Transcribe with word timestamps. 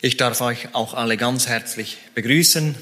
Ich 0.00 0.16
darf 0.16 0.40
euch 0.42 0.76
auch 0.76 0.94
alle 0.94 1.16
ganz 1.16 1.48
herzlich 1.48 1.98
begrüßen 2.14 2.76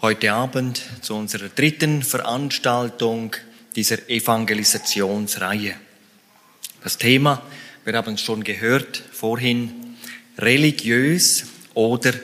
heute 0.00 0.32
Abend 0.32 0.80
zu 1.02 1.14
unserer 1.14 1.50
dritten 1.50 2.02
Veranstaltung 2.02 3.36
dieser 3.76 4.08
Evangelisationsreihe. 4.08 5.74
Das 6.82 6.96
Thema, 6.96 7.42
wir 7.84 7.92
haben 7.92 8.14
es 8.14 8.22
schon 8.22 8.42
gehört 8.42 9.02
vorhin, 9.12 9.98
religiös 10.38 11.44
oder 11.74 12.14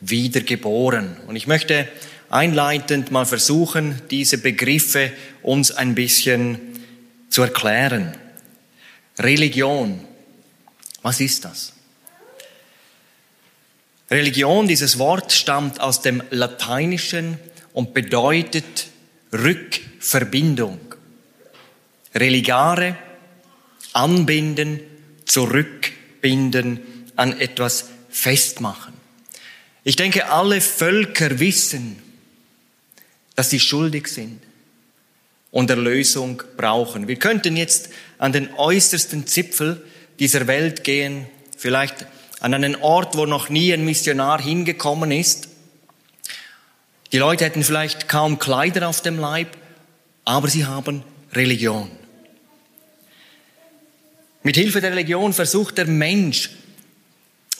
wiedergeboren. 0.00 1.14
Und 1.26 1.36
ich 1.36 1.46
möchte 1.46 1.86
einleitend 2.30 3.10
mal 3.10 3.26
versuchen, 3.26 4.00
diese 4.10 4.38
Begriffe 4.38 5.12
uns 5.42 5.70
ein 5.70 5.94
bisschen 5.94 6.58
zu 7.28 7.42
erklären. 7.42 8.16
Religion, 9.18 10.00
was 11.02 11.20
ist 11.20 11.44
das? 11.44 11.75
Religion, 14.10 14.68
dieses 14.68 14.98
Wort 14.98 15.32
stammt 15.32 15.80
aus 15.80 16.00
dem 16.00 16.22
Lateinischen 16.30 17.38
und 17.72 17.92
bedeutet 17.92 18.86
Rückverbindung. 19.32 20.78
Religare, 22.14 22.96
anbinden, 23.92 24.80
zurückbinden, 25.24 26.80
an 27.16 27.38
etwas 27.40 27.88
festmachen. 28.08 28.94
Ich 29.82 29.96
denke, 29.96 30.30
alle 30.30 30.60
Völker 30.60 31.38
wissen, 31.40 31.96
dass 33.34 33.50
sie 33.50 33.60
schuldig 33.60 34.08
sind 34.08 34.40
und 35.50 35.70
Erlösung 35.70 36.42
brauchen. 36.56 37.08
Wir 37.08 37.16
könnten 37.16 37.56
jetzt 37.56 37.90
an 38.18 38.32
den 38.32 38.52
äußersten 38.54 39.26
Zipfel 39.26 39.84
dieser 40.18 40.46
Welt 40.46 40.84
gehen, 40.84 41.26
vielleicht 41.56 42.06
an 42.40 42.54
einen 42.54 42.76
Ort, 42.76 43.16
wo 43.16 43.26
noch 43.26 43.48
nie 43.48 43.72
ein 43.72 43.84
Missionar 43.84 44.40
hingekommen 44.40 45.10
ist. 45.10 45.48
Die 47.12 47.18
Leute 47.18 47.44
hätten 47.44 47.62
vielleicht 47.62 48.08
kaum 48.08 48.38
Kleider 48.38 48.88
auf 48.88 49.00
dem 49.00 49.18
Leib, 49.18 49.56
aber 50.24 50.48
sie 50.48 50.66
haben 50.66 51.02
Religion. 51.32 51.90
Mit 54.42 54.56
Hilfe 54.56 54.80
der 54.80 54.92
Religion 54.92 55.32
versucht 55.32 55.78
der 55.78 55.86
Mensch 55.86 56.50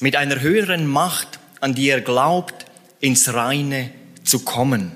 mit 0.01 0.15
einer 0.15 0.41
höheren 0.41 0.87
Macht, 0.87 1.39
an 1.61 1.75
die 1.75 1.89
er 1.89 2.01
glaubt, 2.01 2.67
ins 3.01 3.33
Reine 3.33 3.91
zu 4.25 4.41
kommen. 4.41 4.93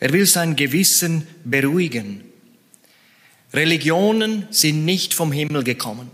Er 0.00 0.12
will 0.12 0.26
sein 0.26 0.56
Gewissen 0.56 1.26
beruhigen. 1.44 2.24
Religionen 3.52 4.48
sind 4.50 4.84
nicht 4.84 5.14
vom 5.14 5.30
Himmel 5.30 5.62
gekommen. 5.62 6.10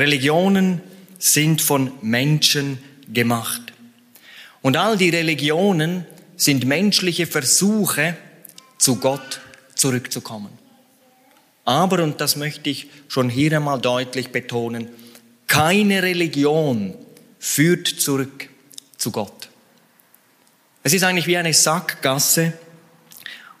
Religionen 0.00 0.80
sind 1.18 1.62
von 1.62 1.92
Menschen 2.02 2.78
gemacht. 3.12 3.62
Und 4.62 4.76
all 4.76 4.96
die 4.96 5.10
Religionen 5.10 6.04
sind 6.36 6.64
menschliche 6.64 7.26
Versuche, 7.26 8.16
zu 8.78 8.96
Gott 8.96 9.40
zurückzukommen. 9.74 10.50
Aber, 11.64 12.02
und 12.02 12.20
das 12.20 12.36
möchte 12.36 12.70
ich 12.70 12.86
schon 13.08 13.28
hier 13.28 13.56
einmal 13.56 13.80
deutlich 13.80 14.30
betonen, 14.30 14.88
keine 15.46 16.02
Religion 16.02 16.94
führt 17.38 17.88
zurück 17.88 18.48
zu 18.96 19.10
Gott. 19.10 19.48
Es 20.82 20.92
ist 20.92 21.02
eigentlich 21.02 21.26
wie 21.26 21.36
eine 21.36 21.52
Sackgasse 21.52 22.52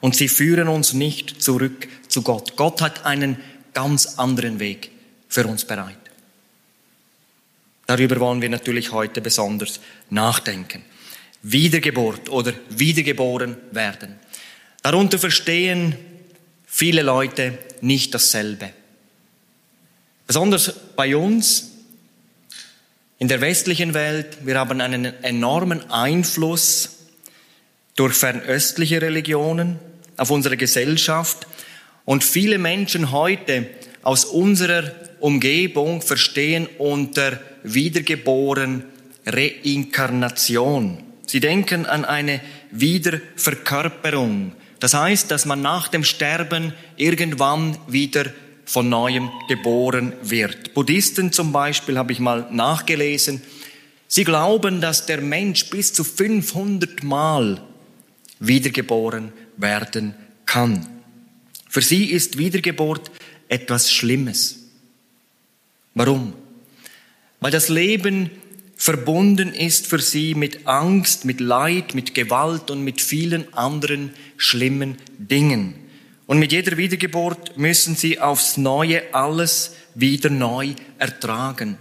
und 0.00 0.14
sie 0.14 0.28
führen 0.28 0.68
uns 0.68 0.92
nicht 0.92 1.42
zurück 1.42 1.88
zu 2.08 2.22
Gott. 2.22 2.56
Gott 2.56 2.80
hat 2.80 3.04
einen 3.04 3.38
ganz 3.74 4.18
anderen 4.18 4.60
Weg 4.60 4.90
für 5.28 5.46
uns 5.46 5.64
bereit. 5.64 6.07
Darüber 7.88 8.20
wollen 8.20 8.42
wir 8.42 8.50
natürlich 8.50 8.92
heute 8.92 9.22
besonders 9.22 9.80
nachdenken. 10.10 10.84
Wiedergeburt 11.42 12.28
oder 12.28 12.52
wiedergeboren 12.68 13.56
werden. 13.70 14.16
Darunter 14.82 15.18
verstehen 15.18 15.96
viele 16.66 17.00
Leute 17.00 17.56
nicht 17.80 18.12
dasselbe. 18.12 18.68
Besonders 20.26 20.70
bei 20.96 21.16
uns 21.16 21.70
in 23.18 23.28
der 23.28 23.40
westlichen 23.40 23.94
Welt, 23.94 24.36
wir 24.44 24.58
haben 24.58 24.82
einen 24.82 25.06
enormen 25.24 25.90
Einfluss 25.90 26.90
durch 27.96 28.12
fernöstliche 28.12 29.00
Religionen 29.00 29.78
auf 30.18 30.30
unsere 30.30 30.58
Gesellschaft 30.58 31.46
und 32.04 32.22
viele 32.22 32.58
Menschen 32.58 33.12
heute 33.12 33.66
aus 34.02 34.26
unserer 34.26 34.92
Umgebung 35.20 36.02
verstehen 36.02 36.68
unter 36.76 37.40
wiedergeboren 37.62 38.84
Reinkarnation. 39.26 40.98
Sie 41.26 41.40
denken 41.40 41.86
an 41.86 42.04
eine 42.04 42.40
Wiederverkörperung. 42.70 44.52
Das 44.80 44.94
heißt, 44.94 45.30
dass 45.30 45.44
man 45.44 45.60
nach 45.60 45.88
dem 45.88 46.04
Sterben 46.04 46.72
irgendwann 46.96 47.76
wieder 47.86 48.26
von 48.64 48.88
neuem 48.88 49.30
geboren 49.48 50.12
wird. 50.22 50.74
Buddhisten 50.74 51.32
zum 51.32 51.52
Beispiel 51.52 51.98
habe 51.98 52.12
ich 52.12 52.20
mal 52.20 52.46
nachgelesen. 52.50 53.42
Sie 54.06 54.24
glauben, 54.24 54.80
dass 54.80 55.06
der 55.06 55.20
Mensch 55.20 55.68
bis 55.68 55.92
zu 55.92 56.04
500 56.04 57.02
Mal 57.02 57.62
wiedergeboren 58.40 59.32
werden 59.56 60.14
kann. 60.46 60.86
Für 61.68 61.82
sie 61.82 62.06
ist 62.06 62.38
Wiedergeburt 62.38 63.10
etwas 63.48 63.92
Schlimmes. 63.92 64.58
Warum? 65.94 66.32
Weil 67.40 67.50
das 67.50 67.68
Leben 67.68 68.30
verbunden 68.76 69.52
ist 69.52 69.86
für 69.86 70.00
sie 70.00 70.34
mit 70.34 70.66
Angst, 70.66 71.24
mit 71.24 71.40
Leid, 71.40 71.94
mit 71.94 72.14
Gewalt 72.14 72.70
und 72.70 72.84
mit 72.84 73.00
vielen 73.00 73.52
anderen 73.54 74.12
schlimmen 74.36 74.98
Dingen. 75.18 75.74
Und 76.26 76.38
mit 76.38 76.52
jeder 76.52 76.76
Wiedergeburt 76.76 77.56
müssen 77.56 77.96
sie 77.96 78.20
aufs 78.20 78.56
Neue 78.56 79.02
alles 79.14 79.74
wieder 79.94 80.30
neu 80.30 80.74
ertragen. 80.98 81.78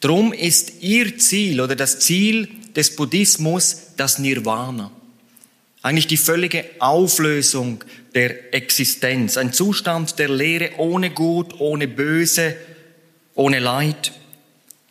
Drum 0.00 0.32
ist 0.32 0.82
ihr 0.82 1.18
Ziel 1.18 1.60
oder 1.60 1.76
das 1.76 2.00
Ziel 2.00 2.48
des 2.74 2.96
Buddhismus 2.96 3.92
das 3.96 4.18
Nirvana. 4.18 4.90
Eigentlich 5.82 6.06
die 6.06 6.16
völlige 6.16 6.64
Auflösung 6.78 7.84
der 8.14 8.54
Existenz. 8.54 9.36
Ein 9.36 9.52
Zustand 9.52 10.18
der 10.18 10.28
Lehre 10.28 10.72
ohne 10.78 11.10
Gut, 11.10 11.58
ohne 11.58 11.88
Böse, 11.88 12.56
ohne 13.34 13.60
Leid, 13.60 14.12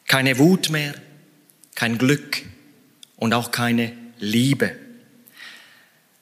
keine 0.10 0.40
Wut 0.40 0.72
mehr, 0.72 0.96
kein 1.76 2.00
Glück 2.00 2.42
und 3.16 3.32
auch 3.34 3.52
keine 3.52 3.94
Liebe. 4.18 4.76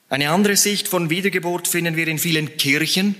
Eine 0.10 0.30
andere 0.30 0.58
Sicht 0.58 0.90
von 0.90 1.10
Wiedergeburt 1.10 1.70
finden 1.70 1.96
wir 1.96 2.08
in 2.08 2.20
vielen 2.20 2.58
Kirchen. 2.58 3.16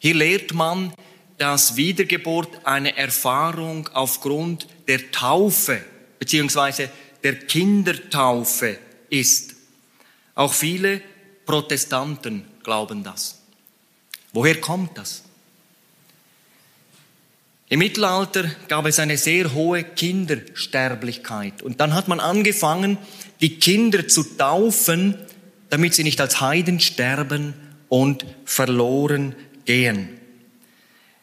Hier 0.00 0.14
lehrt 0.14 0.52
man, 0.52 0.92
dass 1.38 1.76
Wiedergeburt 1.76 2.66
eine 2.66 2.96
Erfahrung 2.96 3.88
aufgrund 3.94 4.66
der 4.88 5.12
Taufe 5.12 5.80
beziehungsweise 6.18 6.90
der 7.22 7.38
Kindertaufe 7.38 8.76
ist. 9.08 9.54
Auch 10.34 10.52
viele 10.52 11.00
Protestanten 11.46 12.44
glauben 12.64 13.04
das. 13.04 13.40
Woher 14.32 14.60
kommt 14.60 14.98
das? 14.98 15.22
Im 17.70 17.78
Mittelalter 17.78 18.50
gab 18.66 18.84
es 18.86 18.98
eine 18.98 19.16
sehr 19.16 19.54
hohe 19.54 19.84
Kindersterblichkeit. 19.84 21.62
Und 21.62 21.80
dann 21.80 21.94
hat 21.94 22.08
man 22.08 22.18
angefangen, 22.18 22.98
die 23.40 23.60
Kinder 23.60 24.08
zu 24.08 24.24
taufen, 24.24 25.14
damit 25.68 25.94
sie 25.94 26.02
nicht 26.02 26.20
als 26.20 26.40
Heiden 26.40 26.80
sterben 26.80 27.54
und 27.88 28.26
verloren 28.44 29.36
gehen. 29.66 30.08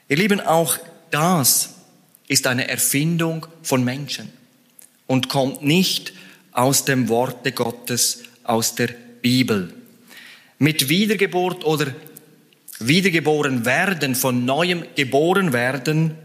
Ihr 0.08 0.16
Lieben, 0.16 0.40
auch 0.40 0.78
das 1.12 1.76
ist 2.30 2.48
eine 2.48 2.70
Erfindung 2.70 3.46
von 3.62 3.84
Menschen 3.84 4.30
und 5.06 5.28
kommt 5.28 5.64
nicht 5.64 6.14
aus 6.54 6.86
dem 6.86 7.10
Worte 7.10 7.52
Gottes, 7.52 8.24
aus 8.46 8.74
der 8.74 8.88
Bibel. 9.22 9.74
Mit 10.60 10.88
Wiedergeburt 10.88 11.66
oder 11.66 11.88
wiedergeboren 12.80 13.66
werden, 13.66 14.16
von 14.16 14.46
neuem 14.46 14.86
geboren 14.96 15.52
werden, 15.52 16.16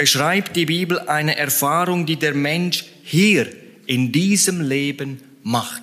beschreibt 0.00 0.56
die 0.56 0.64
Bibel 0.64 0.98
eine 0.98 1.36
Erfahrung, 1.36 2.06
die 2.06 2.16
der 2.16 2.32
Mensch 2.32 2.86
hier 3.02 3.46
in 3.84 4.12
diesem 4.12 4.62
Leben 4.62 5.20
macht. 5.42 5.82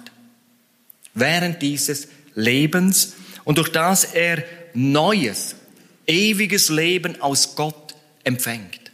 Während 1.14 1.62
dieses 1.62 2.08
Lebens 2.34 3.14
und 3.44 3.60
durch 3.60 3.72
das 3.72 4.06
er 4.06 4.44
neues, 4.74 5.56
ewiges 6.08 6.70
Leben 6.70 7.22
aus 7.22 7.56
Gott 7.56 7.94
empfängt. 8.24 8.92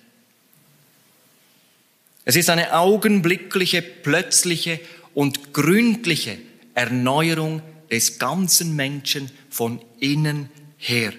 Es 2.26 2.36
ist 2.36 2.50
eine 2.50 2.74
augenblickliche, 2.74 3.82
plötzliche 3.82 4.78
und 5.14 5.54
gründliche 5.54 6.38
Erneuerung 6.74 7.62
des 7.90 8.20
ganzen 8.20 8.76
Menschen 8.76 9.32
von 9.50 9.80
innen 10.02 10.50
her 10.78 11.14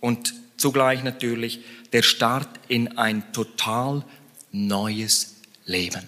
und 0.00 0.34
zugleich 0.56 1.04
natürlich 1.04 1.60
der 1.94 2.02
Start 2.02 2.48
in 2.68 2.98
ein 2.98 3.32
total 3.32 4.04
neues 4.52 5.36
leben. 5.64 6.02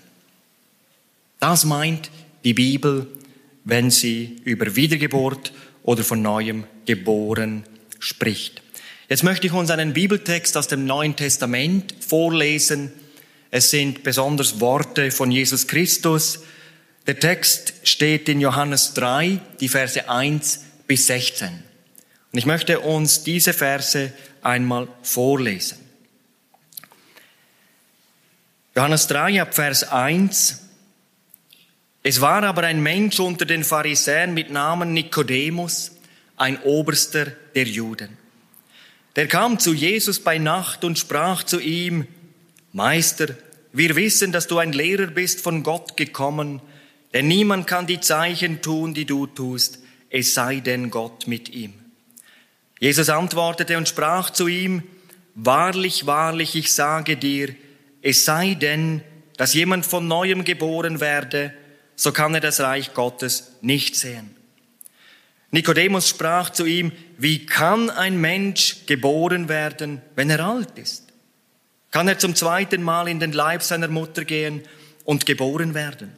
Das 1.38 1.64
meint 1.64 2.10
die 2.44 2.54
Bibel, 2.54 3.06
wenn 3.64 3.90
sie 3.90 4.40
über 4.44 4.74
Wiedergeburt 4.74 5.52
oder 5.84 6.02
von 6.02 6.20
neuem 6.20 6.64
geboren 6.86 7.64
spricht. 8.00 8.62
Jetzt 9.08 9.22
möchte 9.22 9.46
ich 9.46 9.52
uns 9.52 9.70
einen 9.70 9.92
Bibeltext 9.92 10.56
aus 10.56 10.66
dem 10.66 10.86
Neuen 10.86 11.14
Testament 11.14 11.94
vorlesen. 12.00 12.92
Es 13.52 13.70
sind 13.70 14.02
besonders 14.02 14.58
Worte 14.58 15.12
von 15.12 15.30
Jesus 15.30 15.68
Christus. 15.68 16.40
Der 17.06 17.20
Text 17.20 17.74
steht 17.84 18.28
in 18.28 18.40
Johannes 18.40 18.94
3, 18.94 19.40
die 19.60 19.68
Verse 19.68 20.10
1 20.10 20.64
bis 20.88 21.06
16. 21.06 21.48
Und 22.32 22.38
ich 22.38 22.46
möchte 22.46 22.80
uns 22.80 23.22
diese 23.22 23.52
Verse 23.52 24.12
einmal 24.46 24.88
vorlesen. 25.02 25.78
Johannes 28.76 29.06
3 29.08 29.42
ab 29.42 29.54
Vers 29.54 29.90
1. 29.90 30.62
Es 32.02 32.20
war 32.20 32.44
aber 32.44 32.62
ein 32.62 32.82
Mensch 32.82 33.18
unter 33.18 33.44
den 33.44 33.64
Pharisäern 33.64 34.34
mit 34.34 34.50
Namen 34.50 34.92
Nikodemus, 34.92 35.92
ein 36.36 36.62
Oberster 36.62 37.26
der 37.54 37.64
Juden. 37.64 38.16
Der 39.16 39.26
kam 39.26 39.58
zu 39.58 39.74
Jesus 39.74 40.20
bei 40.20 40.38
Nacht 40.38 40.84
und 40.84 40.98
sprach 40.98 41.42
zu 41.42 41.58
ihm, 41.58 42.06
Meister, 42.72 43.34
wir 43.72 43.96
wissen, 43.96 44.30
dass 44.30 44.46
du 44.46 44.58
ein 44.58 44.72
Lehrer 44.72 45.06
bist 45.06 45.40
von 45.40 45.62
Gott 45.62 45.96
gekommen, 45.96 46.60
denn 47.14 47.26
niemand 47.26 47.66
kann 47.66 47.86
die 47.86 48.00
Zeichen 48.00 48.62
tun, 48.62 48.94
die 48.94 49.06
du 49.06 49.26
tust, 49.26 49.80
es 50.10 50.34
sei 50.34 50.60
denn 50.60 50.90
Gott 50.90 51.26
mit 51.26 51.48
ihm. 51.48 51.85
Jesus 52.78 53.08
antwortete 53.08 53.76
und 53.76 53.88
sprach 53.88 54.30
zu 54.30 54.48
ihm, 54.48 54.82
Wahrlich, 55.38 56.06
wahrlich, 56.06 56.54
ich 56.54 56.72
sage 56.72 57.18
dir, 57.18 57.54
es 58.00 58.24
sei 58.24 58.54
denn, 58.54 59.02
dass 59.36 59.52
jemand 59.52 59.84
von 59.84 60.08
neuem 60.08 60.44
geboren 60.44 61.00
werde, 61.00 61.52
so 61.94 62.10
kann 62.10 62.34
er 62.34 62.40
das 62.40 62.60
Reich 62.60 62.94
Gottes 62.94 63.52
nicht 63.60 63.96
sehen. 63.96 64.34
Nikodemus 65.50 66.08
sprach 66.08 66.50
zu 66.50 66.64
ihm, 66.64 66.90
wie 67.18 67.44
kann 67.44 67.90
ein 67.90 68.18
Mensch 68.20 68.86
geboren 68.86 69.48
werden, 69.48 70.00
wenn 70.14 70.30
er 70.30 70.40
alt 70.40 70.78
ist? 70.78 71.04
Kann 71.90 72.08
er 72.08 72.18
zum 72.18 72.34
zweiten 72.34 72.82
Mal 72.82 73.08
in 73.08 73.20
den 73.20 73.32
Leib 73.32 73.62
seiner 73.62 73.88
Mutter 73.88 74.24
gehen 74.24 74.62
und 75.04 75.26
geboren 75.26 75.74
werden? 75.74 76.12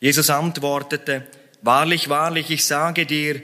Jesus 0.00 0.30
antwortete, 0.30 1.26
Wahrlich, 1.62 2.10
wahrlich, 2.10 2.50
ich 2.50 2.64
sage 2.66 3.06
dir, 3.06 3.40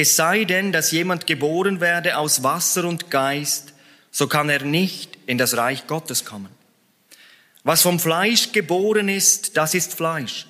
es 0.00 0.14
sei 0.14 0.44
denn, 0.44 0.70
dass 0.70 0.92
jemand 0.92 1.26
geboren 1.26 1.80
werde 1.80 2.18
aus 2.18 2.44
Wasser 2.44 2.84
und 2.84 3.10
Geist, 3.10 3.72
so 4.12 4.28
kann 4.28 4.48
er 4.48 4.62
nicht 4.62 5.18
in 5.26 5.38
das 5.38 5.56
Reich 5.56 5.88
Gottes 5.88 6.24
kommen. 6.24 6.50
Was 7.64 7.82
vom 7.82 7.98
Fleisch 7.98 8.52
geboren 8.52 9.08
ist, 9.08 9.56
das 9.56 9.74
ist 9.74 9.94
Fleisch. 9.94 10.46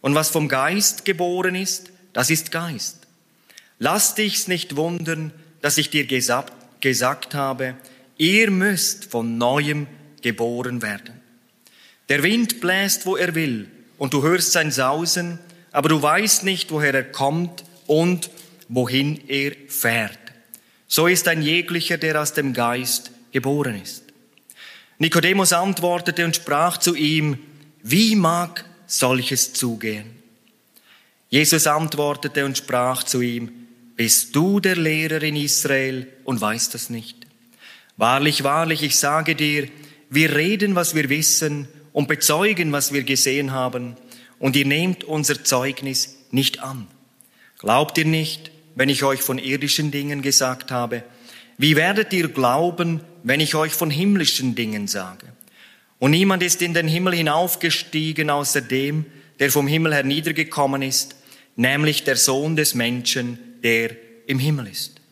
Und 0.00 0.16
was 0.16 0.30
vom 0.30 0.48
Geist 0.48 1.04
geboren 1.04 1.54
ist, 1.54 1.92
das 2.12 2.30
ist 2.30 2.50
Geist. 2.50 3.06
Lass 3.78 4.16
dich's 4.16 4.48
nicht 4.48 4.74
wundern, 4.74 5.32
dass 5.62 5.78
ich 5.78 5.90
dir 5.90 6.06
gesagt, 6.06 6.52
gesagt 6.80 7.36
habe, 7.36 7.76
ihr 8.18 8.50
müsst 8.50 9.04
von 9.04 9.38
neuem 9.38 9.86
geboren 10.20 10.82
werden. 10.82 11.14
Der 12.08 12.24
Wind 12.24 12.60
bläst, 12.60 13.06
wo 13.06 13.16
er 13.16 13.36
will, 13.36 13.70
und 13.98 14.14
du 14.14 14.24
hörst 14.24 14.50
sein 14.50 14.72
Sausen, 14.72 15.38
aber 15.70 15.88
du 15.88 16.02
weißt 16.02 16.42
nicht, 16.42 16.72
woher 16.72 16.92
er 16.92 17.04
kommt 17.04 17.62
und 17.86 18.30
wohin 18.70 19.20
er 19.28 19.52
fährt. 19.68 20.18
So 20.86 21.08
ist 21.08 21.28
ein 21.28 21.42
jeglicher, 21.42 21.98
der 21.98 22.20
aus 22.20 22.32
dem 22.32 22.54
Geist 22.54 23.10
geboren 23.32 23.80
ist. 23.82 24.04
Nikodemus 24.98 25.52
antwortete 25.52 26.24
und 26.24 26.36
sprach 26.36 26.78
zu 26.78 26.94
ihm, 26.94 27.38
wie 27.82 28.14
mag 28.14 28.64
solches 28.86 29.52
zugehen? 29.52 30.06
Jesus 31.28 31.66
antwortete 31.66 32.44
und 32.44 32.58
sprach 32.58 33.02
zu 33.02 33.20
ihm, 33.20 33.50
bist 33.96 34.34
du 34.34 34.60
der 34.60 34.76
Lehrer 34.76 35.22
in 35.22 35.36
Israel 35.36 36.06
und 36.24 36.40
weißt 36.40 36.74
das 36.74 36.90
nicht? 36.90 37.16
Wahrlich, 37.96 38.44
wahrlich, 38.44 38.82
ich 38.82 38.96
sage 38.96 39.34
dir, 39.34 39.68
wir 40.10 40.34
reden, 40.34 40.74
was 40.74 40.94
wir 40.94 41.08
wissen 41.08 41.68
und 41.92 42.08
bezeugen, 42.08 42.72
was 42.72 42.92
wir 42.92 43.02
gesehen 43.02 43.52
haben, 43.52 43.96
und 44.38 44.56
ihr 44.56 44.64
nehmt 44.64 45.04
unser 45.04 45.44
Zeugnis 45.44 46.16
nicht 46.30 46.60
an. 46.60 46.86
Glaubt 47.58 47.98
ihr 47.98 48.06
nicht, 48.06 48.50
wenn 48.80 48.88
ich 48.88 49.04
euch 49.04 49.20
von 49.20 49.36
irdischen 49.36 49.90
Dingen 49.90 50.22
gesagt 50.22 50.70
habe? 50.70 51.02
Wie 51.58 51.76
werdet 51.76 52.14
ihr 52.14 52.28
glauben, 52.28 53.02
wenn 53.22 53.38
ich 53.38 53.54
euch 53.54 53.74
von 53.74 53.90
himmlischen 53.90 54.54
Dingen 54.54 54.86
sage? 54.86 55.26
Und 55.98 56.12
niemand 56.12 56.42
ist 56.42 56.62
in 56.62 56.72
den 56.72 56.88
Himmel 56.88 57.12
hinaufgestiegen 57.12 58.30
außer 58.30 58.62
dem, 58.62 59.04
der 59.38 59.50
vom 59.50 59.66
Himmel 59.66 59.92
herniedergekommen 59.92 60.80
ist, 60.80 61.16
nämlich 61.56 62.04
der 62.04 62.16
Sohn 62.16 62.56
des 62.56 62.74
Menschen, 62.74 63.38
der 63.62 63.90
im 64.26 64.38
Himmel 64.38 64.68
ist. 64.68 65.02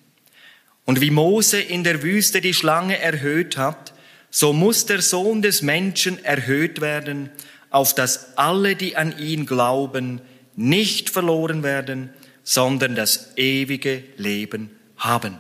Und 0.87 1.03
wie 1.03 1.11
Mose 1.11 1.61
in 1.61 1.85
der 1.85 2.03
Wüste 2.03 2.41
die 2.41 2.55
Schlange 2.55 2.99
erhöht 2.99 3.59
hat, 3.59 3.93
so 4.31 4.55
muss 4.55 4.87
der 4.87 5.03
Sohn 5.03 5.43
des 5.43 5.61
Menschen 5.61 6.25
erhöht 6.25 6.81
werden, 6.81 7.29
auf 7.69 7.94
dass 7.94 8.38
alle, 8.38 8.76
die 8.76 8.97
an 8.97 9.19
ihn 9.19 9.44
glauben, 9.44 10.23
nicht 10.56 11.11
verloren 11.11 11.62
werden, 11.62 12.09
sondern 12.49 12.95
das 12.95 13.37
ewige 13.37 14.03
Leben 14.17 14.71
haben. 14.97 15.37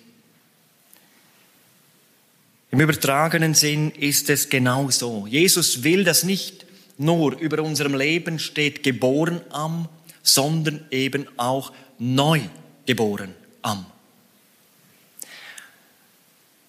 Im 2.73 2.81
übertragenen 2.81 3.53
Sinn 3.53 3.91
ist 3.91 4.31
es 4.31 4.49
genau 4.49 4.89
so. 4.89 5.27
Jesus 5.27 5.85
will, 5.85 6.05
dass 6.05 6.25
nicht 6.25 6.65
nur 6.97 7.39
über 7.39 7.63
unserem 7.63 7.95
Leben 7.95 8.39
steht 8.39 8.83
geboren 8.83 9.43
am, 9.51 9.89
sondern 10.23 10.87
eben 10.91 11.27
auch 11.37 11.71
neu 11.99 12.41
geboren 12.87 13.35
am. 13.61 13.85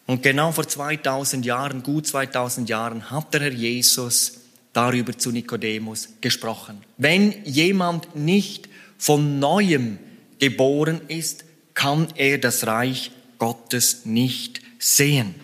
Und 0.05 0.21
genau 0.23 0.51
vor 0.51 0.67
2000 0.67 1.45
Jahren, 1.45 1.83
gut 1.83 2.05
2000 2.05 2.67
Jahren, 2.67 3.09
hat 3.09 3.33
der 3.33 3.43
Herr 3.43 3.53
Jesus 3.53 4.41
darüber 4.73 5.17
zu 5.17 5.31
Nikodemus 5.31 6.09
gesprochen. 6.19 6.83
Wenn 6.97 7.45
jemand 7.45 8.13
nicht 8.13 8.67
von 8.97 9.39
neuem 9.39 9.99
geboren 10.37 10.99
ist, 11.07 11.45
kann 11.73 12.09
er 12.15 12.39
das 12.39 12.67
Reich 12.67 13.11
Gottes 13.39 14.05
nicht 14.05 14.59
sehen. 14.79 15.35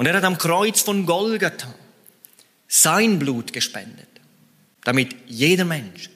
Und 0.00 0.06
er 0.06 0.14
hat 0.14 0.24
am 0.24 0.38
Kreuz 0.38 0.80
von 0.80 1.04
Golgatha 1.04 1.74
sein 2.66 3.18
Blut 3.18 3.52
gespendet, 3.52 4.08
damit 4.82 5.14
jeder 5.26 5.66
Mensch, 5.66 6.08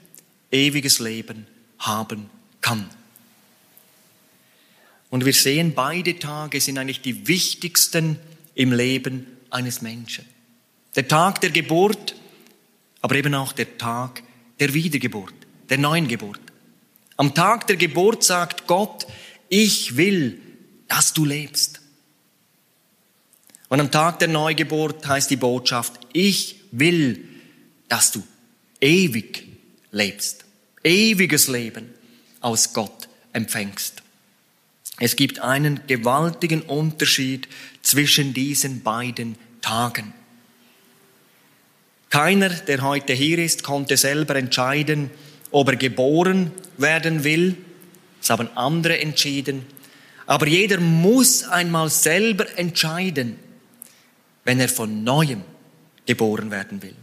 ewiges 0.51 1.01
Leben 1.01 1.47
haben 1.79 2.31
kann. 2.63 2.89
Und 5.11 5.27
wir 5.27 5.35
sehen, 5.35 5.75
beide 5.75 6.19
Tage 6.19 6.63
sind 6.63 6.79
eigentlich 6.79 7.03
die 7.03 7.29
wichtigsten 7.29 8.19
im 8.55 8.73
Leben 8.73 9.27
eines 9.51 9.83
Menschen. 9.83 10.25
Der 10.97 11.07
Tag 11.07 11.43
der 11.43 11.51
Geburt, 11.51 12.15
aber 13.03 13.17
eben 13.17 13.35
auch 13.35 13.53
der 13.53 13.77
Tag 13.77 14.23
der 14.61 14.73
Wiedergeburt, 14.73 15.35
der 15.69 15.77
neuen 15.77 16.09
Geburt. 16.09 16.41
Am 17.19 17.35
Tag 17.35 17.67
der 17.67 17.77
Geburt 17.77 18.25
sagt 18.25 18.67
Gott, 18.67 19.07
ich 19.51 19.99
will, 19.99 20.41
dass 20.89 21.13
du 21.13 21.27
lebst. 21.27 21.74
Und 23.75 23.81
am 23.81 23.91
Tag 23.91 24.21
der 24.21 24.29
Neugeburt 24.29 25.05
heißt 25.05 25.29
die 25.33 25.37
Botschaft, 25.37 25.95
ich 26.13 26.61
will, 26.71 27.25
dass 27.89 28.13
du 28.13 28.23
ewig 28.81 29.49
lebst, 29.91 30.45
ewiges 30.85 31.49
Leben 31.49 31.93
aus 32.41 32.73
Gott 32.73 33.09
empfängst. 33.33 34.05
Es 35.01 35.17
gibt 35.17 35.41
einen 35.41 35.81
gewaltigen 35.89 36.63
Unterschied 36.63 37.49
zwischen 37.83 38.33
diesen 38.33 38.85
beiden 38.85 39.35
Tagen. 39.61 40.15
Keiner, 42.11 42.51
der 42.51 42.81
heute 42.83 43.13
hier 43.13 43.41
ist, 43.41 43.65
konnte 43.65 43.97
selber 43.97 44.37
entscheiden, 44.37 45.11
ob 45.51 45.71
er 45.71 45.75
geboren 45.75 46.53
werden 46.79 47.25
will. 47.25 47.57
Das 48.21 48.31
haben 48.31 48.49
andere 48.55 49.01
entschieden. 49.01 49.67
Aber 50.27 50.47
jeder 50.47 50.79
muss 50.79 51.43
einmal 51.43 51.91
selber 51.91 52.47
entscheiden, 52.57 53.35
wenn 54.45 54.61
er 54.61 54.69
von 54.69 55.05
neuem 55.05 55.43
geboren 56.07 56.51
werden 56.51 56.83
will. 56.83 56.95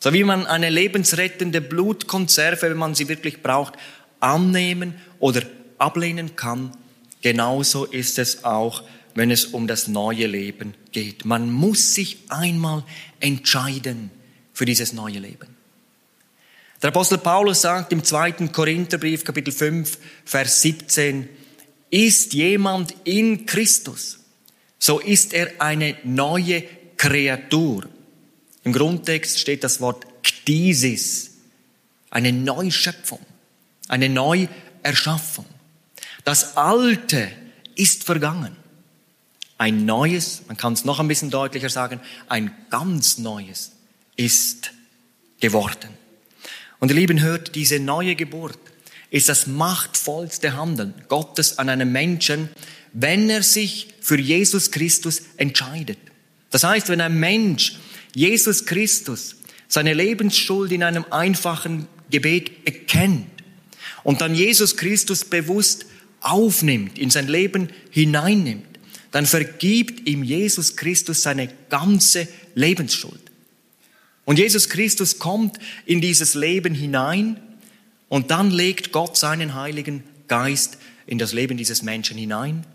So 0.00 0.12
wie 0.12 0.24
man 0.24 0.46
eine 0.46 0.70
lebensrettende 0.70 1.60
Blutkonserve, 1.60 2.62
wenn 2.62 2.76
man 2.76 2.94
sie 2.94 3.08
wirklich 3.08 3.42
braucht, 3.42 3.74
annehmen 4.20 4.94
oder 5.18 5.42
ablehnen 5.78 6.36
kann, 6.36 6.72
genauso 7.22 7.84
ist 7.84 8.18
es 8.18 8.44
auch, 8.44 8.84
wenn 9.14 9.30
es 9.30 9.46
um 9.46 9.66
das 9.66 9.88
neue 9.88 10.26
Leben 10.26 10.74
geht. 10.92 11.24
Man 11.24 11.50
muss 11.50 11.94
sich 11.94 12.18
einmal 12.28 12.84
entscheiden 13.18 14.10
für 14.52 14.64
dieses 14.64 14.92
neue 14.92 15.18
Leben. 15.18 15.56
Der 16.80 16.88
Apostel 16.88 17.18
Paulus 17.18 17.62
sagt 17.62 17.92
im 17.92 18.04
zweiten 18.04 18.52
Korintherbrief, 18.52 19.24
Kapitel 19.24 19.52
5, 19.52 19.98
Vers 20.24 20.62
17, 20.62 21.28
ist 21.90 22.34
jemand 22.34 22.94
in 23.02 23.46
Christus, 23.46 24.20
so 24.78 25.00
ist 25.00 25.34
er 25.34 25.60
eine 25.60 25.96
neue 26.04 26.62
Kreatur. 26.98 27.88
Im 28.64 28.72
Grundtext 28.72 29.38
steht 29.38 29.64
das 29.64 29.80
Wort 29.80 30.04
Ktisis, 30.22 31.30
eine 32.10 32.32
Neuschöpfung, 32.32 33.20
eine 33.88 34.08
Neuerschaffung. 34.10 35.46
Das 36.24 36.56
Alte 36.56 37.30
ist 37.74 38.04
vergangen. 38.04 38.56
Ein 39.56 39.86
neues, 39.86 40.42
man 40.46 40.56
kann 40.56 40.74
es 40.74 40.84
noch 40.84 41.00
ein 41.00 41.08
bisschen 41.08 41.30
deutlicher 41.30 41.70
sagen, 41.70 42.00
ein 42.28 42.54
ganz 42.70 43.18
neues 43.18 43.72
ist 44.16 44.72
geworden. 45.40 45.90
Und 46.78 46.90
ihr 46.90 46.96
Lieben, 46.96 47.20
hört, 47.20 47.54
diese 47.54 47.80
neue 47.80 48.14
Geburt 48.14 48.58
ist 49.10 49.28
das 49.28 49.46
machtvollste 49.46 50.56
Handeln 50.56 50.94
Gottes 51.08 51.58
an 51.58 51.68
einem 51.68 51.90
Menschen, 51.90 52.50
wenn 52.92 53.30
er 53.30 53.42
sich 53.42 53.94
für 54.00 54.18
Jesus 54.18 54.70
Christus 54.70 55.22
entscheidet. 55.36 55.98
Das 56.50 56.64
heißt, 56.64 56.88
wenn 56.88 57.00
ein 57.00 57.18
Mensch 57.18 57.76
Jesus 58.14 58.64
Christus 58.64 59.36
seine 59.68 59.94
Lebensschuld 59.94 60.72
in 60.72 60.82
einem 60.82 61.04
einfachen 61.10 61.86
Gebet 62.10 62.64
bekennt 62.64 63.26
und 64.02 64.20
dann 64.20 64.34
Jesus 64.34 64.76
Christus 64.76 65.24
bewusst 65.24 65.86
aufnimmt, 66.20 66.98
in 66.98 67.10
sein 67.10 67.28
Leben 67.28 67.68
hineinnimmt, 67.90 68.64
dann 69.10 69.26
vergibt 69.26 70.08
ihm 70.08 70.22
Jesus 70.22 70.76
Christus 70.76 71.22
seine 71.22 71.48
ganze 71.68 72.28
Lebensschuld. 72.54 73.20
Und 74.24 74.38
Jesus 74.38 74.68
Christus 74.68 75.18
kommt 75.18 75.58
in 75.86 76.00
dieses 76.00 76.34
Leben 76.34 76.74
hinein 76.74 77.40
und 78.08 78.30
dann 78.30 78.50
legt 78.50 78.92
Gott 78.92 79.16
seinen 79.16 79.54
Heiligen 79.54 80.02
Geist 80.28 80.78
in 81.06 81.18
das 81.18 81.32
Leben 81.32 81.56
dieses 81.56 81.82
Menschen 81.82 82.18
hinein. 82.18 82.66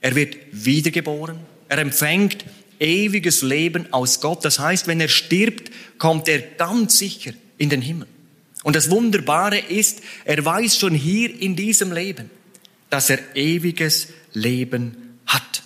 Er 0.00 0.14
wird 0.14 0.36
wiedergeboren. 0.52 1.38
Er 1.70 1.78
empfängt 1.78 2.44
ewiges 2.80 3.42
Leben 3.42 3.92
aus 3.92 4.20
Gott. 4.20 4.44
Das 4.44 4.58
heißt, 4.58 4.86
wenn 4.86 5.00
er 5.00 5.08
stirbt, 5.08 5.70
kommt 5.98 6.28
er 6.28 6.40
ganz 6.40 6.98
sicher 6.98 7.32
in 7.56 7.70
den 7.70 7.82
Himmel. 7.82 8.08
Und 8.62 8.76
das 8.76 8.90
Wunderbare 8.90 9.58
ist, 9.58 10.02
er 10.24 10.44
weiß 10.44 10.78
schon 10.78 10.94
hier 10.94 11.38
in 11.40 11.56
diesem 11.56 11.92
Leben, 11.92 12.30
dass 12.90 13.10
er 13.10 13.36
ewiges 13.36 14.08
Leben 14.32 15.18
hat. 15.26 15.62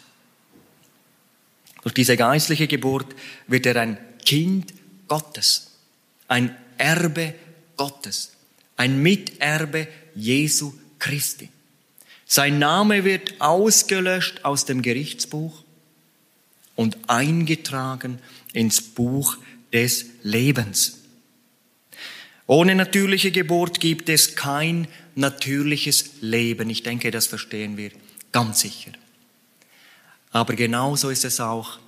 Durch 1.83 1.95
diese 1.95 2.17
geistliche 2.17 2.69
Geburt 2.69 3.15
wird 3.47 3.67
er 3.67 3.77
ein 3.77 3.99
Kind 4.25 4.73
Gottes, 5.09 5.79
ein 6.29 6.57
Erbe 6.79 7.35
Gottes, 7.77 8.33
ein 8.77 9.03
Miterbe 9.03 9.89
Jesu 10.15 10.73
Christi. 10.99 11.49
Sein 12.27 12.59
Name 12.59 13.05
wird 13.05 13.41
ausgelöscht 13.41 14.45
aus 14.45 14.65
dem 14.65 14.81
Gerichtsbuch 14.81 15.62
und 16.75 16.97
eingetragen 17.09 18.19
ins 18.53 18.81
Buch 18.81 19.37
des 19.73 20.07
Lebens. 20.23 20.99
Ohne 22.47 22.75
natürliche 22.75 23.31
Geburt 23.31 23.81
gibt 23.81 24.09
es 24.09 24.35
kein 24.35 24.89
natürliches 25.15 26.21
Leben. 26.21 26.69
Ich 26.71 26.83
denke, 26.83 27.11
das 27.11 27.27
verstehen 27.27 27.77
wir 27.77 27.91
ganz 28.33 28.61
sicher. 28.61 28.93
Aber 30.33 30.55
genauso 30.55 31.11
ist 31.11 31.25
es 31.25 31.41
auch 31.41 31.79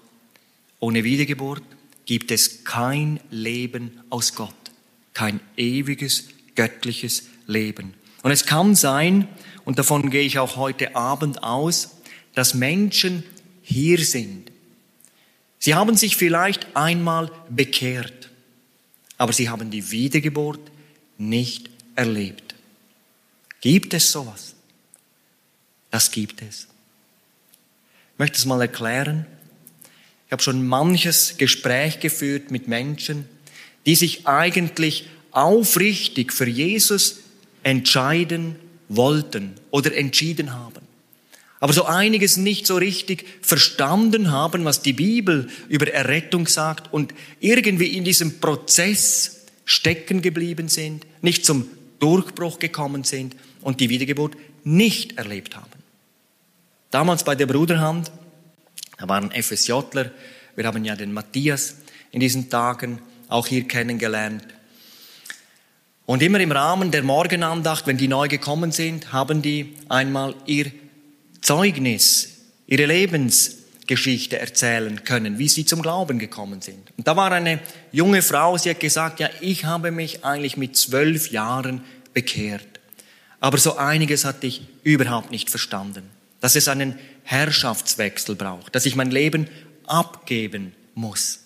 ohne 0.80 1.02
Wiedergeburt 1.02 1.62
gibt 2.04 2.30
es 2.30 2.64
kein 2.64 3.20
Leben 3.30 4.00
aus 4.10 4.34
Gott, 4.34 4.54
kein 5.14 5.40
ewiges 5.56 6.28
göttliches 6.54 7.24
Leben. 7.46 7.94
Und 8.22 8.30
es 8.30 8.44
kann 8.44 8.74
sein, 8.74 9.28
und 9.64 9.78
davon 9.78 10.10
gehe 10.10 10.22
ich 10.22 10.38
auch 10.38 10.56
heute 10.56 10.94
Abend 10.94 11.42
aus, 11.42 11.96
dass 12.34 12.52
Menschen 12.52 13.22
hier 13.62 13.98
sind. 14.04 14.50
Sie 15.64 15.75
haben 15.75 15.97
sich 15.97 16.16
vielleicht 16.16 16.76
einmal 16.76 17.30
bekehrt, 17.49 18.30
aber 19.16 19.33
sie 19.33 19.49
haben 19.49 19.71
die 19.71 19.90
Wiedergeburt 19.90 20.61
nicht 21.16 21.71
erlebt. 21.94 22.54
Gibt 23.61 23.94
es 23.94 24.11
sowas? 24.11 24.54
Das 25.90 26.11
gibt 26.11 26.42
es. 26.42 26.68
Ich 28.12 28.18
möchte 28.18 28.37
es 28.37 28.44
mal 28.44 28.61
erklären 28.61 29.26
habe 30.35 30.42
schon 30.42 30.66
manches 30.66 31.37
Gespräch 31.38 32.00
geführt 32.00 32.50
mit 32.50 32.66
Menschen, 32.66 33.26
die 33.87 33.94
sich 33.94 34.26
eigentlich 34.26 35.09
aufrichtig 35.30 36.33
für 36.33 36.49
Jesus 36.49 37.21
entscheiden 37.62 38.56
wollten 38.88 39.54
oder 39.71 39.97
entschieden 39.97 40.52
haben. 40.52 40.83
Aber 41.64 41.73
so 41.73 41.87
einiges 41.87 42.37
nicht 42.37 42.66
so 42.66 42.76
richtig 42.76 43.25
verstanden 43.40 44.30
haben, 44.30 44.66
was 44.66 44.83
die 44.83 44.92
Bibel 44.92 45.49
über 45.71 45.90
Errettung 45.90 46.47
sagt 46.47 46.92
und 46.92 47.14
irgendwie 47.40 47.97
in 47.97 48.04
diesem 48.04 48.38
Prozess 48.38 49.47
stecken 49.64 50.21
geblieben 50.21 50.68
sind, 50.68 51.06
nicht 51.23 51.47
zum 51.47 51.66
Durchbruch 52.00 52.59
gekommen 52.59 53.04
sind 53.04 53.35
und 53.62 53.80
die 53.80 53.88
Wiedergeburt 53.88 54.37
nicht 54.62 55.16
erlebt 55.16 55.56
haben. 55.56 55.71
Damals 56.90 57.25
bei 57.25 57.35
der 57.35 57.47
Bruderhand 57.47 58.12
da 58.99 59.09
waren 59.09 59.30
FSJler. 59.30 60.11
Wir 60.56 60.66
haben 60.66 60.85
ja 60.85 60.97
den 60.97 61.14
Matthias 61.14 61.76
in 62.11 62.21
diesen 62.21 62.50
Tagen 62.50 63.00
auch 63.28 63.47
hier 63.47 63.66
kennengelernt. 63.66 64.44
Und 66.04 66.23
immer 66.23 66.40
im 66.40 66.52
Rahmen 66.52 66.90
der 66.90 67.04
Morgenandacht, 67.04 67.87
wenn 67.87 67.97
die 67.97 68.09
neu 68.09 68.28
gekommen 68.28 68.71
sind, 68.71 69.14
haben 69.14 69.40
die 69.40 69.76
einmal 69.88 70.35
ihr 70.44 70.71
Zeugnis, 71.44 72.30
ihre 72.66 72.86
Lebensgeschichte 72.86 74.38
erzählen 74.38 75.04
können, 75.04 75.38
wie 75.38 75.48
sie 75.48 75.66
zum 75.66 75.82
Glauben 75.82 76.18
gekommen 76.18 76.62
sind. 76.62 76.90
Und 76.96 77.06
da 77.06 77.16
war 77.16 77.30
eine 77.30 77.60
junge 77.92 78.22
Frau, 78.22 78.56
sie 78.56 78.70
hat 78.70 78.80
gesagt, 78.80 79.20
ja, 79.20 79.28
ich 79.42 79.66
habe 79.66 79.90
mich 79.90 80.24
eigentlich 80.24 80.56
mit 80.56 80.74
zwölf 80.74 81.30
Jahren 81.30 81.84
bekehrt. 82.14 82.66
Aber 83.40 83.58
so 83.58 83.76
einiges 83.76 84.24
hatte 84.24 84.46
ich 84.46 84.62
überhaupt 84.84 85.30
nicht 85.30 85.50
verstanden. 85.50 86.04
Dass 86.40 86.56
es 86.56 86.66
einen 86.66 86.98
Herrschaftswechsel 87.24 88.36
braucht, 88.36 88.74
dass 88.74 88.86
ich 88.86 88.96
mein 88.96 89.10
Leben 89.10 89.46
abgeben 89.86 90.72
muss. 90.94 91.40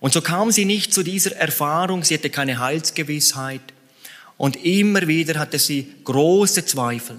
Und 0.00 0.12
so 0.12 0.22
kam 0.22 0.50
sie 0.50 0.64
nicht 0.64 0.92
zu 0.92 1.04
dieser 1.04 1.36
Erfahrung, 1.36 2.02
sie 2.02 2.14
hatte 2.14 2.30
keine 2.30 2.58
Heilsgewissheit 2.58 3.60
und 4.38 4.56
immer 4.64 5.06
wieder 5.06 5.38
hatte 5.38 5.60
sie 5.60 5.94
große 6.02 6.66
Zweifel. 6.66 7.18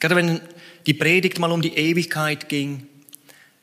Gerade 0.00 0.16
wenn 0.16 0.40
die 0.86 0.94
Predigt 0.94 1.38
mal 1.38 1.52
um 1.52 1.62
die 1.62 1.76
Ewigkeit 1.76 2.48
ging, 2.48 2.86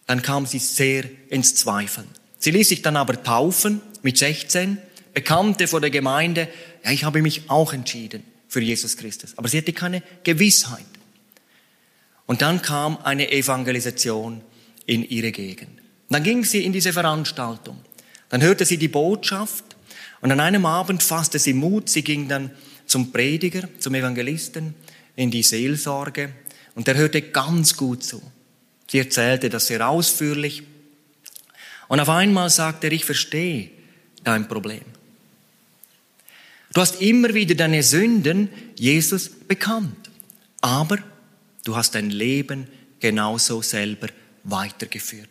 dann 0.06 0.22
kam 0.22 0.46
sie 0.46 0.60
sehr 0.60 1.06
ins 1.30 1.56
Zweifeln. 1.56 2.08
Sie 2.38 2.52
ließ 2.52 2.70
sich 2.70 2.82
dann 2.82 2.98
aber 2.98 3.24
taufen 3.24 3.82
mit 4.02 4.18
16, 4.18 4.78
bekannte 5.14 5.68
vor 5.68 5.80
der 5.80 5.90
Gemeinde, 5.90 6.50
ja, 6.84 6.92
ich 6.92 7.06
habe 7.06 7.22
mich 7.22 7.50
auch 7.50 7.72
entschieden 7.72 8.24
für 8.50 8.62
Jesus 8.62 8.98
Christus. 8.98 9.38
Aber 9.38 9.48
sie 9.48 9.58
hatte 9.58 9.72
keine 9.72 10.04
Gewissheit. 10.24 10.86
Und 12.26 12.42
dann 12.42 12.62
kam 12.62 12.98
eine 12.98 13.32
Evangelisation 13.32 14.42
in 14.86 15.08
ihre 15.08 15.32
Gegend. 15.32 15.80
Und 16.10 16.10
dann 16.10 16.24
ging 16.24 16.44
sie 16.44 16.64
in 16.66 16.74
diese 16.74 16.92
Veranstaltung. 16.92 17.78
Dann 18.30 18.42
hörte 18.42 18.66
sie 18.66 18.78
die 18.78 18.88
Botschaft 18.88 19.64
und 20.22 20.32
an 20.32 20.40
einem 20.40 20.66
Abend 20.66 21.04
fasste 21.04 21.40
sie 21.40 21.54
Mut. 21.54 21.90
Sie 21.90 22.04
ging 22.04 22.28
dann 22.28 22.52
zum 22.86 23.12
Prediger, 23.12 23.70
zum 23.80 23.96
Evangelisten, 23.96 24.76
in 25.16 25.32
die 25.32 25.44
Seelsorge 25.44 26.34
und 26.76 26.88
der 26.88 26.96
hörte 26.96 27.22
ganz 27.22 27.76
gut 27.78 28.04
zu. 28.04 28.22
Sie 28.88 29.00
erzählte 29.00 29.50
das 29.50 29.68
sehr 29.68 29.88
ausführlich 29.88 30.64
und 31.88 32.00
auf 32.00 32.10
einmal 32.10 32.50
sagte 32.50 32.88
er, 32.88 32.94
ich 32.94 33.06
verstehe 33.06 33.70
dein 34.24 34.48
Problem. 34.48 34.84
Du 36.74 36.82
hast 36.82 37.02
immer 37.02 37.34
wieder 37.34 37.56
deine 37.56 37.84
Sünden 37.84 38.50
Jesus 38.76 39.30
bekannt, 39.30 40.10
aber 40.62 40.98
du 41.64 41.76
hast 41.76 41.94
dein 41.94 42.10
Leben 42.10 42.68
genauso 43.00 43.62
selber 43.62 44.08
weitergeführt. 44.44 45.30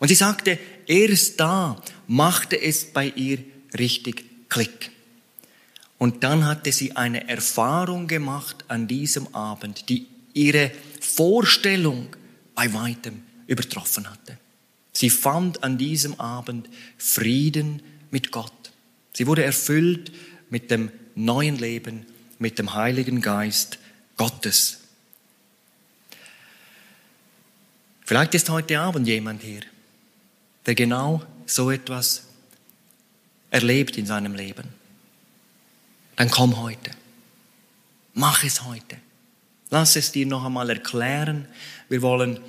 Und 0.00 0.08
sie 0.08 0.16
sagte, 0.16 0.58
erst 0.86 1.38
da 1.38 1.80
machte 2.08 2.60
es 2.60 2.84
bei 2.84 3.06
ihr 3.08 3.38
richtig 3.78 4.24
Klick. 4.48 4.90
Und 5.98 6.24
dann 6.24 6.44
hatte 6.44 6.72
sie 6.72 6.96
eine 6.96 7.28
Erfahrung 7.28 8.08
gemacht 8.08 8.64
an 8.68 8.88
diesem 8.88 9.32
Abend, 9.34 9.88
die 9.88 10.06
ihre 10.34 10.70
Vorstellung 11.00 12.14
bei 12.54 12.72
weitem 12.74 13.22
übertroffen 13.46 14.08
hatte. 14.10 14.38
Sie 14.92 15.10
fand 15.10 15.64
an 15.64 15.78
diesem 15.78 16.20
Abend 16.20 16.68
Frieden 16.98 17.82
mit 18.10 18.30
Gott. 18.30 18.72
Sie 19.12 19.26
wurde 19.26 19.44
erfüllt 19.44 20.12
mit 20.50 20.70
dem 20.70 20.90
neuen 21.14 21.58
Leben, 21.58 22.06
mit 22.38 22.58
dem 22.58 22.74
Heiligen 22.74 23.20
Geist 23.20 23.78
Gottes. 24.16 24.80
Vielleicht 28.04 28.34
ist 28.34 28.50
heute 28.50 28.78
Abend 28.80 29.06
jemand 29.06 29.42
hier, 29.42 29.62
der 30.66 30.74
genau 30.74 31.22
so 31.46 31.70
etwas 31.70 32.24
erlebt 33.50 33.96
in 33.96 34.06
seinem 34.06 34.34
Leben. 34.34 34.68
Dann 36.16 36.30
komm 36.30 36.56
heute. 36.58 36.90
Mach 38.12 38.44
es 38.44 38.62
heute. 38.64 38.96
Lass 39.70 39.96
es 39.96 40.12
dir 40.12 40.26
noch 40.26 40.44
einmal 40.44 40.70
erklären. 40.70 41.46
Wir 41.88 42.02
wollen 42.02 42.40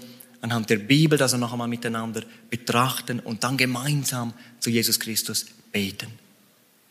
anhand 0.41 0.69
der 0.69 0.77
Bibel 0.77 1.17
das 1.17 1.33
noch 1.33 1.51
einmal 1.51 1.67
miteinander 1.67 2.21
betrachten 2.49 3.19
und 3.19 3.43
dann 3.43 3.57
gemeinsam 3.57 4.33
zu 4.59 4.69
Jesus 4.69 4.99
Christus 4.99 5.45
beten. 5.71 6.11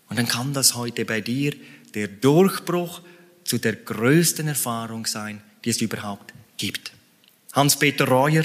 Und 0.08 0.18
dann 0.18 0.26
kann 0.26 0.52
das 0.52 0.74
heute 0.74 1.04
bei 1.04 1.20
dir 1.20 1.54
der 1.94 2.08
Durchbruch 2.08 3.00
zu 3.44 3.58
der 3.58 3.74
größten 3.74 4.48
Erfahrung 4.48 5.06
sein, 5.06 5.40
die 5.64 5.70
es 5.70 5.80
überhaupt 5.80 6.32
gibt. 6.56 6.92
Hans-Peter 7.52 8.06
Reuer, 8.06 8.44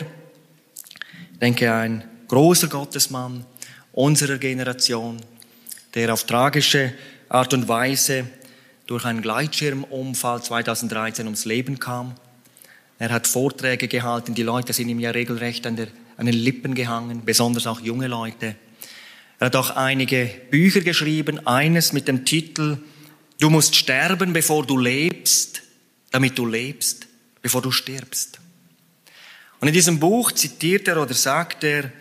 denke 1.41 1.73
ein 1.73 2.03
großer 2.27 2.67
Gottesmann 2.67 3.45
unserer 3.91 4.37
Generation, 4.37 5.19
der 5.95 6.13
auf 6.13 6.25
tragische 6.25 6.93
Art 7.27 7.53
und 7.53 7.67
Weise 7.67 8.25
durch 8.89 9.05
einen 9.05 9.21
Gleitschirmunfall 9.21 10.41
2013 10.41 11.27
ums 11.27 11.45
Leben 11.45 11.77
kam. 11.77 12.15
Er 12.97 13.11
hat 13.11 13.27
Vorträge 13.27 13.87
gehalten, 13.87 14.33
die 14.33 14.41
Leute 14.41 14.73
sind 14.73 14.89
ihm 14.89 14.99
ja 14.99 15.11
regelrecht 15.11 15.67
an, 15.67 15.75
der, 15.75 15.89
an 16.17 16.25
den 16.25 16.33
Lippen 16.33 16.73
gehangen, 16.73 17.21
besonders 17.23 17.67
auch 17.67 17.81
junge 17.81 18.07
Leute. 18.07 18.55
Er 19.37 19.45
hat 19.45 19.55
auch 19.55 19.75
einige 19.75 20.31
Bücher 20.49 20.81
geschrieben, 20.81 21.45
eines 21.45 21.93
mit 21.93 22.07
dem 22.07 22.25
Titel 22.25 22.79
Du 23.39 23.51
musst 23.51 23.75
sterben, 23.75 24.33
bevor 24.33 24.65
du 24.65 24.77
lebst, 24.77 25.61
damit 26.09 26.35
du 26.37 26.47
lebst, 26.47 27.07
bevor 27.43 27.61
du 27.61 27.71
stirbst. 27.71 28.39
Und 29.61 29.67
in 29.67 29.73
diesem 29.75 29.99
Buch 29.99 30.31
zitiert 30.31 30.87
er 30.87 30.99
oder 30.99 31.13
sagt 31.13 31.63
er, 31.63 31.91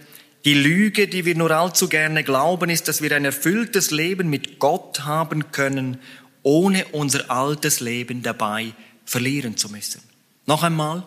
die 0.47 0.55
Lüge, 0.55 1.07
die 1.07 1.27
wir 1.27 1.35
nur 1.35 1.51
allzu 1.51 1.89
gerne 1.89 2.25
glauben, 2.25 2.71
ist, 2.71 2.89
dass 2.89 3.03
wir 3.03 3.15
ein 3.15 3.27
erfülltes 3.27 3.91
Leben 3.91 4.31
mit 4.31 4.59
Gott 4.59 5.05
haben 5.05 5.53
können, 5.53 5.99
ohne 6.43 6.87
unser 6.87 7.31
altes 7.31 7.81
Leben 7.81 8.23
dabei 8.23 8.73
verlieren 9.05 9.57
zu 9.57 9.71
müssen. 9.71 10.03
Noch 10.47 10.63
einmal. 10.63 11.05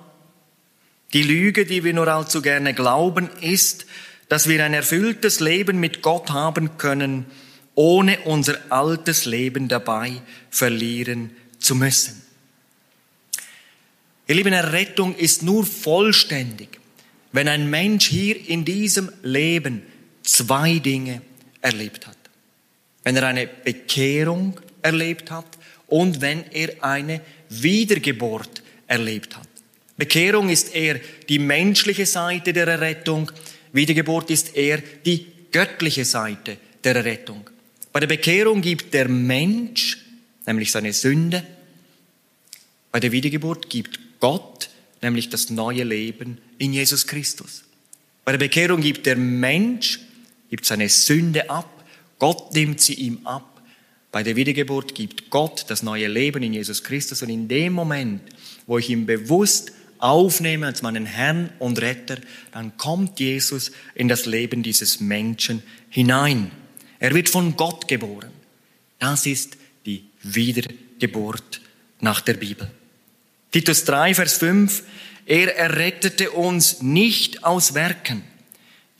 Die 1.13 1.24
Lüge, 1.24 1.65
die 1.65 1.84
wir 1.84 1.94
nur 1.94 2.08
allzu 2.08 2.41
gerne 2.41 2.74
glauben, 2.74 3.30
ist, 3.41 3.86
dass 4.30 4.48
wir 4.48 4.63
ein 4.63 4.74
erfülltes 4.74 5.39
Leben 5.39 5.80
mit 5.80 6.02
Gott 6.02 6.30
haben 6.30 6.78
können, 6.78 7.26
ohne 7.76 8.20
unser 8.22 8.58
altes 8.70 9.26
Leben 9.26 9.67
dabei 9.67 10.22
verlieren 10.50 11.32
zu 11.60 11.76
müssen. 11.76 12.22
Ihr 14.28 14.36
Lieben, 14.36 14.54
Errettung 14.54 15.15
ist 15.15 15.44
nur 15.44 15.65
vollständig, 15.65 16.80
wenn 17.34 17.48
ein 17.48 17.70
Mensch 17.70 18.08
hier 18.08 18.48
in 18.48 18.63
diesem 18.63 19.12
Leben 19.24 19.82
zwei 20.24 20.80
Dinge 20.80 21.22
erlebt 21.60 22.08
hat. 22.08 22.17
Wenn 23.04 23.17
er 23.17 23.28
eine 23.28 23.48
Bekehrung 23.48 24.60
erlebt 24.82 25.32
hat 25.32 25.58
und 25.88 26.22
wenn 26.22 26.44
er 26.52 26.84
eine 26.84 27.22
Wiedergeburt 27.50 28.63
erlebt 28.88 29.38
hat. 29.38 29.48
Bekehrung 29.98 30.50
ist 30.50 30.74
eher 30.74 31.00
die 31.30 31.39
menschliche 31.39 32.06
Seite 32.06 32.54
der 32.54 32.67
Errettung, 32.67 33.32
Wiedergeburt 33.74 34.30
ist 34.32 34.56
eher 34.56 34.82
die 35.06 35.28
göttliche 35.52 36.06
Seite 36.06 36.58
der 36.84 36.96
Errettung. 36.96 37.50
Bei 37.94 38.00
der 38.00 38.08
Bekehrung 38.08 38.62
gibt 38.62 38.94
der 38.94 39.08
Mensch, 39.08 39.98
nämlich 40.46 40.72
seine 40.72 40.94
Sünde, 40.94 41.44
bei 42.91 43.00
der 43.00 43.12
Wiedergeburt 43.12 43.70
gibt 43.70 44.00
Gott, 44.20 44.70
nämlich 45.02 45.30
das 45.30 45.50
neue 45.50 45.84
Leben 45.84 46.38
in 46.58 46.74
Jesus 46.74 47.08
Christus. 47.08 47.63
Bei 48.26 48.32
der 48.32 48.39
Bekehrung 48.39 48.82
gibt 48.82 49.06
der 49.06 49.15
Mensch, 49.15 50.00
gibt 50.50 50.65
seine 50.65 50.89
Sünde 50.89 51.50
ab, 51.50 51.86
Gott 52.20 52.54
nimmt 52.54 52.82
sie 52.82 52.94
ihm 52.94 53.26
ab. 53.26 53.51
Bei 54.12 54.24
der 54.24 54.36
Wiedergeburt 54.36 54.93
gibt 54.93 55.30
Gott 55.30 55.65
das 55.69 55.84
neue 55.84 56.08
Leben 56.08 56.43
in 56.43 56.54
Jesus 56.54 56.84
Christus 56.84 57.21
und 57.21 57.30
in 57.30 57.47
dem 57.47 57.74
Moment, 57.74 58.21
wo 58.67 58.78
ich 58.78 58.89
ihm 58.89 59.06
bewusst 59.06 59.71
aufnehme 60.00 60.65
als 60.65 60.82
meinen 60.82 61.06
Herrn 61.06 61.52
und 61.60 61.80
Retter, 61.80 62.17
dann 62.52 62.76
kommt 62.76 63.19
Jesus 63.19 63.71
in 63.95 64.08
das 64.08 64.26
Leben 64.26 64.63
dieses 64.63 65.00
Menschen 65.00 65.63
hinein. 65.89 66.52
Er 67.00 67.13
wird 67.13 67.30
von 67.30 67.56
Gott 67.56 67.88
geboren. 67.88 68.32
Das 69.00 69.26
ist 69.26 69.58
die 69.86 70.04
Wiedergeburt 70.24 71.62
nach 72.00 72.21
der 72.21 72.34
Bibel. 72.34 72.69
Titus 73.52 73.86
3, 73.86 74.15
Vers 74.15 74.34
5. 74.38 74.84
Er 75.26 75.56
errettete 75.56 76.32
uns 76.32 76.82
nicht 76.82 77.43
aus 77.43 77.74
Werken, 77.74 78.24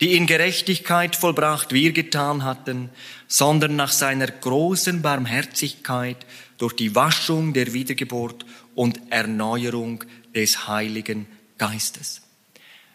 die 0.02 0.16
in 0.16 0.26
Gerechtigkeit 0.26 1.14
vollbracht 1.14 1.72
wir 1.72 1.92
getan 1.92 2.42
hatten, 2.42 2.90
sondern 3.28 3.76
nach 3.76 3.92
seiner 3.92 4.26
großen 4.26 5.00
Barmherzigkeit 5.00 6.26
durch 6.58 6.72
die 6.72 6.96
Waschung 6.96 7.52
der 7.52 7.72
Wiedergeburt 7.72 8.44
und 8.74 9.00
Erneuerung 9.10 10.02
des 10.34 10.66
Heiligen 10.66 11.28
Geistes. 11.56 12.22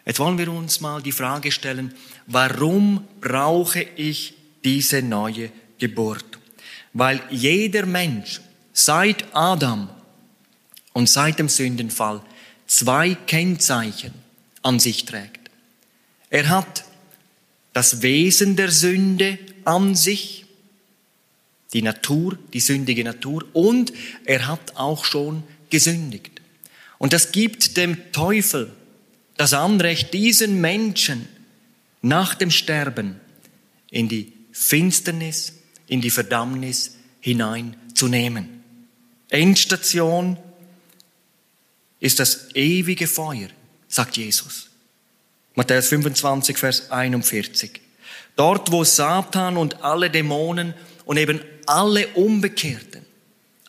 Jetzt 0.04 0.18
wollen 0.18 0.36
wir 0.36 0.52
uns 0.52 0.82
mal 0.82 1.00
die 1.00 1.12
Frage 1.12 1.50
stellen, 1.50 1.94
warum 2.26 3.08
brauche 3.22 3.80
ich 3.96 4.34
diese 4.62 5.00
neue 5.00 5.50
Geburt? 5.78 6.38
Weil 6.92 7.22
jeder 7.30 7.86
Mensch 7.86 8.42
seit 8.74 9.34
Adam 9.34 9.88
und 10.92 11.08
seit 11.08 11.38
dem 11.38 11.48
Sündenfall 11.48 12.20
zwei 12.66 13.14
Kennzeichen 13.14 14.12
an 14.60 14.78
sich 14.78 15.06
trägt. 15.06 15.50
Er 16.28 16.50
hat 16.50 16.84
das 17.78 18.02
Wesen 18.02 18.56
der 18.56 18.72
Sünde 18.72 19.38
an 19.64 19.94
sich, 19.94 20.46
die 21.72 21.82
Natur, 21.82 22.36
die 22.52 22.58
sündige 22.58 23.04
Natur, 23.04 23.44
und 23.52 23.92
er 24.24 24.48
hat 24.48 24.74
auch 24.74 25.04
schon 25.04 25.44
gesündigt. 25.70 26.40
Und 26.98 27.12
das 27.12 27.30
gibt 27.30 27.76
dem 27.76 28.10
Teufel 28.10 28.72
das 29.36 29.52
Anrecht, 29.52 30.12
diesen 30.12 30.60
Menschen 30.60 31.28
nach 32.02 32.34
dem 32.34 32.50
Sterben 32.50 33.20
in 33.92 34.08
die 34.08 34.32
Finsternis, 34.50 35.52
in 35.86 36.00
die 36.00 36.10
Verdammnis 36.10 36.96
hineinzunehmen. 37.20 38.64
Endstation 39.28 40.36
ist 42.00 42.18
das 42.18 42.52
ewige 42.56 43.06
Feuer, 43.06 43.50
sagt 43.86 44.16
Jesus. 44.16 44.67
Matthäus 45.58 45.88
25, 45.88 46.56
Vers 46.56 46.90
41. 46.90 47.80
Dort, 48.36 48.72
wo 48.72 48.84
Satan 48.84 49.56
und 49.56 49.82
alle 49.82 50.08
Dämonen 50.08 50.72
und 51.04 51.16
eben 51.18 51.40
alle 51.66 52.06
Umbekehrten 52.08 52.98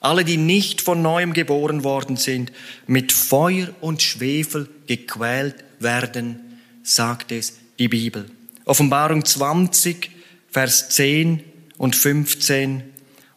alle, 0.02 0.24
die 0.24 0.38
nicht 0.38 0.82
von 0.82 1.02
neuem 1.02 1.34
geboren 1.34 1.84
worden 1.84 2.16
sind, 2.16 2.52
mit 2.88 3.12
Feuer 3.12 3.70
und 3.82 4.02
Schwefel 4.02 4.70
gequält 4.88 5.56
werden, 5.80 6.60
sagt 6.84 7.32
es 7.32 7.58
die 7.78 7.90
Bibel. 7.90 8.26
Offenbarung 8.66 9.26
20, 9.26 10.10
Vers 10.50 10.90
10 10.90 11.44
und 11.78 11.96
15. 11.96 12.84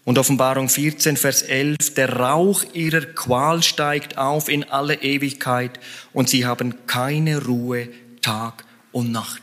Und 0.05 0.19
Offenbarung 0.19 0.69
14, 0.69 1.17
Vers 1.17 1.43
11, 1.43 1.95
der 1.95 2.13
Rauch 2.17 2.65
ihrer 2.75 3.03
Qual 3.03 3.63
steigt 3.63 4.19
auf 4.19 4.49
in 4.49 4.65
alle 4.65 5.03
Ewigkeit 5.03 5.79
und 6.13 6.29
sie 6.29 6.45
haben 6.45 6.87
keine 6.87 7.45
Ruhe 7.45 7.89
Tag 8.23 8.65
und 8.93 9.13
Nacht. 9.13 9.43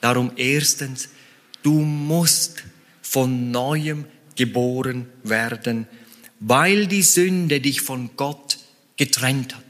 Darum 0.00 0.32
erstens, 0.36 1.10
du 1.62 1.72
musst 1.72 2.64
von 3.02 3.50
neuem 3.50 4.06
geboren 4.34 5.06
werden, 5.22 5.86
weil 6.40 6.86
die 6.86 7.02
Sünde 7.02 7.60
dich 7.60 7.82
von 7.82 8.10
Gott 8.16 8.58
getrennt 8.96 9.54
hat. 9.54 9.62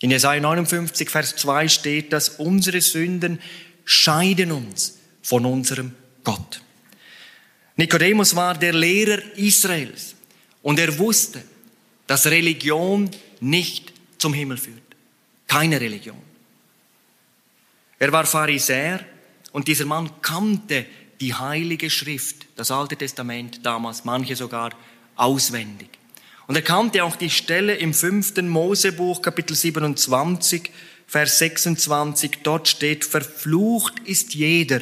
In 0.00 0.10
Jesaja 0.10 0.40
59, 0.40 1.10
Vers 1.10 1.36
2 1.36 1.68
steht, 1.68 2.12
dass 2.12 2.30
unsere 2.30 2.80
Sünden 2.80 3.40
scheiden 3.84 4.52
uns 4.52 4.98
von 5.22 5.44
unserem 5.44 5.92
Gott. 6.24 6.62
Nikodemus 7.76 8.34
war 8.36 8.56
der 8.56 8.72
Lehrer 8.72 9.20
Israels 9.36 10.14
und 10.62 10.78
er 10.78 10.96
wusste, 10.98 11.42
dass 12.06 12.26
Religion 12.26 13.10
nicht 13.40 13.92
zum 14.18 14.34
Himmel 14.34 14.56
führt. 14.56 14.82
Keine 15.46 15.80
Religion. 15.80 16.27
Er 17.98 18.12
war 18.12 18.26
Pharisäer 18.26 19.00
und 19.52 19.66
dieser 19.66 19.84
Mann 19.84 20.10
kannte 20.22 20.86
die 21.20 21.34
heilige 21.34 21.90
Schrift, 21.90 22.46
das 22.56 22.70
Alte 22.70 22.96
Testament 22.96 23.66
damals, 23.66 24.04
manche 24.04 24.36
sogar 24.36 24.70
auswendig. 25.16 25.88
Und 26.46 26.54
er 26.54 26.62
kannte 26.62 27.02
auch 27.04 27.16
die 27.16 27.30
Stelle 27.30 27.74
im 27.74 27.92
fünften 27.92 28.48
Mosebuch, 28.48 29.20
Kapitel 29.20 29.54
27, 29.54 30.70
Vers 31.06 31.38
26. 31.38 32.38
Dort 32.42 32.68
steht, 32.68 33.04
verflucht 33.04 33.98
ist 34.04 34.34
jeder, 34.34 34.80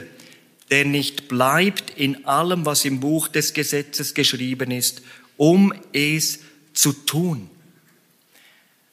der 0.70 0.84
nicht 0.84 1.28
bleibt 1.28 1.90
in 1.90 2.26
allem, 2.26 2.66
was 2.66 2.84
im 2.84 3.00
Buch 3.00 3.28
des 3.28 3.54
Gesetzes 3.54 4.14
geschrieben 4.14 4.70
ist, 4.70 5.02
um 5.36 5.72
es 5.92 6.40
zu 6.74 6.92
tun. 6.92 7.48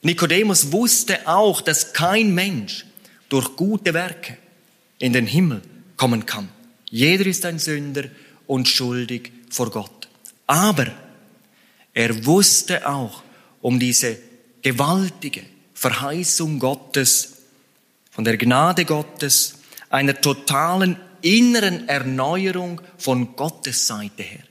Nikodemus 0.02 0.72
wusste 0.72 1.28
auch, 1.28 1.62
dass 1.62 1.94
kein 1.94 2.34
Mensch 2.34 2.86
durch 3.34 3.56
gute 3.56 3.96
Werke 3.96 4.38
in 5.00 5.12
den 5.12 5.26
Himmel 5.26 5.64
kommen 5.98 6.24
kann. 6.24 6.50
Jeder 6.92 7.26
ist 7.26 7.44
ein 7.46 7.58
Sünder 7.58 8.04
und 8.46 8.68
schuldig 8.68 9.32
vor 9.50 9.72
Gott. 9.72 10.08
Aber 10.46 10.86
er 11.96 12.26
wusste 12.28 12.88
auch 12.88 13.24
um 13.60 13.80
diese 13.80 14.20
gewaltige 14.62 15.42
Verheißung 15.74 16.60
Gottes, 16.60 17.38
von 18.12 18.24
der 18.24 18.38
Gnade 18.38 18.86
Gottes, 18.86 19.56
einer 19.90 20.22
totalen 20.22 20.98
inneren 21.24 21.90
Erneuerung 21.90 22.82
von 23.00 23.36
Gottes 23.36 23.88
Seite 23.88 24.22
her. 24.22 24.44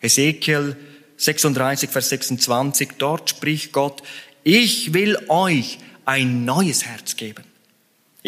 Ezekiel 0.00 0.76
36, 1.16 1.90
Vers 1.90 2.08
26, 2.08 2.88
dort 2.98 3.30
spricht 3.30 3.70
Gott, 3.70 4.02
ich 4.42 4.94
will 4.94 5.16
euch 5.28 5.78
ein 6.04 6.44
neues 6.44 6.84
Herz 6.84 7.14
geben. 7.14 7.44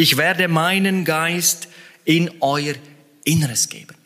Ich 0.00 0.16
werde 0.16 0.46
meinen 0.46 1.04
Geist 1.04 1.66
in 2.04 2.30
euer 2.38 2.76
Inneres 3.24 3.68
geben. 3.68 3.96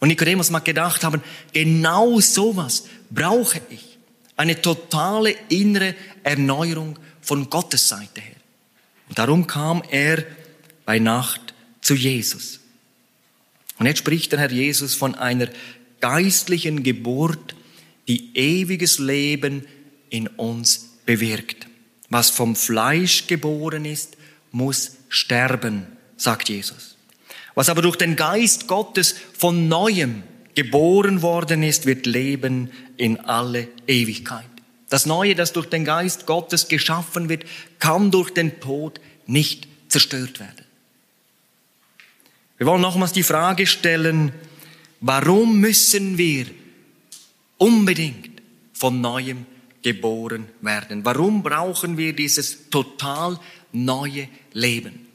Und 0.00 0.08
Nikodemus 0.08 0.50
mag 0.50 0.64
gedacht 0.64 1.04
haben, 1.04 1.22
genau 1.52 2.18
sowas 2.18 2.88
brauche 3.10 3.60
ich. 3.70 3.96
Eine 4.36 4.60
totale 4.60 5.36
innere 5.48 5.94
Erneuerung 6.24 6.98
von 7.20 7.48
Gottes 7.48 7.88
Seite 7.88 8.20
her. 8.20 8.34
Und 9.08 9.20
darum 9.20 9.46
kam 9.46 9.84
er 9.88 10.24
bei 10.84 10.98
Nacht 10.98 11.54
zu 11.80 11.94
Jesus. 11.94 12.58
Und 13.78 13.86
jetzt 13.86 13.98
spricht 13.98 14.32
der 14.32 14.40
Herr 14.40 14.50
Jesus 14.50 14.96
von 14.96 15.14
einer 15.14 15.46
geistlichen 16.00 16.82
Geburt, 16.82 17.54
die 18.08 18.36
ewiges 18.36 18.98
Leben 18.98 19.64
in 20.08 20.26
uns 20.26 20.96
bewirkt. 21.06 21.68
Was 22.08 22.30
vom 22.30 22.56
Fleisch 22.56 23.28
geboren 23.28 23.84
ist, 23.84 24.16
muss 24.50 24.96
sterben, 25.10 25.86
sagt 26.16 26.48
Jesus. 26.48 26.96
Was 27.54 27.68
aber 27.68 27.82
durch 27.82 27.96
den 27.96 28.16
Geist 28.16 28.66
Gottes 28.66 29.14
von 29.36 29.68
neuem 29.68 30.22
geboren 30.54 31.20
worden 31.20 31.62
ist, 31.62 31.84
wird 31.84 32.06
leben 32.06 32.70
in 32.96 33.20
alle 33.20 33.68
Ewigkeit. 33.86 34.46
Das 34.88 35.06
Neue, 35.06 35.34
das 35.34 35.52
durch 35.52 35.66
den 35.66 35.84
Geist 35.84 36.26
Gottes 36.26 36.68
geschaffen 36.68 37.28
wird, 37.28 37.44
kann 37.78 38.10
durch 38.10 38.30
den 38.30 38.60
Tod 38.60 39.00
nicht 39.26 39.68
zerstört 39.88 40.40
werden. 40.40 40.64
Wir 42.58 42.66
wollen 42.66 42.82
nochmals 42.82 43.12
die 43.12 43.22
Frage 43.22 43.66
stellen, 43.66 44.32
warum 45.00 45.60
müssen 45.60 46.18
wir 46.18 46.46
unbedingt 47.56 48.42
von 48.72 49.00
neuem 49.00 49.46
geboren 49.82 50.46
werden? 50.60 51.04
Warum 51.04 51.42
brauchen 51.42 51.96
wir 51.96 52.12
dieses 52.12 52.68
total 52.68 53.38
neue 53.72 54.28
Leben? 54.52 55.06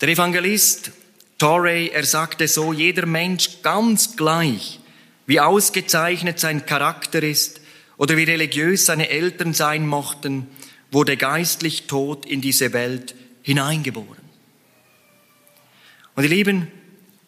Der 0.00 0.08
Evangelist 0.08 0.92
Torrey, 1.38 1.88
er 1.88 2.04
sagte 2.04 2.48
so, 2.48 2.72
jeder 2.72 3.06
Mensch 3.06 3.62
ganz 3.62 4.16
gleich, 4.16 4.80
wie 5.26 5.40
ausgezeichnet 5.40 6.38
sein 6.38 6.66
Charakter 6.66 7.22
ist 7.22 7.60
oder 7.96 8.16
wie 8.16 8.24
religiös 8.24 8.86
seine 8.86 9.08
Eltern 9.08 9.54
sein 9.54 9.86
mochten, 9.86 10.46
wurde 10.90 11.16
geistlich 11.16 11.86
tot 11.86 12.26
in 12.26 12.40
diese 12.40 12.72
Welt 12.72 13.14
hineingeboren. 13.42 14.24
Und 16.14 16.24
ihr 16.24 16.30
Lieben, 16.30 16.68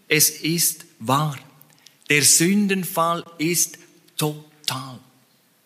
es 0.08 0.28
ist 0.28 0.84
wahr. 0.98 1.38
Der 2.10 2.22
Sündenfall 2.22 3.24
ist 3.38 3.78
total. 4.18 4.98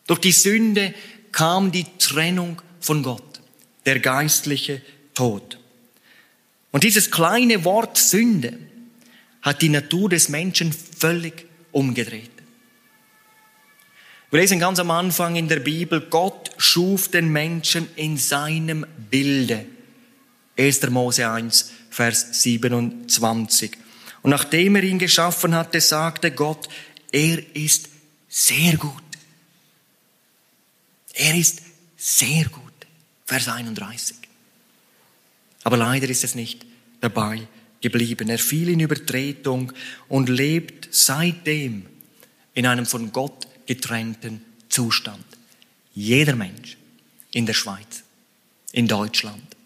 Durch 0.07 0.21
die 0.21 0.33
Sünde 0.33 0.95
kam 1.33 1.73
die 1.73 1.87
Trennung 1.99 2.63
von 2.79 3.03
Gott, 3.03 3.36
der 3.87 4.01
geistliche 4.01 4.83
Tod. 5.15 5.59
Und 6.73 6.85
dieses 6.85 7.11
kleine 7.11 7.65
Wort 7.65 7.97
Sünde 7.97 8.59
hat 9.41 9.63
die 9.63 9.69
Natur 9.69 10.11
des 10.11 10.29
Menschen 10.29 10.73
völlig 10.73 11.47
umgedreht. 11.73 12.31
Wir 14.31 14.41
lesen 14.41 14.59
ganz 14.59 14.81
am 14.81 14.91
Anfang 14.91 15.37
in 15.37 15.49
der 15.49 15.61
Bibel, 15.61 16.01
Gott 16.01 16.51
schuf 16.59 17.09
den 17.09 17.31
Menschen 17.31 17.89
in 17.95 18.19
seinem 18.19 18.85
Bilde. 19.09 19.65
1. 20.59 20.91
Mose 20.91 21.31
1, 21.31 21.71
Vers 21.91 22.43
27. 22.43 23.73
Und 24.23 24.31
nachdem 24.31 24.75
er 24.77 24.83
ihn 24.83 24.99
geschaffen 24.99 25.55
hatte, 25.55 25.81
sagte 25.81 26.33
Gott, 26.33 26.69
er 27.13 27.39
ist 27.55 27.89
sehr 28.29 28.77
gut. 28.77 29.03
Er 31.15 31.37
ist 31.37 31.63
sehr 31.97 32.47
gut. 32.47 32.66
Vers 33.27 33.49
31. 33.49 34.17
Aber 35.65 35.77
leider 35.77 36.09
ist 36.09 36.23
es 36.23 36.35
nicht 36.37 36.65
dabei 37.01 37.47
geblieben. 37.81 38.29
Er 38.29 38.39
fiel 38.39 38.69
in 38.69 38.81
Übertretung 38.81 39.73
und 40.09 40.29
lebt 40.29 40.89
seitdem 40.93 41.87
in 42.55 42.67
einem 42.67 42.87
von 42.87 43.13
Gott 43.13 43.49
getrennten 43.67 44.43
Zustand. 44.69 45.25
Jeder 45.95 46.37
Mensch 46.37 46.77
in 47.33 47.47
der 47.47 47.55
Schweiz, 47.55 48.05
in 48.73 48.87
Deutschland, 48.87 49.57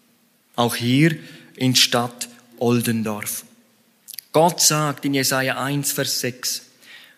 auch 0.55 0.75
hier 0.75 1.17
in 1.55 1.75
Stadt 1.75 2.29
Oldendorf. 2.57 3.45
Gott 4.31 4.61
sagt 4.61 5.05
in 5.05 5.13
Jesaja 5.13 5.61
1, 5.63 5.91
Vers 5.91 6.19
6, 6.21 6.61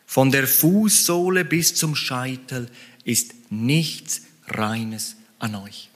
von 0.06 0.32
der 0.32 0.48
Fußsohle 0.48 1.46
bis 1.46 1.76
zum 1.76 1.96
Scheitel 1.96 2.70
ist 3.04 3.34
nichts 3.50 4.24
Reines 4.48 5.16
an 5.40 5.56
euch. 5.56 5.90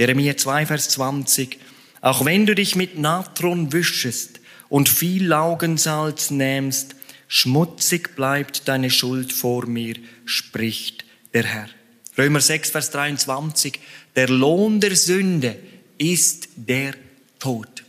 Jeremia 0.00 0.34
2, 0.34 0.64
Vers 0.64 0.88
20. 0.88 1.58
Auch 2.00 2.24
wenn 2.24 2.46
du 2.46 2.54
dich 2.54 2.74
mit 2.74 2.96
Natron 2.98 3.74
wischest 3.74 4.40
und 4.70 4.88
viel 4.88 5.26
Laugensalz 5.26 6.30
nähmst, 6.30 6.94
schmutzig 7.28 8.16
bleibt 8.16 8.66
deine 8.66 8.88
Schuld 8.88 9.30
vor 9.30 9.66
mir, 9.66 9.96
spricht 10.24 11.04
der 11.34 11.44
Herr. 11.44 11.68
Römer 12.16 12.40
6, 12.40 12.70
Vers 12.70 12.90
23. 12.92 13.78
Der 14.16 14.30
Lohn 14.30 14.80
der 14.80 14.96
Sünde 14.96 15.58
ist 15.98 16.48
der 16.56 16.94
Tod. 17.38 17.84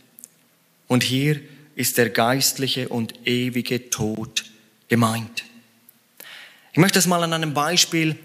Und 0.88 1.04
hier 1.04 1.40
ist 1.76 1.96
der 1.96 2.10
geistliche 2.10 2.90
und 2.90 3.26
ewige 3.26 3.88
Tod 3.88 4.44
gemeint. 4.88 5.44
Ich 6.72 6.78
möchte 6.78 6.98
das 6.98 7.06
mal 7.06 7.22
an 7.22 7.32
einem 7.32 7.54
Beispiel 7.54 8.16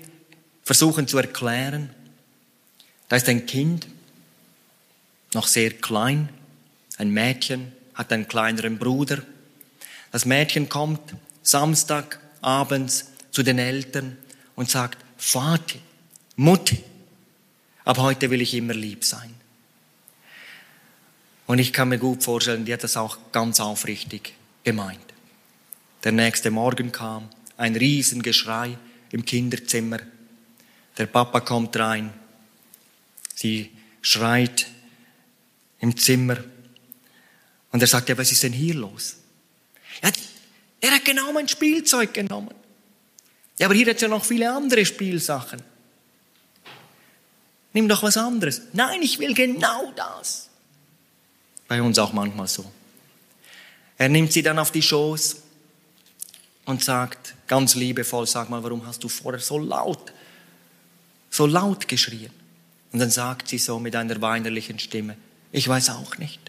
versuchen 0.61 1.07
zu 1.07 1.17
erklären. 1.19 1.89
Da 3.09 3.15
ist 3.15 3.29
ein 3.29 3.45
Kind, 3.45 3.87
noch 5.33 5.47
sehr 5.47 5.71
klein, 5.71 6.29
ein 6.97 7.11
Mädchen, 7.11 7.71
hat 7.93 8.11
einen 8.11 8.27
kleineren 8.27 8.77
Bruder. 8.77 9.21
Das 10.11 10.25
Mädchen 10.25 10.69
kommt 10.69 11.15
Samstag 11.41 12.19
abends 12.41 13.11
zu 13.31 13.43
den 13.43 13.59
Eltern 13.59 14.17
und 14.55 14.69
sagt, 14.69 15.03
Vati, 15.17 15.79
Mutti, 16.35 16.83
ab 17.85 17.97
heute 17.97 18.29
will 18.29 18.41
ich 18.41 18.53
immer 18.53 18.73
lieb 18.73 19.03
sein. 19.03 19.33
Und 21.45 21.59
ich 21.59 21.71
kann 21.71 21.89
mir 21.89 21.97
gut 21.97 22.23
vorstellen, 22.23 22.65
die 22.65 22.73
hat 22.73 22.83
das 22.83 22.97
auch 22.97 23.17
ganz 23.31 23.59
aufrichtig 23.59 24.33
gemeint. 24.63 24.99
Der 26.03 26.11
nächste 26.11 26.51
Morgen 26.51 26.91
kam 26.91 27.29
ein 27.55 27.75
Riesengeschrei 27.75 28.77
im 29.11 29.25
Kinderzimmer. 29.25 29.99
Der 30.97 31.05
Papa 31.05 31.39
kommt 31.39 31.75
rein. 31.77 32.13
Sie 33.37 33.69
schreit 34.01 34.65
im 35.79 35.95
Zimmer. 35.95 36.37
Und 37.71 37.79
er 37.79 37.87
sagt, 37.87 38.09
ja, 38.09 38.17
was 38.17 38.31
ist 38.31 38.41
denn 38.41 38.51
hier 38.51 38.73
los? 38.73 39.17
Ja, 40.01 40.09
er 40.81 40.91
hat 40.91 41.05
genau 41.05 41.31
mein 41.33 41.47
Spielzeug 41.47 42.15
genommen. 42.15 42.55
Ja, 43.59 43.67
aber 43.67 43.75
hier 43.75 43.85
hat 43.85 43.97
es 43.97 44.01
ja 44.01 44.07
noch 44.07 44.25
viele 44.25 44.51
andere 44.51 44.83
Spielsachen. 44.83 45.61
Nimm 47.73 47.87
doch 47.87 48.01
was 48.01 48.17
anderes. 48.17 48.63
Nein, 48.73 49.03
ich 49.03 49.19
will 49.19 49.35
genau 49.35 49.91
das. 49.95 50.49
Bei 51.67 51.79
uns 51.79 51.99
auch 51.99 52.13
manchmal 52.13 52.47
so. 52.47 52.65
Er 53.99 54.09
nimmt 54.09 54.33
sie 54.33 54.41
dann 54.41 54.57
auf 54.57 54.71
die 54.71 54.81
Schoß 54.81 55.43
und 56.65 56.83
sagt 56.83 57.35
ganz 57.45 57.75
liebevoll, 57.75 58.25
sag 58.25 58.49
mal, 58.49 58.63
warum 58.63 58.83
hast 58.87 59.03
du 59.03 59.09
vorher 59.09 59.39
so 59.39 59.59
laut, 59.59 60.11
so 61.29 61.45
laut 61.45 61.87
geschrien? 61.87 62.31
Und 62.91 62.99
dann 62.99 63.11
sagt 63.11 63.49
sie 63.49 63.57
so 63.57 63.79
mit 63.79 63.95
einer 63.95 64.21
weinerlichen 64.21 64.79
Stimme, 64.79 65.17
ich 65.51 65.67
weiß 65.67 65.89
auch 65.91 66.17
nicht. 66.17 66.39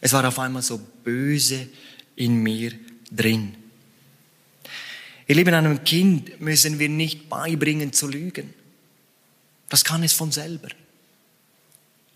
Es 0.00 0.12
war 0.12 0.26
auf 0.26 0.38
einmal 0.38 0.62
so 0.62 0.78
böse 1.04 1.68
in 2.16 2.42
mir 2.42 2.72
drin. 3.10 3.56
Ihr 5.26 5.34
Lieben, 5.34 5.54
einem 5.54 5.82
Kind 5.84 6.40
müssen 6.40 6.78
wir 6.78 6.88
nicht 6.88 7.28
beibringen 7.28 7.92
zu 7.92 8.06
lügen. 8.06 8.54
Das 9.68 9.84
kann 9.84 10.02
es 10.02 10.12
von 10.12 10.30
selber. 10.30 10.68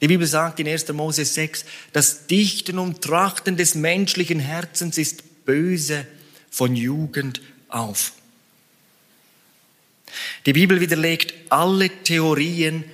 Die 0.01 0.09
Bibel 0.09 0.27
sagt 0.27 0.61
in 0.61 0.69
1. 0.69 0.89
Mose 0.93 1.25
6, 1.25 1.65
das 1.93 2.27
Dichten 2.27 2.79
und 2.79 3.03
Trachten 3.03 3.57
des 3.57 3.75
menschlichen 3.75 4.41
Herzens 4.41 4.97
ist 4.97 5.45
böse 5.45 6.07
von 6.51 6.75
Jugend 6.75 7.43
auf. 7.69 8.13
Die 10.47 10.53
Bibel 10.53 10.81
widerlegt 10.81 11.35
alle 11.51 11.89
Theorien, 12.03 12.85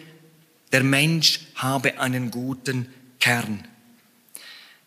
der 0.73 0.83
Mensch 0.83 1.41
habe 1.55 2.01
einen 2.01 2.31
guten 2.31 2.93
Kern. 3.21 3.67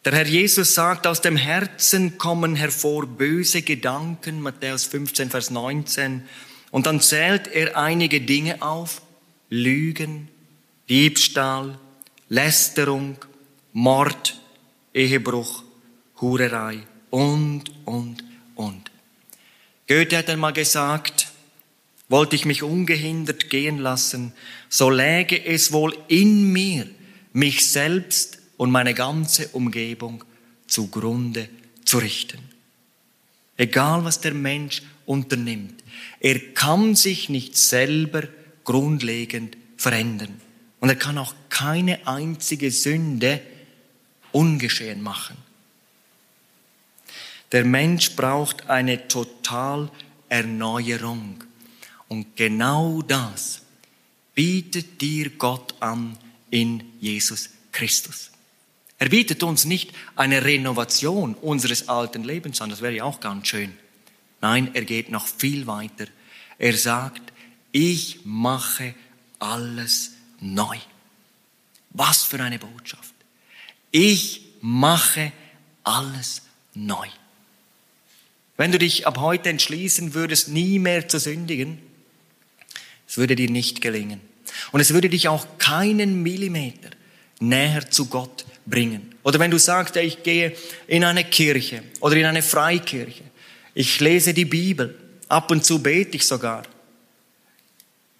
Der 0.05 0.13
Herr 0.13 0.27
Jesus 0.27 0.75
sagt, 0.75 1.07
aus 1.07 1.21
dem 1.21 1.35
Herzen 1.35 2.17
kommen 2.17 2.55
hervor 2.55 3.05
böse 3.05 3.61
Gedanken, 3.61 4.41
Matthäus 4.41 4.85
15, 4.85 5.29
Vers 5.29 5.49
19. 5.49 6.23
Und 6.71 6.85
dann 6.85 7.01
zählt 7.01 7.47
er 7.47 7.75
einige 7.77 8.21
Dinge 8.21 8.61
auf, 8.61 9.01
Lügen, 9.49 10.29
Diebstahl, 10.87 11.77
Lästerung, 12.29 13.17
Mord, 13.73 14.39
Ehebruch, 14.93 15.63
Hurerei 16.21 16.79
und, 17.09 17.63
und, 17.85 18.23
und. 18.55 18.91
Goethe 19.87 20.17
hat 20.17 20.29
einmal 20.29 20.53
gesagt, 20.53 21.28
wollte 22.09 22.35
ich 22.35 22.45
mich 22.45 22.63
ungehindert 22.63 23.49
gehen 23.49 23.77
lassen, 23.77 24.33
so 24.67 24.89
läge 24.89 25.45
es 25.45 25.71
wohl 25.71 25.95
in 26.07 26.51
mir, 26.51 26.87
mich 27.31 27.69
selbst 27.69 28.39
und 28.57 28.71
meine 28.71 28.93
ganze 28.93 29.47
Umgebung 29.49 30.23
zugrunde 30.67 31.47
zu 31.85 31.99
richten. 31.99 32.39
Egal 33.55 34.03
was 34.03 34.21
der 34.21 34.33
Mensch 34.33 34.81
unternimmt, 35.05 35.83
er 36.19 36.39
kann 36.53 36.95
sich 36.95 37.29
nicht 37.29 37.57
selber 37.57 38.23
grundlegend 38.63 39.57
verändern. 39.77 40.41
Und 40.79 40.89
er 40.89 40.95
kann 40.95 41.17
auch 41.17 41.33
keine 41.49 42.07
einzige 42.07 42.71
Sünde 42.71 43.41
ungeschehen 44.31 45.01
machen. 45.01 45.35
Der 47.51 47.65
Mensch 47.65 48.15
braucht 48.15 48.69
eine 48.69 49.07
Totalerneuerung. 49.07 51.43
Und 52.09 52.35
genau 52.35 53.01
das 53.01 53.61
bietet 54.35 54.99
dir 54.99 55.29
Gott 55.29 55.75
an 55.79 56.17
in 56.49 56.83
Jesus 56.99 57.51
Christus. 57.71 58.31
Er 58.97 59.07
bietet 59.07 59.43
uns 59.43 59.63
nicht 59.63 59.93
eine 60.15 60.43
Renovation 60.43 61.35
unseres 61.35 61.87
alten 61.87 62.23
Lebens 62.23 62.61
an, 62.61 62.69
das 62.69 62.81
wäre 62.81 62.95
ja 62.95 63.05
auch 63.05 63.21
ganz 63.21 63.47
schön. 63.47 63.71
Nein, 64.41 64.71
er 64.73 64.83
geht 64.83 65.09
noch 65.09 65.27
viel 65.27 65.67
weiter. 65.67 66.07
Er 66.57 66.75
sagt, 66.75 67.21
ich 67.71 68.19
mache 68.25 68.93
alles 69.37 70.13
neu. 70.41 70.77
Was 71.91 72.23
für 72.23 72.41
eine 72.41 72.59
Botschaft. 72.59 73.13
Ich 73.91 74.41
mache 74.61 75.31
alles 75.83 76.41
neu. 76.73 77.07
Wenn 78.57 78.71
du 78.71 78.79
dich 78.79 79.07
ab 79.07 79.17
heute 79.19 79.49
entschließen 79.49 80.13
würdest, 80.13 80.49
nie 80.49 80.79
mehr 80.79 81.07
zu 81.07 81.19
sündigen, 81.19 81.81
es 83.09 83.17
würde 83.17 83.35
dir 83.35 83.49
nicht 83.49 83.81
gelingen. 83.81 84.21
Und 84.71 84.81
es 84.81 84.93
würde 84.93 85.09
dich 85.09 85.27
auch 85.27 85.47
keinen 85.57 86.21
Millimeter 86.21 86.91
näher 87.39 87.89
zu 87.89 88.05
Gott 88.05 88.45
bringen. 88.67 89.15
Oder 89.23 89.39
wenn 89.39 89.49
du 89.49 89.57
sagst, 89.57 89.95
ich 89.95 90.21
gehe 90.21 90.55
in 90.85 91.03
eine 91.03 91.23
Kirche 91.23 91.81
oder 92.01 92.15
in 92.15 92.25
eine 92.25 92.43
Freikirche, 92.43 93.23
ich 93.73 93.99
lese 93.99 94.33
die 94.33 94.45
Bibel, 94.45 94.95
ab 95.27 95.49
und 95.49 95.65
zu 95.65 95.81
bete 95.81 96.17
ich 96.17 96.27
sogar. 96.27 96.63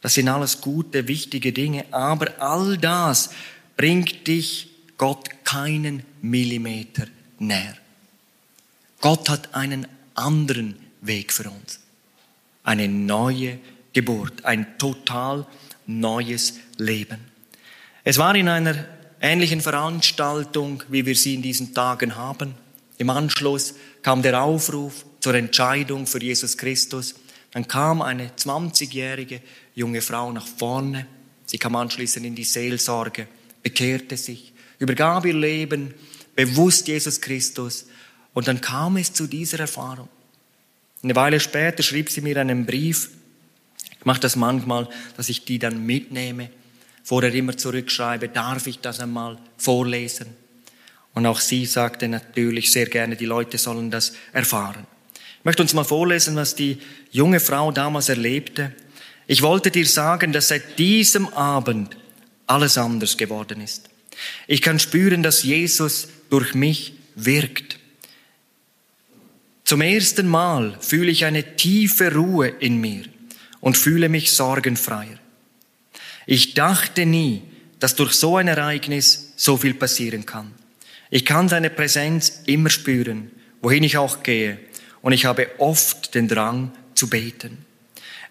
Das 0.02 0.16
sind 0.16 0.28
alles 0.28 0.60
gute, 0.60 1.08
wichtige 1.08 1.52
Dinge, 1.52 1.86
aber 1.92 2.42
all 2.42 2.78
das 2.78 3.30
bringt 3.78 4.28
dich 4.28 4.70
Gott 4.98 5.30
keinen 5.44 6.04
Millimeter 6.22 7.06
näher. 7.38 7.78
Gott 9.02 9.30
hat 9.30 9.54
einen 9.54 9.88
anderen 10.16 10.78
Weg 11.02 11.32
für 11.32 11.50
uns. 11.50 11.80
Eine 12.64 12.88
neue 12.88 13.60
Geburt, 14.00 14.46
ein 14.46 14.78
total 14.78 15.46
neues 15.86 16.54
Leben. 16.78 17.20
Es 18.06 18.18
war 18.18 18.34
in 18.34 18.48
einer 18.48 18.86
ähnlichen 19.20 19.60
Veranstaltung, 19.60 20.84
wie 20.88 21.06
wir 21.06 21.16
sie 21.16 21.36
in 21.36 21.42
diesen 21.42 21.74
Tagen 21.74 22.16
haben. 22.16 22.56
Im 22.98 23.10
Anschluss 23.10 23.74
kam 24.02 24.22
der 24.22 24.42
Aufruf 24.42 25.06
zur 25.20 25.36
Entscheidung 25.36 26.08
für 26.08 26.22
Jesus 26.22 26.58
Christus. 26.58 27.16
Dann 27.52 27.68
kam 27.68 28.02
eine 28.02 28.30
20-jährige 28.30 29.42
junge 29.76 30.02
Frau 30.02 30.32
nach 30.32 30.48
vorne. 30.48 31.06
Sie 31.46 31.58
kam 31.58 31.76
anschließend 31.76 32.26
in 32.26 32.36
die 32.36 32.46
Seelsorge, 32.46 33.28
bekehrte 33.64 34.16
sich, 34.16 34.54
übergab 34.78 35.26
ihr 35.26 35.34
Leben 35.34 35.94
bewusst 36.38 36.88
Jesus 36.88 37.20
Christus. 37.20 37.88
Und 38.34 38.48
dann 38.48 38.62
kam 38.62 38.96
es 38.96 39.12
zu 39.12 39.28
dieser 39.28 39.60
Erfahrung. 39.60 40.08
Eine 41.04 41.16
Weile 41.16 41.40
später 41.42 41.84
schrieb 41.84 42.10
sie 42.10 42.22
mir 42.22 42.38
einen 42.38 42.66
Brief. 42.66 43.10
Ich 44.00 44.06
mache 44.06 44.22
das 44.22 44.36
manchmal, 44.36 44.88
dass 45.18 45.30
ich 45.30 45.46
die 45.46 45.60
dann 45.60 45.86
mitnehme 45.86 46.50
vorher 47.10 47.34
immer 47.34 47.58
zurückschreibe, 47.58 48.30
darf 48.30 48.68
ich 48.68 48.80
das 48.82 49.00
einmal 49.00 49.40
vorlesen? 49.58 50.28
Und 51.16 51.26
auch 51.26 51.40
sie 51.40 51.66
sagte 51.66 52.08
natürlich 52.08 52.72
sehr 52.72 52.86
gerne, 52.86 53.16
die 53.16 53.26
Leute 53.26 53.58
sollen 53.58 53.90
das 53.90 54.14
erfahren. 54.32 54.86
Ich 55.40 55.46
möchte 55.46 55.64
uns 55.64 55.74
mal 55.74 55.84
vorlesen, 55.84 56.36
was 56.36 56.54
die 56.54 56.78
junge 57.10 57.40
Frau 57.40 57.72
damals 57.72 58.10
erlebte. 58.10 58.76
Ich 59.26 59.42
wollte 59.42 59.72
dir 59.72 59.88
sagen, 59.88 60.32
dass 60.34 60.50
seit 60.50 60.78
diesem 60.78 61.28
Abend 61.30 61.98
alles 62.46 62.78
anders 62.78 63.18
geworden 63.18 63.60
ist. 63.62 63.90
Ich 64.46 64.62
kann 64.62 64.78
spüren, 64.78 65.24
dass 65.24 65.42
Jesus 65.42 66.10
durch 66.30 66.54
mich 66.54 66.94
wirkt. 67.16 67.80
Zum 69.64 69.82
ersten 69.82 70.28
Mal 70.28 70.78
fühle 70.80 71.10
ich 71.10 71.26
eine 71.26 71.56
tiefe 71.56 72.14
Ruhe 72.14 72.50
in 72.50 72.80
mir 72.80 73.06
und 73.62 73.78
fühle 73.78 74.10
mich 74.10 74.32
sorgenfreier. 74.32 75.20
Ich 76.26 76.54
dachte 76.54 77.06
nie, 77.06 77.44
dass 77.80 77.96
durch 77.96 78.14
so 78.14 78.38
ein 78.38 78.48
Ereignis 78.48 79.34
so 79.36 79.58
viel 79.58 79.74
passieren 79.74 80.26
kann. 80.26 80.54
Ich 81.10 81.26
kann 81.26 81.50
seine 81.50 81.70
Präsenz 81.70 82.44
immer 82.46 82.70
spüren, 82.70 83.32
wohin 83.62 83.84
ich 83.84 83.98
auch 83.98 84.24
gehe, 84.24 84.60
und 85.02 85.14
ich 85.14 85.26
habe 85.26 85.48
oft 85.60 86.14
den 86.14 86.28
Drang 86.28 86.72
zu 86.94 87.10
beten. 87.10 87.66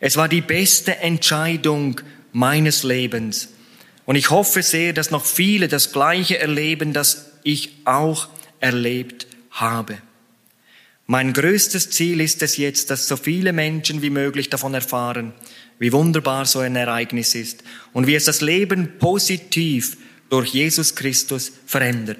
Es 0.01 0.17
war 0.17 0.29
die 0.29 0.43
beste 0.43 0.99
Entscheidung 0.99 2.01
meines 2.33 2.83
Lebens, 2.83 3.49
und 4.05 4.17
ich 4.17 4.31
hoffe 4.31 4.63
sehr, 4.63 4.95
dass 4.95 5.11
noch 5.11 5.27
viele 5.27 5.69
das 5.69 5.93
Gleiche 5.93 6.39
erleben, 6.39 6.95
das 6.95 7.33
ich 7.43 7.73
auch 7.85 8.29
erlebt 8.59 9.27
habe. 9.51 9.99
Mein 11.11 11.33
größtes 11.33 11.89
Ziel 11.89 12.21
ist 12.21 12.43
es 12.43 12.59
jetzt, 12.59 12.91
dass 12.91 13.09
so 13.09 13.17
viele 13.17 13.55
Menschen 13.55 14.03
wie 14.03 14.11
möglich 14.11 14.51
davon 14.51 14.75
erfahren, 14.75 15.33
wie 15.79 15.91
wunderbar 15.91 16.45
so 16.45 16.59
ein 16.59 16.77
Ereignis 16.77 17.35
ist 17.35 17.65
und 17.95 18.07
wie 18.07 18.15
es 18.15 18.27
das 18.27 18.43
Leben 18.43 18.99
positiv 18.99 19.97
durch 20.29 20.51
Jesus 20.51 20.95
Christus 20.95 21.51
verändert. 21.65 22.19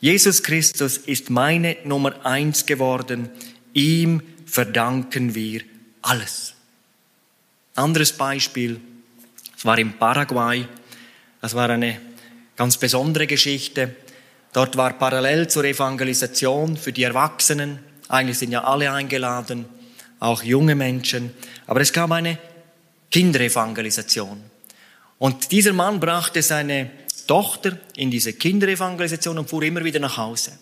Jesus 0.00 0.42
Christus 0.42 0.96
ist 0.96 1.30
meine 1.30 1.76
Nummer 1.84 2.26
eins 2.26 2.66
geworden. 2.66 3.30
Ihm 3.74 4.20
verdanken 4.44 5.36
wir 5.36 5.60
alles. 6.02 6.54
Anderes 7.76 8.12
Beispiel. 8.12 8.80
Es 9.56 9.64
war 9.64 9.78
in 9.78 9.92
Paraguay. 9.92 10.66
Das 11.40 11.54
war 11.54 11.70
eine 11.70 12.00
ganz 12.56 12.76
besondere 12.76 13.28
Geschichte. 13.28 13.94
Dort 14.52 14.76
war 14.76 14.94
parallel 14.94 15.46
zur 15.46 15.64
Evangelisation 15.64 16.76
für 16.76 16.92
die 16.92 17.04
Erwachsenen 17.04 17.85
Eigentlich 18.08 18.38
sind 18.38 18.52
ja 18.52 18.64
alle 18.64 18.92
eingeladen, 18.92 19.66
auch 20.20 20.42
junge 20.42 20.74
Menschen. 20.74 21.32
Aber 21.66 21.80
es 21.80 21.92
gab 21.92 22.10
eine 22.12 22.38
Kinderevangelisation. 23.10 24.42
Und 25.18 25.50
dieser 25.50 25.72
Mann 25.72 26.00
brachte 26.00 26.42
seine 26.42 26.90
Tochter 27.26 27.78
in 27.96 28.10
diese 28.10 28.34
Kinderevangelisation 28.34 29.38
und 29.38 29.48
fuhr 29.48 29.62
immer 29.62 29.84
wieder 29.84 30.00
nach 30.00 30.16
Hause. 30.16 30.52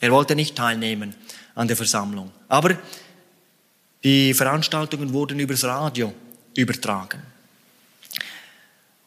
Er 0.00 0.10
wollte 0.10 0.34
nicht 0.34 0.56
teilnehmen 0.56 1.14
an 1.54 1.68
der 1.68 1.76
Versammlung. 1.76 2.30
Aber 2.48 2.76
die 4.02 4.34
Veranstaltungen 4.34 5.12
wurden 5.12 5.38
übers 5.40 5.64
Radio 5.64 6.12
übertragen. 6.54 7.22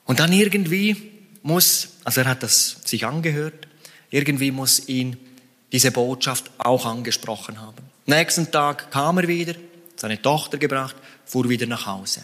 Und 0.06 0.20
dann 0.20 0.34
irgendwie 0.34 1.12
muss, 1.44 1.90
also 2.04 2.22
er 2.22 2.30
hat 2.30 2.42
das 2.42 2.78
sich 2.84 3.06
angehört, 3.06 3.68
irgendwie 4.10 4.52
muss 4.52 4.88
ihn 4.88 5.18
diese 5.72 5.92
Botschaft 5.92 6.50
auch 6.58 6.86
angesprochen 6.86 7.60
haben. 7.60 7.84
Nächsten 8.06 8.52
Tag 8.52 8.90
kam 8.92 9.18
er 9.18 9.28
wieder, 9.28 9.54
seine 9.96 10.22
Tochter 10.22 10.58
gebracht, 10.58 10.96
fuhr 11.26 11.50
wieder 11.50 11.68
nach 11.68 11.86
Hause. 11.86 12.24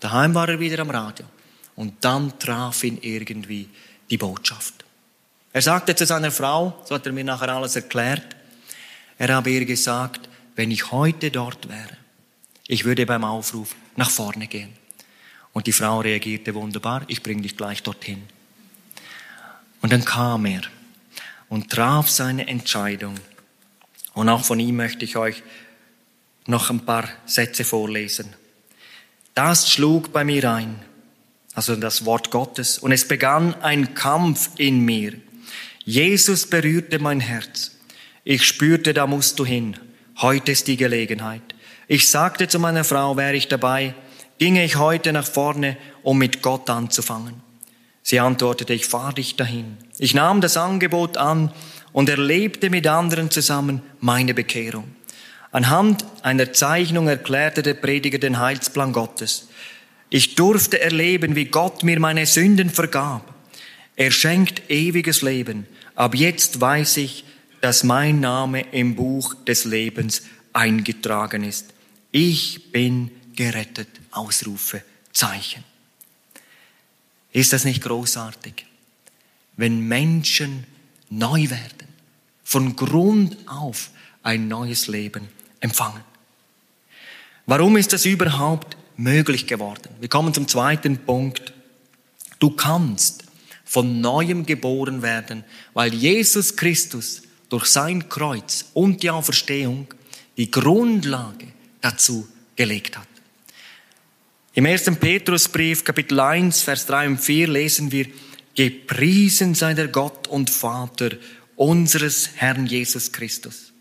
Daheim 0.00 0.34
war 0.34 0.48
er 0.48 0.60
wieder 0.60 0.80
am 0.80 0.90
Radio. 0.90 1.26
Und 1.76 1.94
dann 2.04 2.38
traf 2.38 2.84
ihn 2.84 2.98
irgendwie 3.00 3.68
die 4.10 4.18
Botschaft. 4.18 4.84
Er 5.52 5.62
sagte 5.62 5.94
zu 5.94 6.06
seiner 6.06 6.30
Frau, 6.30 6.78
so 6.84 6.94
hat 6.94 7.06
er 7.06 7.12
mir 7.12 7.24
nachher 7.24 7.48
alles 7.48 7.76
erklärt, 7.76 8.36
er 9.18 9.34
habe 9.34 9.50
ihr 9.50 9.64
gesagt, 9.64 10.28
wenn 10.56 10.70
ich 10.70 10.92
heute 10.92 11.30
dort 11.30 11.68
wäre, 11.68 11.96
ich 12.66 12.84
würde 12.84 13.04
beim 13.06 13.24
Aufruf 13.24 13.74
nach 13.96 14.10
vorne 14.10 14.46
gehen. 14.46 14.72
Und 15.52 15.66
die 15.66 15.72
Frau 15.72 16.00
reagierte 16.00 16.54
wunderbar, 16.54 17.02
ich 17.08 17.22
bringe 17.22 17.42
dich 17.42 17.56
gleich 17.56 17.82
dorthin. 17.82 18.22
Und 19.82 19.92
dann 19.92 20.04
kam 20.04 20.46
er 20.46 20.62
und 21.50 21.68
traf 21.68 22.08
seine 22.08 22.48
Entscheidung. 22.48 23.16
Und 24.14 24.30
auch 24.30 24.44
von 24.44 24.58
ihm 24.58 24.76
möchte 24.76 25.04
ich 25.04 25.18
euch 25.18 25.42
noch 26.46 26.70
ein 26.70 26.86
paar 26.86 27.08
Sätze 27.26 27.64
vorlesen. 27.64 28.34
Das 29.34 29.70
schlug 29.70 30.12
bei 30.12 30.24
mir 30.24 30.50
ein, 30.50 30.80
also 31.54 31.76
das 31.76 32.06
Wort 32.06 32.30
Gottes, 32.30 32.78
und 32.78 32.92
es 32.92 33.06
begann 33.06 33.54
ein 33.62 33.94
Kampf 33.94 34.50
in 34.56 34.80
mir. 34.80 35.12
Jesus 35.84 36.48
berührte 36.48 36.98
mein 36.98 37.20
Herz. 37.20 37.72
Ich 38.24 38.44
spürte, 38.44 38.94
da 38.94 39.06
musst 39.06 39.38
du 39.38 39.44
hin. 39.44 39.76
Heute 40.18 40.52
ist 40.52 40.68
die 40.68 40.76
Gelegenheit. 40.76 41.42
Ich 41.88 42.08
sagte 42.10 42.46
zu 42.46 42.58
meiner 42.58 42.84
Frau, 42.84 43.16
wäre 43.16 43.34
ich 43.34 43.48
dabei, 43.48 43.94
ginge 44.38 44.64
ich 44.64 44.76
heute 44.76 45.12
nach 45.12 45.26
vorne, 45.26 45.76
um 46.02 46.18
mit 46.18 46.42
Gott 46.42 46.70
anzufangen. 46.70 47.42
Sie 48.02 48.20
antwortete, 48.20 48.72
ich 48.72 48.86
fahre 48.86 49.14
dich 49.14 49.36
dahin. 49.36 49.76
Ich 50.00 50.14
nahm 50.14 50.40
das 50.40 50.56
Angebot 50.56 51.18
an 51.18 51.52
und 51.92 52.08
erlebte 52.08 52.70
mit 52.70 52.86
anderen 52.86 53.30
zusammen 53.30 53.82
meine 54.00 54.32
Bekehrung. 54.32 54.84
Anhand 55.52 56.06
einer 56.22 56.54
Zeichnung 56.54 57.06
erklärte 57.06 57.62
der 57.62 57.74
Prediger 57.74 58.18
den 58.18 58.38
Heilsplan 58.38 58.94
Gottes. 58.94 59.48
Ich 60.08 60.36
durfte 60.36 60.80
erleben, 60.80 61.36
wie 61.36 61.44
Gott 61.44 61.82
mir 61.82 62.00
meine 62.00 62.24
Sünden 62.24 62.70
vergab. 62.70 63.34
Er 63.94 64.10
schenkt 64.10 64.70
ewiges 64.70 65.20
Leben. 65.20 65.66
Ab 65.94 66.14
jetzt 66.14 66.62
weiß 66.62 66.96
ich, 66.96 67.24
dass 67.60 67.84
mein 67.84 68.20
Name 68.20 68.62
im 68.72 68.96
Buch 68.96 69.34
des 69.46 69.66
Lebens 69.66 70.22
eingetragen 70.54 71.44
ist. 71.44 71.74
Ich 72.10 72.72
bin 72.72 73.10
gerettet. 73.36 73.88
Ausrufe, 74.12 74.82
Zeichen. 75.12 75.62
Ist 77.32 77.52
das 77.52 77.66
nicht 77.66 77.82
großartig? 77.82 78.69
Wenn 79.60 79.86
Menschen 79.86 80.64
neu 81.10 81.50
werden, 81.50 81.86
von 82.42 82.76
Grund 82.76 83.36
auf 83.46 83.90
ein 84.22 84.48
neues 84.48 84.86
Leben 84.86 85.28
empfangen. 85.60 86.00
Warum 87.44 87.76
ist 87.76 87.92
das 87.92 88.06
überhaupt 88.06 88.78
möglich 88.96 89.46
geworden? 89.46 89.90
Wir 90.00 90.08
kommen 90.08 90.32
zum 90.32 90.48
zweiten 90.48 90.96
Punkt. 90.96 91.52
Du 92.38 92.48
kannst 92.52 93.24
von 93.66 94.00
neuem 94.00 94.46
geboren 94.46 95.02
werden, 95.02 95.44
weil 95.74 95.92
Jesus 95.92 96.56
Christus 96.56 97.20
durch 97.50 97.66
sein 97.66 98.08
Kreuz 98.08 98.64
und 98.72 99.02
die 99.02 99.10
Auferstehung 99.10 99.88
die 100.38 100.50
Grundlage 100.50 101.48
dazu 101.82 102.26
gelegt 102.56 102.96
hat. 102.96 103.06
Im 104.54 104.64
1. 104.64 104.84
Petrusbrief, 104.98 105.84
Kapitel 105.84 106.18
1, 106.18 106.62
Vers 106.62 106.86
3 106.86 107.08
und 107.08 107.18
4 107.18 107.46
lesen 107.46 107.92
wir, 107.92 108.06
Gepriesen 108.54 109.54
sei 109.54 109.74
der 109.74 109.88
Gott 109.88 110.28
und 110.28 110.50
Vater 110.50 111.10
unseres 111.56 112.30
Herrn 112.36 112.66
Jesus 112.66 113.12
Christus, 113.12 113.72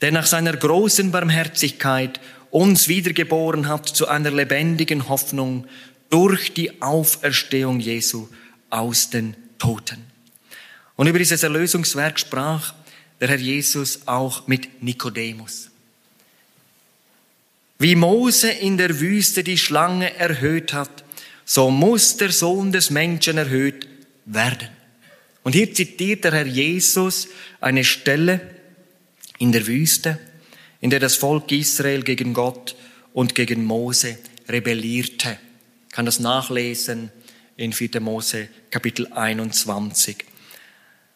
der 0.00 0.12
nach 0.12 0.26
seiner 0.26 0.56
großen 0.56 1.10
Barmherzigkeit 1.10 2.20
uns 2.50 2.88
wiedergeboren 2.88 3.68
hat 3.68 3.88
zu 3.88 4.08
einer 4.08 4.30
lebendigen 4.30 5.08
Hoffnung 5.08 5.66
durch 6.08 6.54
die 6.54 6.80
Auferstehung 6.80 7.80
Jesu 7.80 8.28
aus 8.70 9.10
den 9.10 9.36
Toten. 9.58 10.04
Und 10.96 11.08
über 11.08 11.18
dieses 11.18 11.42
Erlösungswerk 11.42 12.18
sprach 12.18 12.74
der 13.20 13.28
Herr 13.28 13.38
Jesus 13.38 14.06
auch 14.06 14.46
mit 14.46 14.82
Nikodemus. 14.82 15.70
Wie 17.78 17.94
Mose 17.94 18.50
in 18.50 18.78
der 18.78 19.00
Wüste 19.00 19.44
die 19.44 19.58
Schlange 19.58 20.14
erhöht 20.14 20.72
hat, 20.72 21.04
so 21.44 21.70
muss 21.70 22.16
der 22.16 22.32
Sohn 22.32 22.72
des 22.72 22.90
Menschen 22.90 23.36
erhöht 23.36 23.86
werden. 24.26 24.68
Und 25.42 25.54
hier 25.54 25.72
zitiert 25.72 26.24
der 26.24 26.32
Herr 26.32 26.46
Jesus 26.46 27.28
eine 27.60 27.84
Stelle 27.84 28.40
in 29.38 29.52
der 29.52 29.66
Wüste, 29.66 30.18
in 30.80 30.90
der 30.90 31.00
das 31.00 31.16
Volk 31.16 31.50
Israel 31.52 32.02
gegen 32.02 32.34
Gott 32.34 32.76
und 33.12 33.34
gegen 33.34 33.64
Mose 33.64 34.18
rebellierte. 34.48 35.38
Ich 35.88 35.94
kann 35.94 36.04
das 36.04 36.20
nachlesen 36.20 37.10
in 37.56 37.72
4. 37.72 38.00
Mose 38.00 38.48
Kapitel 38.70 39.06
21. 39.12 40.16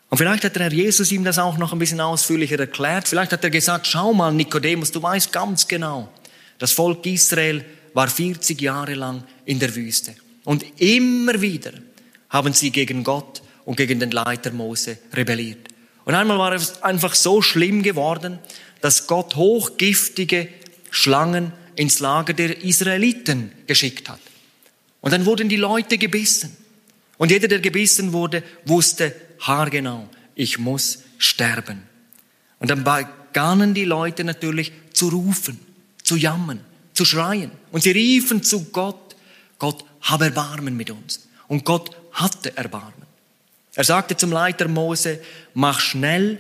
Und 0.09 0.19
vielleicht 0.19 0.45
hat 0.45 0.57
der 0.57 0.65
Herr 0.65 0.73
Jesus 0.73 1.13
ihm 1.13 1.25
das 1.25 1.39
auch 1.39 1.59
noch 1.59 1.73
ein 1.73 1.79
bisschen 1.79 2.01
ausführlicher 2.01 2.59
erklärt. 2.59 3.09
Vielleicht 3.09 3.33
hat 3.33 3.45
er 3.45 3.51
gesagt, 3.51 3.87
schau 3.87 4.13
mal, 4.13 4.33
Nikodemus, 4.33 4.91
du 4.91 5.03
weißt 5.03 5.33
ganz 5.33 5.69
genau, 5.69 6.13
das 6.59 6.73
Volk 6.73 7.07
Israel 7.07 7.65
war 7.95 8.09
40 8.09 8.61
Jahre 8.61 8.95
lang 8.95 9.25
in 9.45 9.59
der 9.59 9.75
Wüste. 9.75 10.15
Und 10.45 10.65
immer 10.81 11.41
wieder 11.41 11.73
haben 12.31 12.53
sie 12.53 12.71
gegen 12.71 13.05
Gott 13.05 13.43
und 13.65 13.77
gegen 13.77 14.01
den 14.01 14.11
Leiter 14.11 14.53
Mose 14.53 14.99
rebelliert. 15.13 15.69
Und 16.05 16.15
einmal 16.15 16.39
war 16.39 16.53
es 16.53 16.83
einfach 16.83 17.15
so 17.15 17.43
schlimm 17.43 17.83
geworden, 17.83 18.39
dass 18.81 19.07
Gott 19.07 19.37
hochgiftige 19.37 20.49
Schlangen 20.91 21.53
ins 21.77 22.01
Lager 22.01 22.33
der 22.33 22.65
Israeliten 22.65 23.53
geschickt 23.67 24.09
hat. 24.09 24.21
Und 25.03 25.13
dann 25.13 25.27
wurden 25.27 25.49
die 25.49 25.57
Leute 25.57 25.99
gebissen. 25.99 26.57
Und 27.19 27.31
jeder, 27.31 27.49
der 27.49 27.61
gebissen 27.61 28.13
wurde, 28.13 28.43
wusste 28.65 29.15
haargenau, 29.41 30.09
ich 30.35 30.59
muss 30.59 31.05
sterben. 31.19 31.83
Und 32.59 32.71
dann 32.71 32.85
begannen 32.85 33.75
die 33.75 33.85
Leute 33.85 34.25
natürlich 34.25 34.73
zu 34.93 35.09
rufen 35.09 35.59
zu 36.11 36.17
jammern, 36.17 36.59
zu 36.93 37.05
schreien. 37.05 37.53
Und 37.71 37.85
sie 37.85 37.93
riefen 37.93 38.43
zu 38.43 38.65
Gott, 38.73 39.15
Gott, 39.61 39.85
hab 40.01 40.23
Erbarmen 40.23 40.77
mit 40.77 40.91
uns. 40.91 41.29
Und 41.51 41.65
Gott 41.65 41.91
hatte 42.13 42.57
Erbarmen. 42.57 43.03
Er 43.75 43.83
sagte 43.83 44.17
zum 44.17 44.31
Leiter 44.31 44.69
Mose, 44.69 45.21
mach 45.53 45.81
schnell 45.81 46.39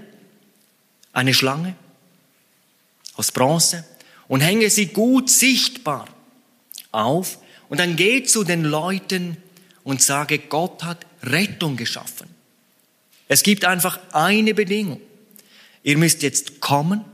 eine 1.12 1.34
Schlange 1.34 1.74
aus 3.16 3.32
Bronze 3.32 3.84
und 4.28 4.40
hänge 4.40 4.70
sie 4.70 4.86
gut 4.86 5.28
sichtbar 5.28 6.06
auf 6.92 7.38
und 7.68 7.80
dann 7.80 7.96
geh 7.96 8.22
zu 8.22 8.44
den 8.44 8.62
Leuten 8.62 9.36
und 9.82 10.00
sage, 10.00 10.38
Gott 10.38 10.84
hat 10.84 11.04
Rettung 11.24 11.76
geschaffen. 11.76 12.28
Es 13.26 13.42
gibt 13.42 13.64
einfach 13.64 13.98
eine 14.12 14.54
Bedingung. 14.54 15.00
Ihr 15.82 15.98
müsst 15.98 16.22
jetzt 16.22 16.60
kommen 16.60 17.04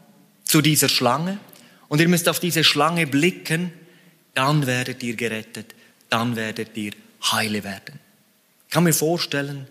zu 0.45 0.61
dieser 0.61 0.91
Schlange 0.91 1.39
und 1.89 2.03
ihr 2.03 2.09
müsst 2.09 2.29
auf 2.29 2.41
diese 2.41 2.63
Schlange 2.63 3.07
blicken, 3.07 3.73
dann 4.35 4.67
werdet 4.67 5.03
ihr 5.03 5.17
gerettet, 5.17 5.75
dann 6.11 6.37
werdet 6.37 6.77
ihr 6.77 6.93
heile 7.33 7.65
werden. 7.65 7.99
Ich 8.67 8.73
kann 8.73 8.85
mir 8.85 8.93
vorstellen, 8.93 9.67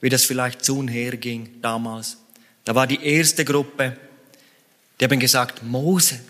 wie 0.00 0.08
das 0.08 0.24
vielleicht 0.24 0.64
zu 0.64 0.78
und 0.78 0.88
her 0.88 1.16
ging 1.16 1.60
damals. 1.60 2.18
Da 2.64 2.74
war 2.74 2.86
die 2.86 3.02
erste 3.02 3.44
Gruppe, 3.44 3.96
die 5.00 5.04
haben 5.04 5.20
gesagt, 5.20 5.62
Mose, 5.62 6.20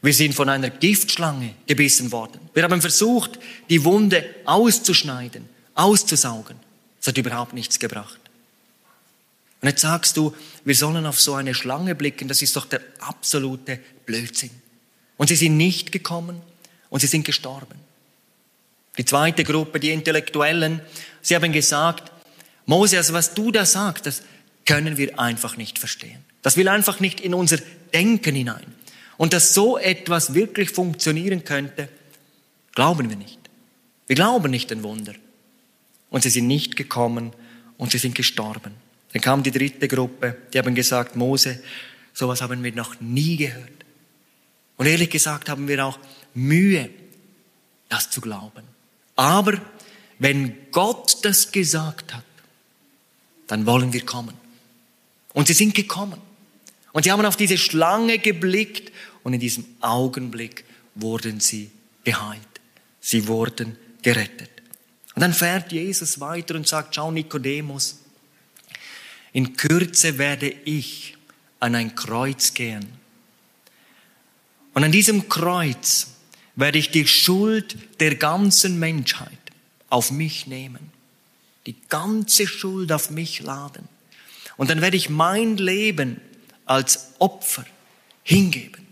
wir 0.00 0.14
sind 0.14 0.34
von 0.34 0.48
einer 0.48 0.70
Giftschlange 0.70 1.54
gebissen 1.66 2.12
worden. 2.12 2.40
Wir 2.54 2.62
haben 2.62 2.80
versucht, 2.80 3.38
die 3.68 3.84
Wunde 3.84 4.24
auszuschneiden, 4.44 5.48
auszusaugen. 5.74 6.56
Es 7.00 7.08
hat 7.08 7.18
überhaupt 7.18 7.54
nichts 7.54 7.78
gebracht. 7.78 8.20
Und 9.60 9.68
jetzt 9.68 9.80
sagst 9.80 10.16
du, 10.16 10.34
wir 10.64 10.74
sollen 10.74 11.04
auf 11.06 11.20
so 11.20 11.34
eine 11.34 11.54
Schlange 11.54 11.94
blicken, 11.94 12.28
das 12.28 12.42
ist 12.42 12.54
doch 12.54 12.66
der 12.66 12.80
absolute 13.00 13.80
Blödsinn. 14.06 14.50
Und 15.16 15.28
sie 15.28 15.36
sind 15.36 15.56
nicht 15.56 15.90
gekommen 15.90 16.40
und 16.90 17.00
sie 17.00 17.08
sind 17.08 17.24
gestorben. 17.24 17.87
Die 18.98 19.04
zweite 19.04 19.44
Gruppe, 19.44 19.80
die 19.80 19.90
Intellektuellen, 19.90 20.80
sie 21.22 21.34
haben 21.36 21.52
gesagt, 21.52 22.12
Mose, 22.66 22.98
also 22.98 23.14
was 23.14 23.32
du 23.32 23.50
da 23.50 23.64
sagst, 23.64 24.06
das 24.06 24.22
können 24.66 24.98
wir 24.98 25.18
einfach 25.18 25.56
nicht 25.56 25.78
verstehen. 25.78 26.22
Das 26.42 26.56
will 26.56 26.68
einfach 26.68 27.00
nicht 27.00 27.20
in 27.20 27.32
unser 27.32 27.58
Denken 27.94 28.34
hinein. 28.34 28.66
Und 29.16 29.32
dass 29.32 29.54
so 29.54 29.78
etwas 29.78 30.34
wirklich 30.34 30.70
funktionieren 30.70 31.44
könnte, 31.44 31.88
glauben 32.74 33.08
wir 33.08 33.16
nicht. 33.16 33.38
Wir 34.06 34.16
glauben 34.16 34.50
nicht 34.50 34.70
an 34.70 34.82
Wunder. 34.82 35.14
Und 36.10 36.22
sie 36.22 36.30
sind 36.30 36.46
nicht 36.46 36.76
gekommen 36.76 37.32
und 37.78 37.92
sie 37.92 37.98
sind 37.98 38.14
gestorben. 38.14 38.74
Dann 39.12 39.22
kam 39.22 39.42
die 39.42 39.50
dritte 39.50 39.88
Gruppe, 39.88 40.36
die 40.52 40.58
haben 40.58 40.74
gesagt, 40.74 41.16
Mose, 41.16 41.62
sowas 42.12 42.42
haben 42.42 42.62
wir 42.62 42.72
noch 42.72 43.00
nie 43.00 43.36
gehört. 43.36 43.84
Und 44.76 44.86
ehrlich 44.86 45.10
gesagt 45.10 45.48
haben 45.48 45.66
wir 45.66 45.84
auch 45.84 45.98
Mühe, 46.34 46.90
das 47.88 48.10
zu 48.10 48.20
glauben. 48.20 48.67
Aber 49.18 49.60
wenn 50.20 50.70
Gott 50.70 51.24
das 51.24 51.50
gesagt 51.50 52.14
hat, 52.14 52.22
dann 53.48 53.66
wollen 53.66 53.92
wir 53.92 54.06
kommen. 54.06 54.34
Und 55.32 55.48
sie 55.48 55.54
sind 55.54 55.74
gekommen. 55.74 56.20
Und 56.92 57.02
sie 57.02 57.10
haben 57.10 57.24
auf 57.26 57.36
diese 57.36 57.58
Schlange 57.58 58.20
geblickt 58.20 58.92
und 59.24 59.34
in 59.34 59.40
diesem 59.40 59.64
Augenblick 59.80 60.64
wurden 60.94 61.40
sie 61.40 61.72
geheilt. 62.04 62.38
Sie 63.00 63.26
wurden 63.26 63.76
gerettet. 64.02 64.50
Und 65.16 65.22
dann 65.22 65.34
fährt 65.34 65.72
Jesus 65.72 66.20
weiter 66.20 66.54
und 66.54 66.68
sagt, 66.68 66.94
schau 66.94 67.10
Nikodemus, 67.10 67.98
in 69.32 69.56
Kürze 69.56 70.18
werde 70.18 70.48
ich 70.48 71.16
an 71.58 71.74
ein 71.74 71.96
Kreuz 71.96 72.54
gehen. 72.54 72.86
Und 74.74 74.84
an 74.84 74.92
diesem 74.92 75.28
Kreuz 75.28 76.06
werde 76.58 76.78
ich 76.78 76.90
die 76.90 77.06
Schuld 77.06 77.76
der 78.00 78.16
ganzen 78.16 78.80
Menschheit 78.80 79.30
auf 79.90 80.10
mich 80.10 80.48
nehmen. 80.48 80.90
Die 81.66 81.76
ganze 81.88 82.48
Schuld 82.48 82.90
auf 82.90 83.10
mich 83.10 83.40
laden. 83.40 83.88
Und 84.56 84.68
dann 84.68 84.80
werde 84.80 84.96
ich 84.96 85.08
mein 85.08 85.56
Leben 85.56 86.20
als 86.64 87.12
Opfer 87.20 87.64
hingeben 88.24 88.84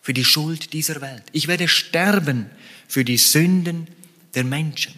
für 0.00 0.14
die 0.14 0.24
Schuld 0.24 0.72
dieser 0.72 1.02
Welt. 1.02 1.24
Ich 1.32 1.46
werde 1.46 1.68
sterben 1.68 2.50
für 2.88 3.04
die 3.04 3.18
Sünden 3.18 3.86
der 4.34 4.44
Menschen. 4.44 4.94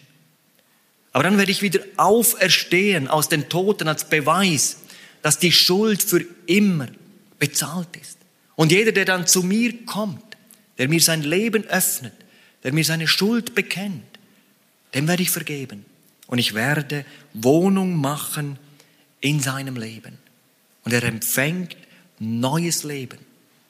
Aber 1.13 1.25
dann 1.25 1.39
werde 1.39 1.51
ich 1.51 1.61
wieder 1.61 1.81
auferstehen 1.97 3.09
aus 3.09 3.29
den 3.29 3.49
Toten 3.49 3.89
als 3.89 4.09
Beweis, 4.09 4.77
dass 5.23 5.41
die 5.41 5.53
Schuld 5.53 6.01
für 6.01 6.25
immer 6.47 6.87
bezahlt 7.41 7.97
ist. 8.01 8.19
Und 8.55 8.71
jeder, 8.71 8.93
der 8.93 9.07
dann 9.07 9.27
zu 9.27 9.43
mir 9.43 9.85
kommt, 9.87 10.32
der 10.83 10.89
mir 10.89 11.01
sein 11.01 11.23
Leben 11.23 11.63
öffnet, 11.67 12.13
der 12.65 12.73
mir 12.73 12.85
seine 12.85 13.07
Schuld 13.07 13.55
bekennt, 13.55 14.19
dem 14.93 15.07
werde 15.07 15.23
ich 15.23 15.31
vergeben. 15.31 15.85
Und 16.27 16.39
ich 16.39 16.55
werde 16.55 17.05
Wohnung 17.35 17.95
machen 17.95 18.59
in 19.21 19.39
seinem 19.39 19.77
Leben. 19.77 20.19
Und 20.83 20.93
er 20.93 21.05
empfängt 21.05 21.77
neues 22.19 22.83
Leben, 22.83 23.21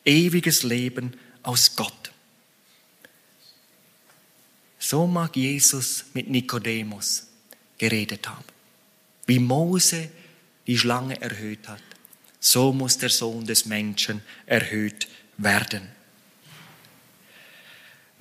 ewiges 0.07 0.63
Leben 0.63 1.13
aus 1.43 1.77
Gott. 1.77 2.13
So 4.79 5.07
mag 5.07 5.37
Jesus 5.37 6.07
mit 6.15 6.31
Nikodemus 6.31 7.27
geredet 7.77 8.27
haben. 8.27 8.45
Wie 9.27 9.39
Mose 9.39 10.09
die 10.67 10.79
Schlange 10.79 11.21
erhöht 11.21 11.69
hat, 11.69 11.83
so 12.41 12.73
muss 12.73 12.97
der 12.97 13.11
Sohn 13.11 13.45
des 13.45 13.67
Menschen 13.67 14.23
erhöht 14.47 15.09
werden. 15.37 16.01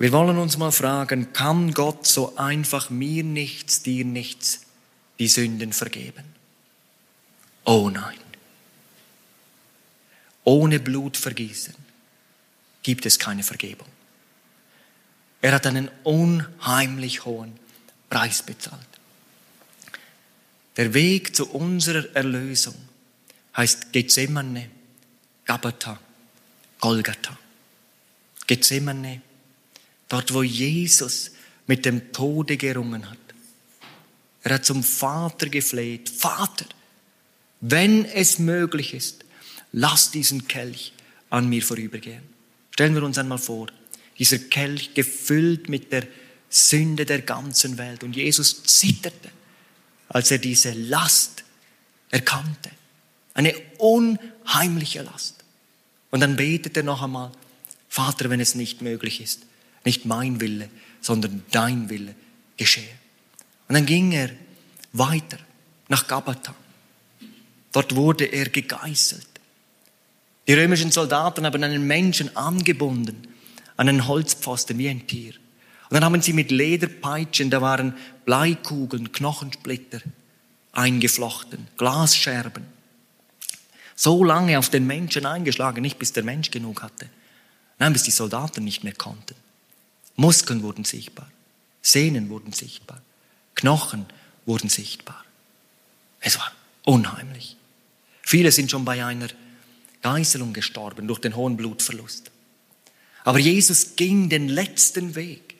Wir 0.02 0.10
wollen 0.10 0.36
uns 0.36 0.58
mal 0.58 0.72
fragen, 0.72 1.32
kann 1.32 1.70
Gott 1.74 2.08
so 2.08 2.34
einfach 2.34 2.90
mir 2.90 3.22
nichts, 3.22 3.84
dir 3.84 4.04
nichts 4.04 4.62
die 5.20 5.28
Sünden 5.28 5.72
vergeben? 5.72 6.24
Oh 7.62 7.88
nein. 7.88 8.18
Ohne 10.42 10.80
Blutvergießen 10.80 11.76
gibt 12.82 13.06
es 13.06 13.20
keine 13.20 13.44
Vergebung. 13.44 13.86
Er 15.40 15.52
hat 15.52 15.68
einen 15.68 15.88
unheimlich 16.02 17.24
hohen 17.24 17.56
Preis 18.10 18.42
bezahlt. 18.42 18.80
Der 20.78 20.94
Weg 20.94 21.36
zu 21.36 21.48
unserer 21.48 22.12
Erlösung 22.16 22.74
heißt 23.56 23.92
Gethsemane, 23.92 24.68
Gabata, 25.44 26.00
Golgatha. 26.80 27.38
Gethsemane, 28.48 29.22
dort 30.12 30.34
wo 30.34 30.42
Jesus 30.42 31.30
mit 31.66 31.86
dem 31.86 32.12
Tode 32.12 32.58
gerungen 32.58 33.08
hat. 33.08 33.18
Er 34.42 34.54
hat 34.54 34.64
zum 34.66 34.82
Vater 34.82 35.48
gefleht, 35.48 36.10
Vater, 36.10 36.66
wenn 37.60 38.04
es 38.04 38.38
möglich 38.38 38.92
ist, 38.92 39.24
lass 39.72 40.10
diesen 40.10 40.48
Kelch 40.48 40.92
an 41.30 41.48
mir 41.48 41.62
vorübergehen. 41.62 42.22
Stellen 42.72 42.94
wir 42.94 43.04
uns 43.04 43.16
einmal 43.16 43.38
vor, 43.38 43.68
dieser 44.18 44.38
Kelch 44.38 44.92
gefüllt 44.92 45.70
mit 45.70 45.92
der 45.92 46.06
Sünde 46.50 47.06
der 47.06 47.22
ganzen 47.22 47.78
Welt 47.78 48.04
und 48.04 48.14
Jesus 48.14 48.64
zitterte 48.64 49.30
als 50.08 50.30
er 50.30 50.36
diese 50.36 50.72
Last 50.72 51.42
erkannte. 52.10 52.70
Eine 53.32 53.54
unheimliche 53.78 55.00
Last. 55.00 55.36
Und 56.10 56.20
dann 56.20 56.36
betet 56.36 56.76
er 56.76 56.82
noch 56.82 57.00
einmal, 57.00 57.32
Vater, 57.88 58.28
wenn 58.28 58.40
es 58.40 58.54
nicht 58.54 58.82
möglich 58.82 59.22
ist, 59.22 59.46
nicht 59.84 60.04
mein 60.04 60.40
Wille, 60.40 60.68
sondern 61.00 61.42
dein 61.50 61.88
Wille 61.90 62.14
geschehe. 62.56 62.84
Und 63.68 63.74
dann 63.74 63.86
ging 63.86 64.12
er 64.12 64.30
weiter 64.92 65.38
nach 65.88 66.06
Gabata. 66.06 66.54
Dort 67.72 67.94
wurde 67.94 68.26
er 68.26 68.48
gegeißelt. 68.48 69.26
Die 70.46 70.54
römischen 70.54 70.90
Soldaten 70.90 71.46
haben 71.46 71.62
einen 71.62 71.86
Menschen 71.86 72.36
angebunden 72.36 73.28
an 73.76 73.88
einen 73.88 74.06
Holzpfosten 74.06 74.78
wie 74.78 74.88
ein 74.88 75.06
Tier. 75.06 75.32
Und 75.88 75.94
dann 75.94 76.04
haben 76.04 76.22
sie 76.22 76.32
mit 76.32 76.50
Lederpeitschen, 76.50 77.50
da 77.50 77.60
waren 77.60 77.94
Bleikugeln, 78.24 79.12
Knochensplitter 79.12 80.00
eingeflochten, 80.72 81.66
Glasscherben. 81.76 82.64
So 83.94 84.24
lange 84.24 84.58
auf 84.58 84.70
den 84.70 84.86
Menschen 84.86 85.26
eingeschlagen, 85.26 85.82
nicht 85.82 85.98
bis 85.98 86.12
der 86.12 86.24
Mensch 86.24 86.50
genug 86.50 86.82
hatte. 86.82 87.08
Nein, 87.78 87.92
bis 87.92 88.04
die 88.04 88.10
Soldaten 88.10 88.64
nicht 88.64 88.84
mehr 88.84 88.94
konnten. 88.94 89.34
Muskeln 90.16 90.62
wurden 90.62 90.84
sichtbar, 90.84 91.30
Sehnen 91.80 92.28
wurden 92.28 92.52
sichtbar, 92.52 93.02
Knochen 93.54 94.06
wurden 94.46 94.68
sichtbar. 94.68 95.24
Es 96.20 96.38
war 96.38 96.52
unheimlich. 96.84 97.56
Viele 98.22 98.52
sind 98.52 98.70
schon 98.70 98.84
bei 98.84 99.04
einer 99.04 99.28
Geißelung 100.02 100.52
gestorben 100.52 101.06
durch 101.06 101.20
den 101.20 101.36
hohen 101.36 101.56
Blutverlust. 101.56 102.30
Aber 103.24 103.38
Jesus 103.38 103.96
ging 103.96 104.28
den 104.28 104.48
letzten 104.48 105.14
Weg 105.14 105.54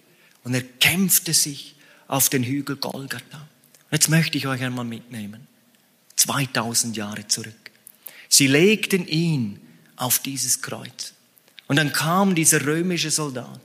und 0.44 0.54
er 0.54 0.62
kämpfte 0.62 1.32
sich 1.32 1.76
auf 2.08 2.28
den 2.28 2.42
Hügel 2.42 2.76
Golgatha. 2.76 3.48
Jetzt 3.90 4.08
möchte 4.08 4.38
ich 4.38 4.46
euch 4.46 4.62
einmal 4.62 4.84
mitnehmen. 4.84 5.46
2000 6.16 6.96
Jahre 6.96 7.26
zurück. 7.28 7.54
Sie 8.28 8.46
legten 8.46 9.06
ihn 9.06 9.60
auf 9.96 10.18
dieses 10.18 10.62
Kreuz. 10.62 11.12
Und 11.68 11.76
dann 11.76 11.92
kam 11.92 12.34
dieser 12.34 12.64
römische 12.64 13.10
Soldat 13.10 13.60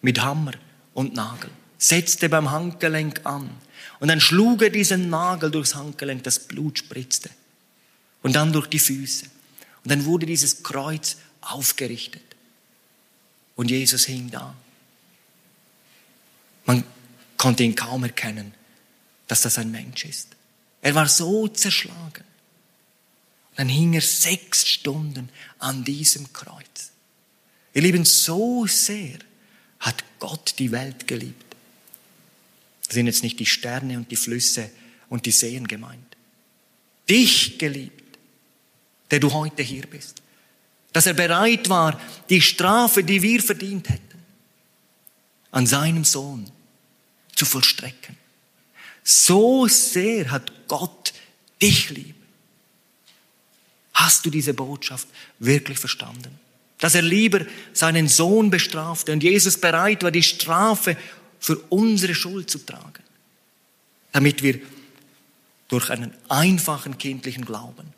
mit 0.00 0.20
Hammer 0.20 0.52
und 0.94 1.14
Nagel, 1.14 1.50
setzte 1.78 2.28
beim 2.28 2.50
Handgelenk 2.50 3.24
an. 3.24 3.50
Und 4.00 4.08
dann 4.08 4.20
schlug 4.20 4.62
er 4.62 4.70
diesen 4.70 5.10
Nagel 5.10 5.50
durchs 5.50 5.74
Handgelenk, 5.74 6.22
das 6.24 6.40
Blut 6.40 6.78
spritzte. 6.78 7.30
Und 8.22 8.34
dann 8.34 8.52
durch 8.52 8.66
die 8.66 8.78
Füße. 8.78 9.26
Und 9.84 9.90
dann 9.90 10.04
wurde 10.04 10.26
dieses 10.26 10.62
Kreuz 10.62 11.16
aufgerichtet. 11.40 12.22
Und 13.56 13.70
Jesus 13.70 14.04
hing 14.06 14.30
da. 14.30 14.54
Man 16.66 16.84
konnte 17.36 17.62
ihn 17.62 17.74
kaum 17.74 18.04
erkennen, 18.04 18.54
dass 19.26 19.42
das 19.42 19.58
ein 19.58 19.70
Mensch 19.70 20.04
ist. 20.04 20.28
Er 20.82 20.94
war 20.94 21.08
so 21.08 21.48
zerschlagen. 21.48 22.24
Dann 23.56 23.68
hing 23.68 23.94
er 23.94 24.00
sechs 24.00 24.66
Stunden 24.66 25.30
an 25.58 25.82
diesem 25.82 26.32
Kreuz. 26.32 26.92
Ihr 27.74 27.82
Lieben, 27.82 28.04
so 28.04 28.66
sehr 28.66 29.18
hat 29.80 30.04
Gott 30.18 30.54
die 30.58 30.72
Welt 30.72 31.06
geliebt. 31.06 31.44
Das 32.86 32.94
sind 32.94 33.06
jetzt 33.06 33.22
nicht 33.22 33.38
die 33.38 33.46
Sterne 33.46 33.96
und 33.96 34.10
die 34.10 34.16
Flüsse 34.16 34.70
und 35.08 35.26
die 35.26 35.30
Seen 35.30 35.68
gemeint. 35.68 36.16
Dich 37.08 37.58
geliebt, 37.58 38.18
der 39.10 39.20
du 39.20 39.32
heute 39.32 39.62
hier 39.62 39.86
bist. 39.86 40.22
Dass 40.92 41.06
er 41.06 41.14
bereit 41.14 41.68
war, 41.68 42.00
die 42.30 42.40
Strafe, 42.40 43.04
die 43.04 43.22
wir 43.22 43.42
verdient 43.42 43.88
hätten, 43.88 44.18
an 45.50 45.66
seinem 45.66 46.04
Sohn 46.04 46.50
zu 47.34 47.44
vollstrecken. 47.44 48.16
So 49.04 49.66
sehr 49.68 50.30
hat 50.30 50.68
Gott 50.68 51.12
dich 51.60 51.90
lieb. 51.90 52.14
Hast 53.94 54.24
du 54.24 54.30
diese 54.30 54.54
Botschaft 54.54 55.08
wirklich 55.38 55.78
verstanden? 55.78 56.38
Dass 56.78 56.94
er 56.94 57.02
lieber 57.02 57.40
seinen 57.72 58.08
Sohn 58.08 58.50
bestrafte 58.50 59.12
und 59.12 59.22
Jesus 59.22 59.58
bereit 59.58 60.02
war, 60.02 60.10
die 60.10 60.22
Strafe 60.22 60.96
für 61.40 61.56
unsere 61.68 62.14
Schuld 62.14 62.50
zu 62.50 62.58
tragen, 62.58 63.02
damit 64.12 64.42
wir 64.42 64.60
durch 65.68 65.90
einen 65.90 66.12
einfachen 66.28 66.98
kindlichen 66.98 67.44
Glauben 67.44 67.92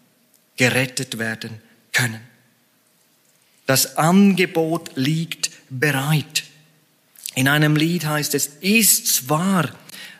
gerettet 0.57 1.19
werden 1.19 1.61
können. 1.93 2.21
Das 3.67 3.97
Angebot 3.97 4.91
liegt 4.97 5.51
bereit. 5.71 6.45
In 7.35 7.47
einem 7.49 7.77
Lied 7.77 8.05
heißt 8.05 8.35
es, 8.35 8.51
ist's 8.61 9.29
wahr, 9.29 9.71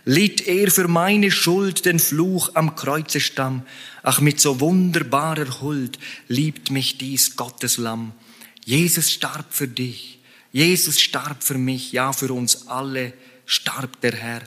litt 0.05 0.47
er 0.47 0.71
für 0.71 0.87
meine 0.87 1.31
Schuld 1.31 1.85
den 1.85 1.99
Fluch 1.99 2.55
am 2.55 2.77
Kreuzestamm. 2.77 3.67
Ach, 4.03 4.21
mit 4.21 4.41
so 4.41 4.61
wunderbarer 4.61 5.61
Huld 5.61 5.99
liebt 6.29 6.71
mich 6.71 6.99
dies 6.99 7.37
Gottes 7.37 7.77
Lamm. 7.77 8.13
Jesus 8.65 9.11
starb 9.11 9.47
für 9.53 9.69
dich. 9.69 10.19
Jesus 10.53 11.01
starb 11.01 11.43
für 11.43 11.59
mich. 11.59 11.93
Ja, 11.93 12.13
für 12.13 12.33
uns 12.33 12.69
alle 12.69 13.13
starb 13.47 14.01
der 14.01 14.15
Herr. 14.15 14.43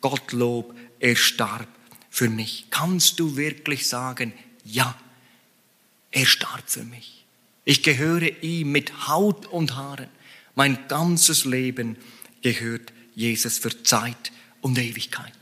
Gottlob, 0.00 0.74
er 1.00 1.16
starb 1.16 1.68
für 2.10 2.28
mich. 2.28 2.66
Kannst 2.70 3.18
du 3.20 3.36
wirklich 3.36 3.88
sagen, 3.88 4.32
ja, 4.64 4.96
er 6.10 6.26
starb 6.26 6.62
für 6.66 6.84
mich. 6.84 7.24
Ich 7.64 7.82
gehöre 7.82 8.42
ihm 8.42 8.72
mit 8.72 9.08
Haut 9.08 9.46
und 9.46 9.74
Haaren. 9.74 10.08
Mein 10.54 10.78
ganzes 10.88 11.44
Leben 11.44 11.96
gehört 12.42 12.92
Jesus 13.14 13.58
für 13.58 13.82
Zeit 13.82 14.32
und 14.60 14.78
Ewigkeit. 14.78 15.32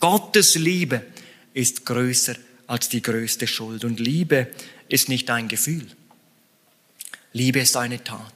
Gottes 0.00 0.54
Liebe 0.54 1.04
ist 1.52 1.84
größer 1.84 2.34
als 2.66 2.88
die 2.88 3.02
größte 3.02 3.46
Schuld. 3.46 3.84
Und 3.84 4.00
Liebe 4.00 4.50
ist 4.88 5.08
nicht 5.08 5.30
ein 5.30 5.48
Gefühl. 5.48 5.86
Liebe 7.34 7.60
ist 7.60 7.76
eine 7.76 8.02
Tat. 8.02 8.32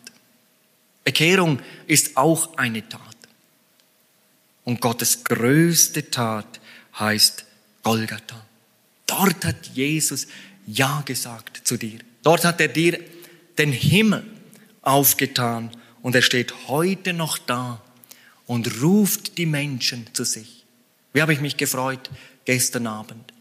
Bekehrung 1.04 1.60
ist 1.86 2.18
auch 2.18 2.58
eine 2.58 2.86
Tat. 2.86 3.16
Und 4.64 4.82
Gottes 4.82 5.24
größte 5.24 6.10
Tat 6.10 6.60
heißt 6.98 7.46
Golgatha. 7.82 8.44
Dort 9.06 9.42
hat 9.46 9.68
Jesus 9.72 10.26
Ja 10.66 11.02
gesagt 11.06 11.66
zu 11.66 11.78
dir. 11.78 12.00
Dort 12.22 12.44
hat 12.44 12.60
er 12.60 12.68
dir 12.68 13.00
den 13.56 13.72
Himmel 13.72 14.24
aufgetan 14.82 15.70
und 16.02 16.14
er 16.14 16.20
steht 16.22 16.68
heute 16.68 17.14
noch 17.14 17.38
da 17.38 17.80
und 18.46 18.82
ruft 18.82 19.38
die 19.38 19.46
Menschen 19.46 20.06
zu 20.12 20.24
sich. 20.24 20.66
Wie 21.14 21.22
habe 21.22 21.32
ich 21.32 21.40
mich 21.40 21.56
gefreut 21.56 22.10
gestern 22.48 22.86
Abend. 22.86 23.34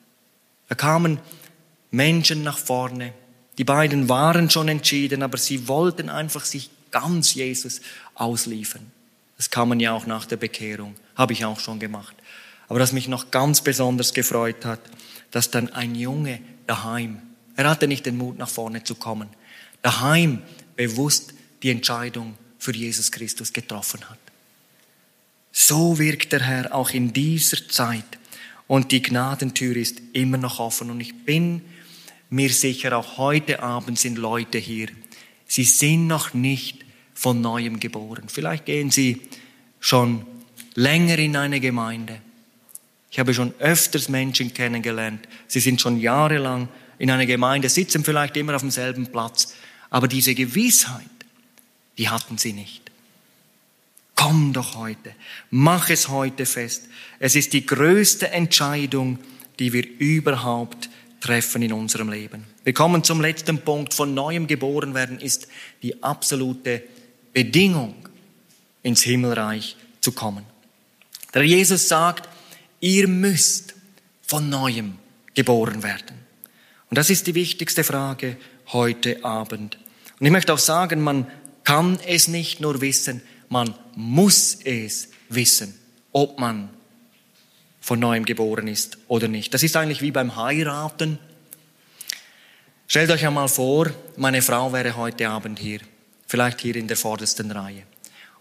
Da 0.68 0.76
kamen 0.76 1.20
Menschen 1.92 2.44
nach 2.44 2.58
vorne. 2.58 3.14
Die 3.58 3.64
beiden 3.64 4.08
waren 4.08 4.50
schon 4.50 4.68
entschieden, 4.68 5.24
aber 5.24 5.38
sie 5.38 5.68
wollten 5.68 6.10
einfach 6.10 6.46
sich 6.46 6.70
ganz 6.92 7.34
Jesus 7.34 7.82
ausliefern. 8.16 8.92
Das 9.38 9.50
kann 9.50 9.70
man 9.70 9.80
ja 9.80 9.94
auch 9.94 10.06
nach 10.06 10.26
der 10.26 10.38
Bekehrung, 10.38 10.96
habe 11.16 11.34
ich 11.34 11.46
auch 11.46 11.60
schon 11.60 11.80
gemacht. 11.80 12.16
Aber 12.68 12.80
was 12.80 12.92
mich 12.92 13.08
noch 13.08 13.32
ganz 13.32 13.62
besonders 13.62 14.14
gefreut 14.14 14.66
hat, 14.66 14.80
dass 15.32 15.52
dann 15.52 15.74
ein 15.74 15.96
Junge 15.96 16.40
daheim, 16.66 17.22
er 17.56 17.70
hatte 17.70 17.88
nicht 17.88 18.06
den 18.06 18.18
Mut 18.18 18.38
nach 18.38 18.50
vorne 18.50 18.84
zu 18.84 18.96
kommen, 18.96 19.30
daheim 19.82 20.42
bewusst 20.76 21.34
die 21.64 21.72
Entscheidung 21.72 22.36
für 22.60 22.74
Jesus 22.74 23.12
Christus 23.12 23.54
getroffen 23.54 24.10
hat. 24.10 24.20
So 25.52 25.98
wirkt 25.98 26.34
der 26.34 26.42
Herr 26.42 26.76
auch 26.76 26.92
in 26.92 27.14
dieser 27.14 27.68
Zeit 27.68 28.06
und 28.68 28.92
die 28.92 29.02
Gnadentür 29.02 29.76
ist 29.76 30.02
immer 30.14 30.38
noch 30.38 30.60
offen 30.60 30.92
und 30.92 31.00
ich 31.00 31.26
bin 31.26 31.62
mir 32.30 32.50
sicher, 32.50 32.98
auch 32.98 33.18
heute 33.18 33.62
Abend 33.62 34.00
sind 34.00 34.18
Leute 34.18 34.58
hier, 34.58 34.90
sie 35.48 35.64
sind 35.64 36.08
noch 36.08 36.34
nicht 36.34 36.86
von 37.14 37.42
neuem 37.42 37.80
geboren. 37.80 38.26
Vielleicht 38.28 38.66
gehen 38.66 38.92
sie 38.92 39.22
schon 39.80 40.26
länger 40.76 41.18
in 41.18 41.36
eine 41.36 41.60
Gemeinde. 41.60 42.22
Ich 43.10 43.20
habe 43.20 43.34
schon 43.34 43.54
öfters 43.60 44.10
Menschen 44.10 44.54
kennengelernt, 44.54 45.28
sie 45.48 45.60
sind 45.60 45.82
schon 45.82 46.00
jahrelang 46.00 46.68
in 47.00 47.10
einer 47.10 47.26
Gemeinde, 47.26 47.70
sitzen 47.70 48.04
vielleicht 48.04 48.38
immer 48.38 48.56
auf 48.56 48.62
demselben 48.62 49.08
Platz, 49.08 49.54
aber 49.90 50.08
diese 50.08 50.36
Gewissheit, 50.36 51.06
die 51.98 52.10
hatten 52.10 52.38
sie 52.38 52.54
nicht. 52.54 52.92
Komm 54.16 54.52
doch 54.52 54.76
heute, 54.76 55.14
mach 55.52 55.90
es 55.90 56.10
heute 56.10 56.46
fest. 56.46 56.88
Es 57.20 57.36
ist 57.36 57.54
die 57.54 57.66
größte 57.66 58.30
Entscheidung, 58.30 59.20
die 59.60 59.74
wir 59.74 59.88
überhaupt 60.00 60.90
treffen 61.20 61.62
in 61.62 61.74
unserem 61.74 62.10
Leben. 62.10 62.46
Wir 62.64 62.74
kommen 62.74 63.04
zum 63.04 63.22
letzten 63.22 63.60
Punkt. 63.60 63.94
Von 63.94 64.14
neuem 64.14 64.48
geboren 64.48 64.94
werden 64.94 65.20
ist 65.20 65.48
die 65.82 66.04
absolute 66.04 66.84
Bedingung, 67.34 67.96
ins 68.84 69.04
Himmelreich 69.04 69.76
zu 70.02 70.12
kommen. 70.12 70.46
Der 71.34 71.44
Jesus 71.44 71.88
sagt, 71.88 72.30
ihr 72.80 73.08
müsst 73.08 73.76
von 74.22 74.50
neuem 74.50 74.94
geboren 75.34 75.84
werden. 75.84 76.18
Und 76.90 76.98
das 76.98 77.10
ist 77.10 77.28
die 77.28 77.36
wichtigste 77.36 77.84
Frage 77.84 78.38
heute 78.68 79.24
Abend. 79.26 79.78
Und 80.20 80.26
ich 80.26 80.32
möchte 80.32 80.54
auch 80.54 80.60
sagen, 80.60 81.02
man 81.02 81.28
kann 81.64 82.00
es 82.08 82.28
nicht 82.28 82.62
nur 82.62 82.82
wissen, 82.82 83.22
man 83.50 83.74
muss 83.96 84.60
es 84.64 85.10
wissen, 85.30 85.78
ob 86.12 86.40
man 86.40 86.70
von 87.88 88.02
neuem 88.02 88.26
geboren 88.26 88.68
ist 88.68 88.98
oder 89.08 89.30
nicht. 89.30 89.54
Das 89.54 89.64
ist 89.64 89.78
eigentlich 89.78 90.02
wie 90.02 90.12
beim 90.12 90.36
Heiraten. 90.36 91.20
Stellt 92.86 93.10
euch 93.12 93.26
einmal 93.26 93.48
vor, 93.48 93.88
meine 94.18 94.42
Frau 94.42 94.74
wäre 94.74 94.98
heute 94.98 95.30
Abend 95.30 95.58
hier, 95.58 95.80
vielleicht 96.28 96.60
hier 96.60 96.76
in 96.76 96.90
der 96.90 96.98
vordersten 96.98 97.50
Reihe. 97.50 97.84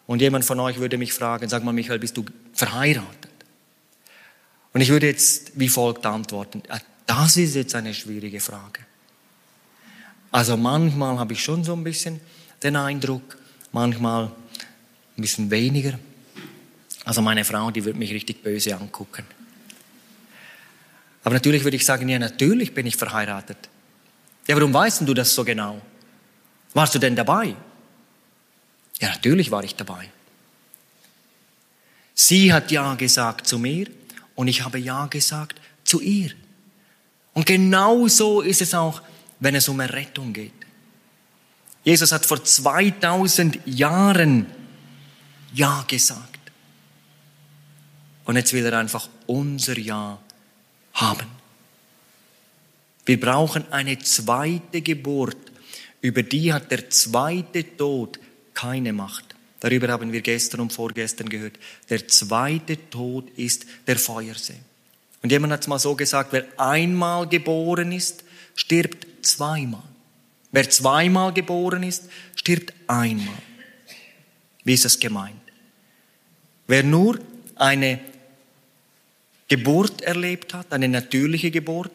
Und 0.09 0.20
jemand 0.20 0.44
von 0.44 0.59
euch 0.59 0.78
würde 0.78 0.99
mich 0.99 1.12
fragen, 1.12 1.49
sag 1.49 1.62
mal 1.62 1.70
Michael, 1.70 2.01
bist 2.01 2.16
du 2.16 2.24
verheiratet? 2.55 3.30
Und 4.72 4.80
ich 4.80 4.88
würde 4.88 5.07
jetzt 5.07 5.53
wie 5.55 5.68
folgt 5.68 6.05
antworten, 6.07 6.64
ah, 6.68 6.80
das 7.07 7.36
ist 7.36 7.55
jetzt 7.55 7.76
eine 7.76 7.94
schwierige 7.94 8.40
Frage. 8.40 8.80
Also 10.32 10.57
manchmal 10.57 11.20
habe 11.20 11.34
ich 11.34 11.44
schon 11.44 11.62
so 11.62 11.72
ein 11.72 11.84
bisschen 11.84 12.18
den 12.64 12.74
Eindruck, 12.74 13.38
manchmal 13.70 14.24
ein 14.24 15.20
bisschen 15.20 15.53
weniger. 15.53 15.97
Also 17.05 17.22
meine 17.22 17.44
Frau, 17.44 17.70
die 17.70 17.84
wird 17.84 17.94
mich 17.94 18.12
richtig 18.12 18.42
böse 18.42 18.74
angucken. 18.74 19.36
Aber 21.27 21.35
natürlich 21.35 21.64
würde 21.64 21.77
ich 21.77 21.85
sagen, 21.85 22.09
ja, 22.09 22.20
natürlich 22.20 22.72
bin 22.72 22.87
ich 22.87 22.97
verheiratet. 22.97 23.59
Ja, 24.47 24.55
warum 24.55 24.72
weißt 24.72 25.01
du 25.01 25.12
das 25.12 25.35
so 25.35 25.45
genau? 25.45 25.83
Warst 26.72 26.95
du 26.95 27.01
denn 27.01 27.16
dabei? 27.16 27.57
Ja, 29.01 29.09
natürlich 29.09 29.51
war 29.51 29.64
ich 29.64 29.74
dabei. 29.74 30.09
Sie 32.14 32.53
hat 32.53 32.70
Ja 32.70 32.95
gesagt 32.95 33.49
zu 33.49 33.59
mir 33.59 33.89
und 34.37 34.47
ich 34.47 34.64
habe 34.64 34.79
Ja 34.79 35.07
gesagt 35.07 35.61
zu 35.83 36.01
ihr. 36.01 36.31
Und 37.35 37.45
genau 37.45 38.07
so 38.07 38.41
ist 38.41 38.62
es 38.62 38.72
auch, 38.72 39.03
wenn 39.41 39.57
es 39.57 39.68
um 39.68 39.81
Errettung 39.81 40.33
geht. 40.33 40.53
Jesus 41.83 42.12
hat 42.12 42.24
vor 42.24 42.45
2000 42.45 43.66
Jahren 43.66 44.47
Ja 45.53 45.85
gesagt. 45.89 46.39
Und 48.27 48.37
jetzt 48.37 48.53
will 48.53 48.64
er 48.64 48.79
einfach 48.79 49.09
unser 49.27 49.77
Ja 49.77 50.20
haben. 50.97 51.26
Wir 53.05 53.20
brauchen 53.20 53.70
eine 53.72 53.99
zweite 54.01 54.82
Geburt. 54.82 55.36
Über 56.01 56.22
die 56.22 56.53
hat 56.53 56.70
der 56.70 56.90
zweite 56.90 57.76
Tod 57.76 58.18
keine 58.53 58.92
Macht. 58.92 59.34
Darüber 59.61 59.88
haben 59.88 60.12
wir 60.12 60.20
gestern 60.20 60.61
und 60.61 60.72
vorgestern 60.72 61.28
gehört. 61.28 61.59
Der 61.88 62.07
zweite 62.09 62.90
Tod 62.90 63.30
ist 63.36 63.64
der 63.86 63.97
Feuersee. 63.97 64.61
Und 65.22 65.30
jemand 65.30 65.53
hat 65.53 65.62
es 65.62 65.66
mal 65.66 65.78
so 65.78 65.94
gesagt, 65.94 66.32
wer 66.32 66.47
einmal 66.57 67.26
geboren 67.28 67.92
ist, 67.92 68.24
stirbt 68.55 69.07
zweimal. 69.22 69.82
Wer 70.53 70.68
zweimal 70.70 71.32
geboren 71.32 71.82
ist, 71.82 72.09
stirbt 72.34 72.72
einmal. 72.86 73.34
Wie 74.64 74.74
ist 74.74 74.84
das 74.84 74.99
gemeint? 74.99 75.40
Wer 76.66 76.82
nur 76.82 77.18
eine 77.55 78.01
Geburt 79.49 80.03
erlebt 80.03 80.55
hat, 80.55 80.72
eine 80.72 80.88
natürliche 80.88 81.51
Geburt, 81.51 81.92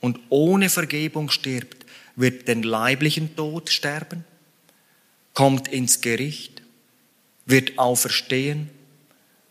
und 0.00 0.20
ohne 0.28 0.68
Vergebung 0.68 1.30
stirbt, 1.30 1.86
wird 2.14 2.46
den 2.46 2.62
leiblichen 2.62 3.34
Tod 3.36 3.70
sterben, 3.70 4.24
kommt 5.32 5.68
ins 5.68 6.02
Gericht, 6.02 6.62
wird 7.46 7.78
auferstehen 7.78 8.68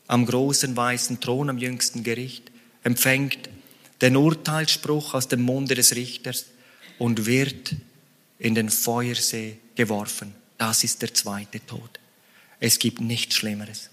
am 0.08 0.26
großen 0.26 0.76
weißen 0.76 1.20
Thron 1.20 1.50
am 1.50 1.58
jüngsten 1.58 2.04
Gericht, 2.04 2.52
empfängt 2.84 3.50
den 4.02 4.16
Urteilsspruch 4.16 5.14
aus 5.14 5.28
dem 5.28 5.42
Munde 5.42 5.76
des 5.76 5.96
Richters 5.96 6.48
und 7.00 7.26
wird 7.26 7.76
in 8.38 8.54
den 8.54 8.70
Feuersee 8.70 9.58
geworfen. 9.76 10.36
Das 10.58 10.84
ist 10.84 11.02
der 11.02 11.14
zweite 11.14 11.66
Tod. 11.66 12.00
Es 12.60 12.78
gibt 12.78 13.02
nichts 13.02 13.36
Schlimmeres. 13.36 13.90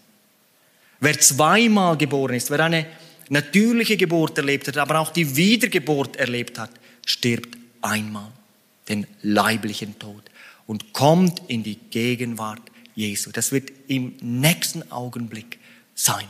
Wer 1.00 1.18
zweimal 1.18 1.96
geboren 1.96 2.34
ist, 2.34 2.50
wer 2.50 2.60
eine 2.60 2.86
natürliche 3.30 3.96
Geburt 3.96 4.36
erlebt 4.36 4.68
hat, 4.68 4.76
aber 4.76 5.00
auch 5.00 5.10
die 5.10 5.36
Wiedergeburt 5.36 6.16
erlebt 6.16 6.58
hat, 6.58 6.70
stirbt 7.06 7.56
einmal 7.80 8.30
den 8.88 9.06
leiblichen 9.22 9.98
Tod 9.98 10.22
und 10.66 10.92
kommt 10.92 11.40
in 11.48 11.62
die 11.62 11.76
Gegenwart 11.76 12.62
Jesu. 12.94 13.30
Das 13.30 13.52
wird 13.52 13.72
im 13.88 14.16
nächsten 14.20 14.90
Augenblick 14.92 15.58
sein. 15.94 16.26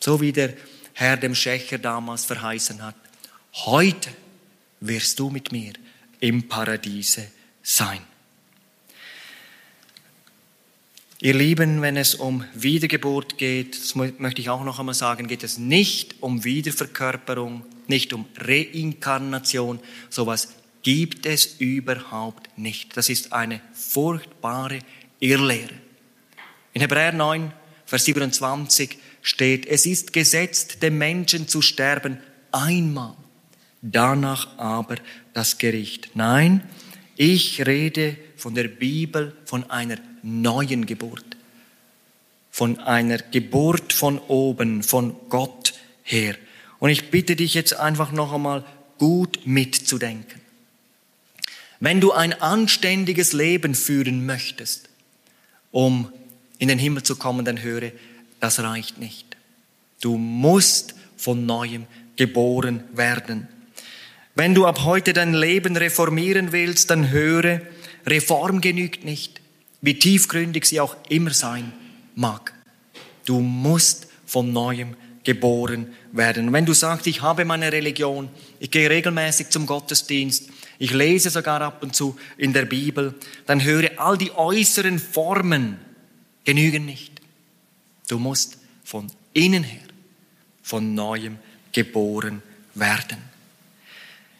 So 0.00 0.20
wie 0.20 0.32
der 0.32 0.54
Herr 0.92 1.16
dem 1.16 1.34
Schächer 1.34 1.78
damals 1.78 2.24
verheißen 2.24 2.82
hat. 2.82 2.96
Heute 3.54 4.10
wirst 4.80 5.18
du 5.18 5.30
mit 5.30 5.52
mir 5.52 5.72
im 6.20 6.48
Paradiese 6.48 7.28
sein. 7.62 8.00
Ihr 11.20 11.34
Lieben, 11.34 11.82
wenn 11.82 11.96
es 11.96 12.14
um 12.14 12.44
Wiedergeburt 12.54 13.38
geht, 13.38 13.76
das 13.76 13.96
möchte 13.96 14.40
ich 14.40 14.50
auch 14.50 14.62
noch 14.62 14.78
einmal 14.78 14.94
sagen, 14.94 15.26
geht 15.26 15.42
es 15.42 15.58
nicht 15.58 16.14
um 16.20 16.44
Wiederverkörperung, 16.44 17.64
nicht 17.88 18.12
um 18.12 18.26
Reinkarnation. 18.36 19.80
Sowas 20.10 20.54
gibt 20.82 21.26
es 21.26 21.56
überhaupt 21.58 22.56
nicht. 22.56 22.96
Das 22.96 23.08
ist 23.08 23.32
eine 23.32 23.60
furchtbare 23.72 24.78
Irrlehre. 25.18 25.74
In 26.72 26.82
Hebräer 26.82 27.12
9, 27.12 27.52
Vers 27.84 28.04
27 28.04 28.96
steht, 29.20 29.66
es 29.66 29.86
ist 29.86 30.12
gesetzt, 30.12 30.84
dem 30.84 30.98
Menschen 30.98 31.48
zu 31.48 31.62
sterben 31.62 32.18
einmal, 32.52 33.16
danach 33.82 34.56
aber 34.56 34.94
das 35.34 35.58
Gericht. 35.58 36.10
Nein, 36.14 36.62
ich 37.16 37.66
rede 37.66 38.16
von 38.36 38.54
der 38.54 38.68
Bibel 38.68 39.36
von 39.46 39.68
einer 39.68 39.98
neuen 40.28 40.86
Geburt, 40.86 41.36
von 42.50 42.78
einer 42.80 43.18
Geburt 43.18 43.92
von 43.92 44.18
oben, 44.18 44.82
von 44.82 45.16
Gott 45.28 45.74
her. 46.02 46.34
Und 46.78 46.90
ich 46.90 47.10
bitte 47.10 47.36
dich 47.36 47.54
jetzt 47.54 47.74
einfach 47.74 48.12
noch 48.12 48.32
einmal 48.32 48.64
gut 48.98 49.40
mitzudenken. 49.44 50.40
Wenn 51.80 52.00
du 52.00 52.12
ein 52.12 52.32
anständiges 52.32 53.32
Leben 53.32 53.74
führen 53.74 54.26
möchtest, 54.26 54.88
um 55.70 56.12
in 56.58 56.68
den 56.68 56.78
Himmel 56.78 57.04
zu 57.04 57.16
kommen, 57.16 57.44
dann 57.44 57.62
höre, 57.62 57.92
das 58.40 58.60
reicht 58.60 58.98
nicht. 58.98 59.36
Du 60.00 60.16
musst 60.16 60.94
von 61.16 61.46
neuem 61.46 61.86
geboren 62.16 62.82
werden. 62.92 63.48
Wenn 64.34 64.54
du 64.54 64.66
ab 64.66 64.84
heute 64.84 65.12
dein 65.12 65.34
Leben 65.34 65.76
reformieren 65.76 66.52
willst, 66.52 66.90
dann 66.90 67.10
höre, 67.10 67.60
Reform 68.06 68.60
genügt 68.60 69.04
nicht, 69.04 69.40
wie 69.80 69.98
tiefgründig 69.98 70.64
sie 70.66 70.80
auch 70.80 70.96
immer 71.08 71.32
sein 71.32 71.72
mag. 72.14 72.52
Du 73.24 73.40
musst 73.40 74.08
von 74.26 74.52
neuem 74.52 74.96
geboren 75.24 75.92
werden. 76.12 76.48
Und 76.48 76.52
wenn 76.54 76.66
du 76.66 76.72
sagst, 76.72 77.06
ich 77.06 77.22
habe 77.22 77.44
meine 77.44 77.70
Religion, 77.70 78.30
ich 78.60 78.70
gehe 78.70 78.88
regelmäßig 78.88 79.50
zum 79.50 79.66
Gottesdienst, 79.66 80.48
ich 80.78 80.92
lese 80.92 81.30
sogar 81.30 81.60
ab 81.60 81.82
und 81.82 81.94
zu 81.94 82.18
in 82.36 82.52
der 82.52 82.64
Bibel, 82.64 83.14
dann 83.46 83.62
höre 83.62 83.90
all 83.98 84.16
die 84.16 84.32
äußeren 84.32 84.98
Formen 84.98 85.78
genügen 86.44 86.86
nicht. 86.86 87.20
Du 88.08 88.18
musst 88.18 88.58
von 88.84 89.12
innen 89.34 89.64
her, 89.64 89.82
von 90.62 90.94
neuem 90.94 91.38
geboren 91.72 92.42
werden. 92.74 93.18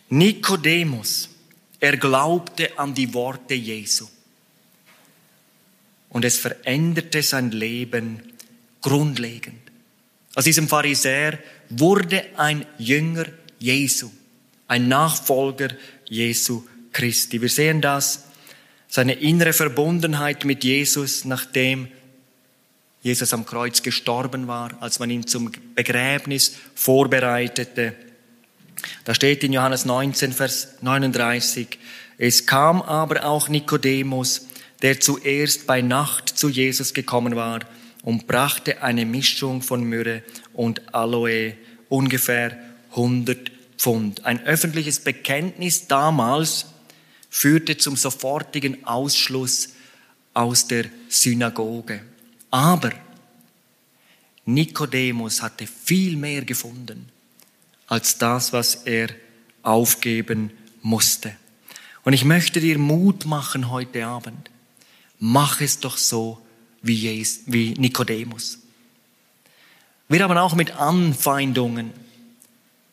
Nikodemus, 0.09 1.29
er 1.81 1.97
glaubte 1.99 2.79
an 2.79 2.95
die 2.95 3.13
Worte 3.13 3.55
Jesu. 3.55 4.07
Und 6.11 6.25
es 6.25 6.39
veränderte 6.39 7.23
sein 7.23 7.51
Leben 7.51 8.23
grundlegend. 8.81 9.61
Aus 10.35 10.45
diesem 10.45 10.69
Pharisäer 10.69 11.39
wurde 11.69 12.25
ein 12.37 12.65
Jünger 12.79 13.27
Jesu, 13.59 14.11
ein 14.69 14.89
Nachfolger 14.89 15.69
Jesu 16.09 16.65
Christi. 16.93 17.43
Wir 17.43 17.49
sehen 17.49 17.81
das, 17.81 18.25
seine 18.89 19.15
innere 19.15 19.53
Verbundenheit 19.53 20.45
mit 20.45 20.65
Jesus, 20.65 21.25
nachdem 21.25 21.89
Jesus 23.03 23.33
am 23.33 23.47
Kreuz 23.47 23.83
gestorben 23.83 24.49
war, 24.49 24.81
als 24.81 24.99
man 24.99 25.11
ihn 25.11 25.27
zum 25.27 25.53
Begräbnis 25.75 26.57
vorbereitete. 26.75 27.95
Da 29.05 29.15
steht 29.15 29.45
in 29.45 29.53
Johannes 29.53 29.85
19, 29.85 30.33
Vers 30.33 30.69
39, 30.81 31.79
es 32.17 32.47
kam 32.47 32.83
aber 32.83 33.25
auch 33.25 33.49
Nikodemus, 33.49 34.47
der 34.83 35.01
zuerst 35.01 35.67
bei 35.67 35.83
Nacht 35.83 36.29
zu 36.29 36.49
Jesus 36.49 36.95
gekommen 36.95 37.37
war 37.37 37.61
und 38.03 38.27
brachte 38.27 38.83
eine 38.83 39.05
Mischung 39.05 39.63
von 39.63 39.83
Myrrhe 39.85 40.23
und 40.53 40.95
Aloe, 40.95 41.55
ungefähr 41.89 42.57
100 42.91 43.51
Pfund. 43.77 44.25
Ein 44.25 44.45
öffentliches 44.45 45.01
Bekenntnis 45.01 45.87
damals 45.87 46.67
führte 47.31 47.77
zum 47.77 47.97
sofortigen 47.97 48.85
Ausschluss 48.85 49.71
aus 50.35 50.67
der 50.67 50.87
Synagoge. 51.09 52.01
Aber 52.51 52.93
Nikodemus 54.45 55.43
hatte 55.43 55.67
viel 55.67 56.17
mehr 56.17 56.43
gefunden 56.43 57.11
als 57.87 58.19
das, 58.19 58.53
was 58.53 58.77
er 58.85 59.09
aufgeben 59.63 60.51
musste. 60.83 61.35
Und 62.05 62.13
ich 62.13 62.25
möchte 62.25 62.61
dir 62.61 62.79
Mut 62.79 63.27
machen 63.27 63.71
heute 63.71 64.07
Abend. 64.07 64.51
Mach 65.19 65.61
es 65.61 65.81
doch 65.81 65.97
so 65.97 66.41
wie, 66.83 66.95
Jesus, 66.95 67.43
wie 67.47 67.75
Nikodemus. 67.75 68.59
Wir 70.09 70.23
haben 70.23 70.39
auch 70.39 70.55
mit 70.55 70.73
Anfeindungen 70.73 71.93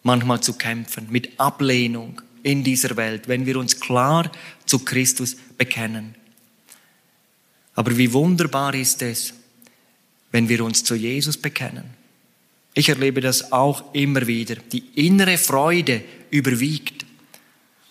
manchmal 0.03 0.41
zu 0.41 0.53
kämpfen, 0.53 1.07
mit 1.09 1.39
Ablehnung 1.39 2.21
in 2.43 2.63
dieser 2.63 2.97
Welt, 2.97 3.27
wenn 3.27 3.45
wir 3.45 3.57
uns 3.57 3.79
klar 3.79 4.31
zu 4.65 4.79
Christus 4.79 5.35
bekennen. 5.57 6.15
Aber 7.73 7.97
wie 7.97 8.13
wunderbar 8.13 8.73
ist 8.75 9.01
es, 9.01 9.33
wenn 10.31 10.49
wir 10.49 10.63
uns 10.63 10.83
zu 10.83 10.95
Jesus 10.95 11.37
bekennen. 11.37 11.85
Ich 12.73 12.89
erlebe 12.89 13.21
das 13.21 13.51
auch 13.53 13.93
immer 13.93 14.27
wieder. 14.27 14.55
Die 14.71 14.83
innere 14.95 15.37
Freude 15.37 16.03
überwiegt. 16.29 17.05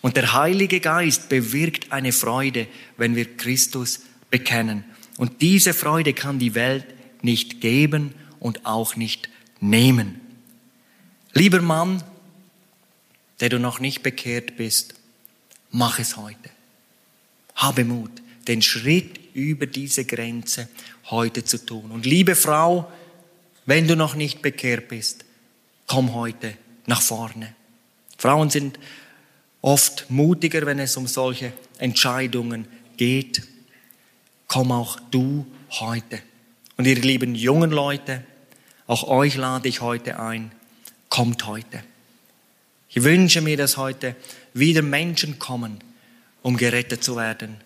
Und 0.01 0.15
der 0.15 0.33
Heilige 0.33 0.79
Geist 0.79 1.27
bewirkt 1.27 1.91
eine 1.91 2.11
Freude, 2.11 2.67
wenn 2.97 3.15
wir 3.15 3.35
Christus 3.35 4.01
bekennen. 4.35 4.83
Und 5.15 5.41
diese 5.41 5.73
Freude 5.73 6.13
kann 6.13 6.39
die 6.39 6.55
Welt 6.55 6.85
nicht 7.21 7.61
geben 7.61 8.13
und 8.41 8.65
auch 8.65 8.97
nicht 8.97 9.29
nehmen. 9.61 10.19
Lieber 11.31 11.61
Mann, 11.61 12.03
der 13.39 13.47
du 13.47 13.59
noch 13.59 13.79
nicht 13.79 14.03
bekehrt 14.03 14.57
bist, 14.57 14.95
mach 15.71 15.99
es 15.99 16.17
heute. 16.17 16.49
Habe 17.55 17.85
Mut, 17.85 18.11
den 18.49 18.61
Schritt 18.61 19.21
über 19.33 19.67
diese 19.67 20.03
Grenze 20.03 20.67
heute 21.05 21.45
zu 21.45 21.65
tun. 21.65 21.91
Und 21.91 22.05
liebe 22.05 22.35
Frau, 22.35 22.91
wenn 23.65 23.87
du 23.87 23.95
noch 23.95 24.15
nicht 24.15 24.41
bekehrt 24.41 24.89
bist, 24.89 25.23
komm 25.87 26.13
heute 26.13 26.57
nach 26.87 27.01
vorne. 27.01 27.55
Frauen 28.17 28.49
sind 28.49 28.79
oft 29.61 30.09
mutiger, 30.09 30.65
wenn 30.65 30.79
es 30.79 30.97
um 30.97 31.07
solche 31.07 31.53
Entscheidungen 31.77 32.67
geht. 32.97 33.54
Komm 34.47 34.71
auch 34.71 34.99
du 35.11 35.45
heute. 35.71 36.19
Und 36.77 36.85
ihr 36.85 36.95
lieben 36.95 37.35
jungen 37.35 37.71
Leute, 37.71 38.23
auch 38.87 39.07
euch 39.07 39.35
lade 39.35 39.67
ich 39.67 39.81
heute 39.81 40.19
ein, 40.19 40.51
kommt 41.09 41.45
heute. 41.45 41.83
Ich 42.89 43.03
wünsche 43.03 43.41
mir, 43.41 43.57
dass 43.57 43.77
heute 43.77 44.15
wieder 44.53 44.81
Menschen 44.81 45.39
kommen, 45.39 45.79
um 46.41 46.57
gerettet 46.57 47.03
zu 47.03 47.15
werden, 47.15 47.57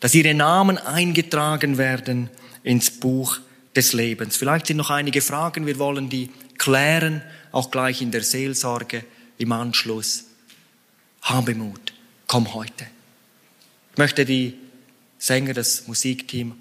dass 0.00 0.14
ihre 0.14 0.34
Namen 0.34 0.78
eingetragen 0.78 1.78
werden 1.78 2.30
ins 2.62 2.90
Buch 2.90 3.38
des 3.74 3.92
Lebens. 3.92 4.36
Vielleicht 4.36 4.66
sind 4.66 4.76
noch 4.76 4.90
einige 4.90 5.22
Fragen, 5.22 5.66
wir 5.66 5.78
wollen 5.78 6.08
die 6.08 6.30
klären, 6.58 7.22
auch 7.52 7.70
gleich 7.70 8.02
in 8.02 8.10
der 8.10 8.22
Seelsorge 8.22 9.04
im 9.38 9.52
Anschluss. 9.52 10.26
Habe 11.22 11.54
Mut, 11.54 11.92
komm 12.26 12.52
heute. 12.54 12.86
Ich 13.92 13.98
möchte 13.98 14.24
die 14.24 14.54
Sänger, 15.20 15.52
das 15.52 15.86
Musikteam 15.86 16.54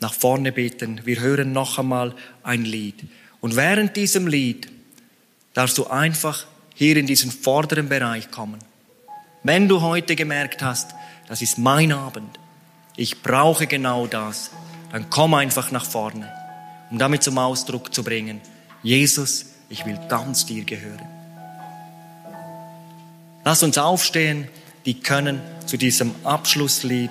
nach 0.00 0.14
vorne 0.14 0.52
bitten. 0.52 1.02
Wir 1.04 1.20
hören 1.20 1.52
noch 1.52 1.78
einmal 1.78 2.14
ein 2.42 2.64
Lied. 2.64 3.04
Und 3.40 3.56
während 3.56 3.96
diesem 3.96 4.28
Lied 4.28 4.68
darfst 5.52 5.76
du 5.76 5.88
einfach 5.88 6.46
hier 6.74 6.96
in 6.96 7.06
diesen 7.06 7.30
vorderen 7.30 7.88
Bereich 7.88 8.30
kommen. 8.30 8.60
Wenn 9.42 9.68
du 9.68 9.80
heute 9.80 10.16
gemerkt 10.16 10.62
hast, 10.62 10.94
das 11.28 11.42
ist 11.42 11.58
mein 11.58 11.92
Abend, 11.92 12.38
ich 12.96 13.22
brauche 13.22 13.66
genau 13.66 14.06
das, 14.06 14.50
dann 14.92 15.10
komm 15.10 15.34
einfach 15.34 15.72
nach 15.72 15.84
vorne, 15.84 16.32
um 16.90 16.98
damit 16.98 17.22
zum 17.22 17.38
Ausdruck 17.38 17.92
zu 17.92 18.04
bringen, 18.04 18.40
Jesus, 18.82 19.46
ich 19.68 19.84
will 19.84 19.98
ganz 20.08 20.46
dir 20.46 20.64
gehören. 20.64 21.06
Lass 23.44 23.62
uns 23.62 23.78
aufstehen, 23.78 24.48
die 24.84 25.00
können 25.00 25.40
zu 25.66 25.76
diesem 25.76 26.14
Abschlusslied. 26.24 27.10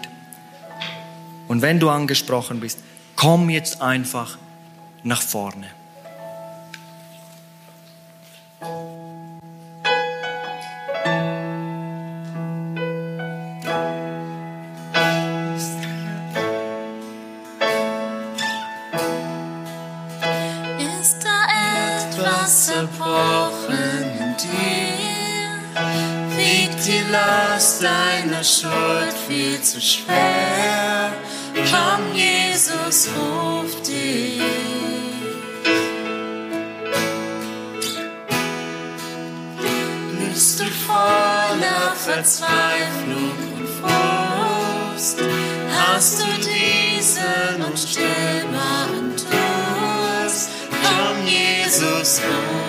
Und 1.47 1.61
wenn 1.61 1.79
du 1.79 1.89
angesprochen 1.89 2.59
bist, 2.59 2.79
komm 3.15 3.49
jetzt 3.49 3.81
einfach 3.81 4.37
nach 5.03 5.21
vorne. 5.21 5.67
Schuld 28.45 29.15
viel 29.27 29.59
zu 29.59 29.81
schwer. 29.81 30.94
Komm, 31.75 32.15
Jesus 32.15 33.09
ruft 33.17 33.87
dich. 33.87 34.41
Bist 40.19 40.59
du 40.59 40.65
voller 40.65 41.93
Verzweiflung 41.95 43.31
und 43.57 43.67
Frust? 43.79 45.19
Hast 45.77 46.19
du 46.21 46.25
diesen 46.37 47.61
unstillbaren 47.61 49.11
Durst? 49.11 50.49
Komm, 50.81 51.27
Jesus 51.27 52.21
ruft 52.21 52.64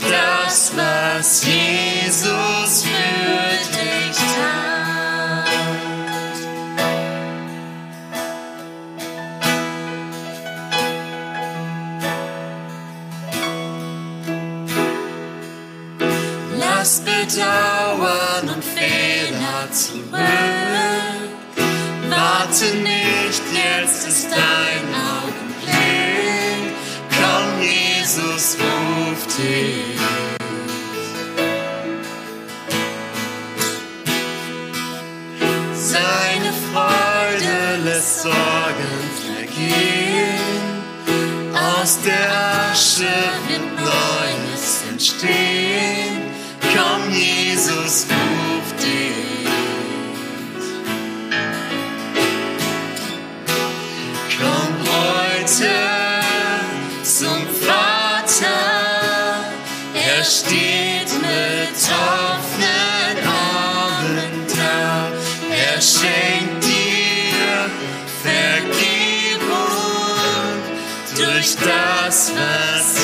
durch 0.00 0.10
das, 0.10 0.72
was 0.76 1.44
Jesus 1.44 2.84
für 2.84 3.56
dich 3.72 4.16
tat. 4.16 5.48
Lass 16.58 17.00
Bedauern 17.00 18.48
und 18.54 18.64
Fehler 18.64 19.70
zurück. 19.72 20.12
Warte 22.08 22.64
nicht, 22.76 23.42
jetzt 23.52 24.06
ist 24.08 24.28
dein 24.30 24.71
Sorgen 38.22 39.10
vergehen. 39.26 40.38
Aus 41.54 41.98
der 42.02 42.70
Asche 42.70 43.14
wird 43.48 43.66
Neues 43.80 44.84
entstehen. 44.88 46.22
Komm, 46.72 47.10
Jesus 47.10 48.06
ruft 48.08 48.31
das, 72.34 73.01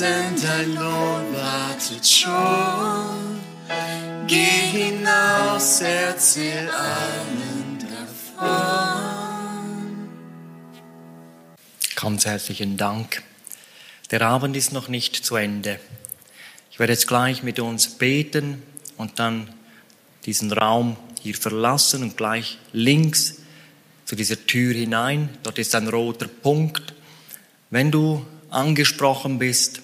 denn 0.00 0.34
dein 0.42 0.74
Lohn 0.74 1.34
wartet 1.34 2.06
schon. 2.06 3.40
Geh 4.26 4.34
hinaus, 4.34 5.80
erzähl 5.80 6.68
allen 6.70 7.78
davon. 7.78 9.14
Ganz 11.94 12.26
herzlichen 12.26 12.76
Dank. 12.76 13.22
Der 14.10 14.22
Abend 14.22 14.56
ist 14.56 14.72
noch 14.72 14.88
nicht 14.88 15.24
zu 15.24 15.36
Ende. 15.36 15.78
Ich 16.70 16.78
werde 16.78 16.92
jetzt 16.92 17.06
gleich 17.06 17.42
mit 17.42 17.60
uns 17.60 17.88
beten 17.88 18.62
und 18.96 19.18
dann 19.18 19.48
diesen 20.26 20.52
Raum 20.52 20.96
hier 21.22 21.34
verlassen 21.34 22.02
und 22.02 22.16
gleich 22.16 22.58
links 22.72 23.36
zu 24.04 24.16
dieser 24.16 24.44
Tür 24.46 24.74
hinein. 24.74 25.28
Dort 25.42 25.58
ist 25.58 25.74
ein 25.74 25.88
roter 25.88 26.26
Punkt. 26.26 26.94
Wenn 27.70 27.90
du 27.90 28.26
angesprochen 28.54 29.38
bist, 29.38 29.80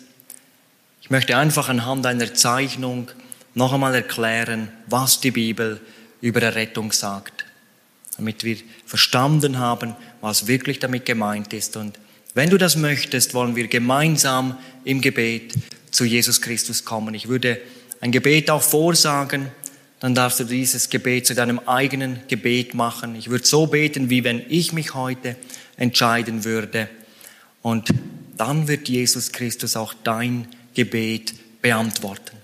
ich 1.03 1.11
möchte 1.11 1.37
einfach 1.37 1.69
anhand 1.69 2.07
einer 2.07 2.35
Zeichnung 2.35 3.11
noch 3.55 3.73
einmal 3.73 3.95
erklären, 3.95 4.71
was 4.87 5.21
die 5.21 5.33
Bibel 5.33 5.81
über 6.21 6.41
Errettung 6.41 6.93
sagt, 6.93 7.45
damit 8.17 8.45
wir 8.45 8.57
verstanden 8.87 9.59
haben, 9.59 9.97
was 10.21 10.47
wirklich 10.47 10.79
damit 10.79 11.05
gemeint 11.07 11.53
ist. 11.53 11.77
Und 11.77 11.99
wenn 12.35 12.51
du 12.51 12.59
das 12.59 12.77
möchtest, 12.77 13.35
wollen 13.35 13.57
wir 13.57 13.67
gemeinsam 13.67 14.57
im 14.85 15.01
Gebet 15.01 15.55
zu 15.91 16.05
Jesus 16.05 16.41
Christus 16.41 16.85
kommen. 16.85 17.15
Ich 17.15 17.29
würde 17.29 17.61
ein 18.01 18.13
Gebet 18.13 18.51
auch 18.51 18.63
vorsagen, 18.63 19.49
dann 19.99 20.15
darfst 20.15 20.41
du 20.41 20.45
dieses 20.45 20.89
Gebet 20.89 21.27
zu 21.27 21.35
deinem 21.35 21.59
eigenen 21.67 22.21
Gebet 22.29 22.73
machen. 22.75 23.17
Ich 23.17 23.29
würde 23.29 23.47
so 23.47 23.67
beten, 23.67 24.11
wie 24.11 24.25
wenn 24.25 24.43
ich 24.49 24.73
mich 24.73 24.95
heute 24.95 25.37
entscheiden 25.77 26.45
würde. 26.45 26.89
Und 27.63 27.89
dann 28.41 28.69
wird 28.69 28.89
Jesus 28.89 29.33
Christus 29.33 29.77
auch 29.77 29.93
dein 30.03 30.49
Gebet 30.73 31.35
beantworten. 31.61 32.39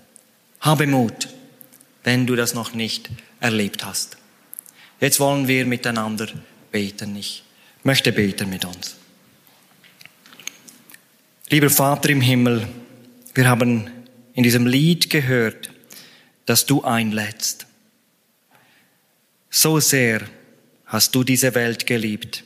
Habe 0.59 0.85
Mut, 0.85 1.27
wenn 2.03 2.27
du 2.27 2.35
das 2.35 2.53
noch 2.53 2.75
nicht 2.75 3.09
erlebt 3.39 3.83
hast. 3.83 4.17
Jetzt 5.01 5.19
wollen 5.19 5.47
wir 5.47 5.65
miteinander 5.65 6.27
beten. 6.71 7.15
Ich 7.15 7.43
möchte 7.81 8.11
beten 8.11 8.47
mit 8.47 8.63
uns. 8.63 8.95
Lieber 11.49 11.71
Vater 11.71 12.09
im 12.09 12.21
Himmel, 12.21 12.67
wir 13.33 13.49
haben 13.49 13.89
in 14.35 14.43
diesem 14.43 14.67
Lied 14.67 15.09
gehört, 15.09 15.71
dass 16.45 16.67
du 16.67 16.83
einlädst. 16.83 17.65
So 19.49 19.79
sehr 19.79 20.21
hast 20.85 21.15
du 21.15 21.23
diese 21.23 21.55
Welt 21.55 21.87
geliebt, 21.87 22.43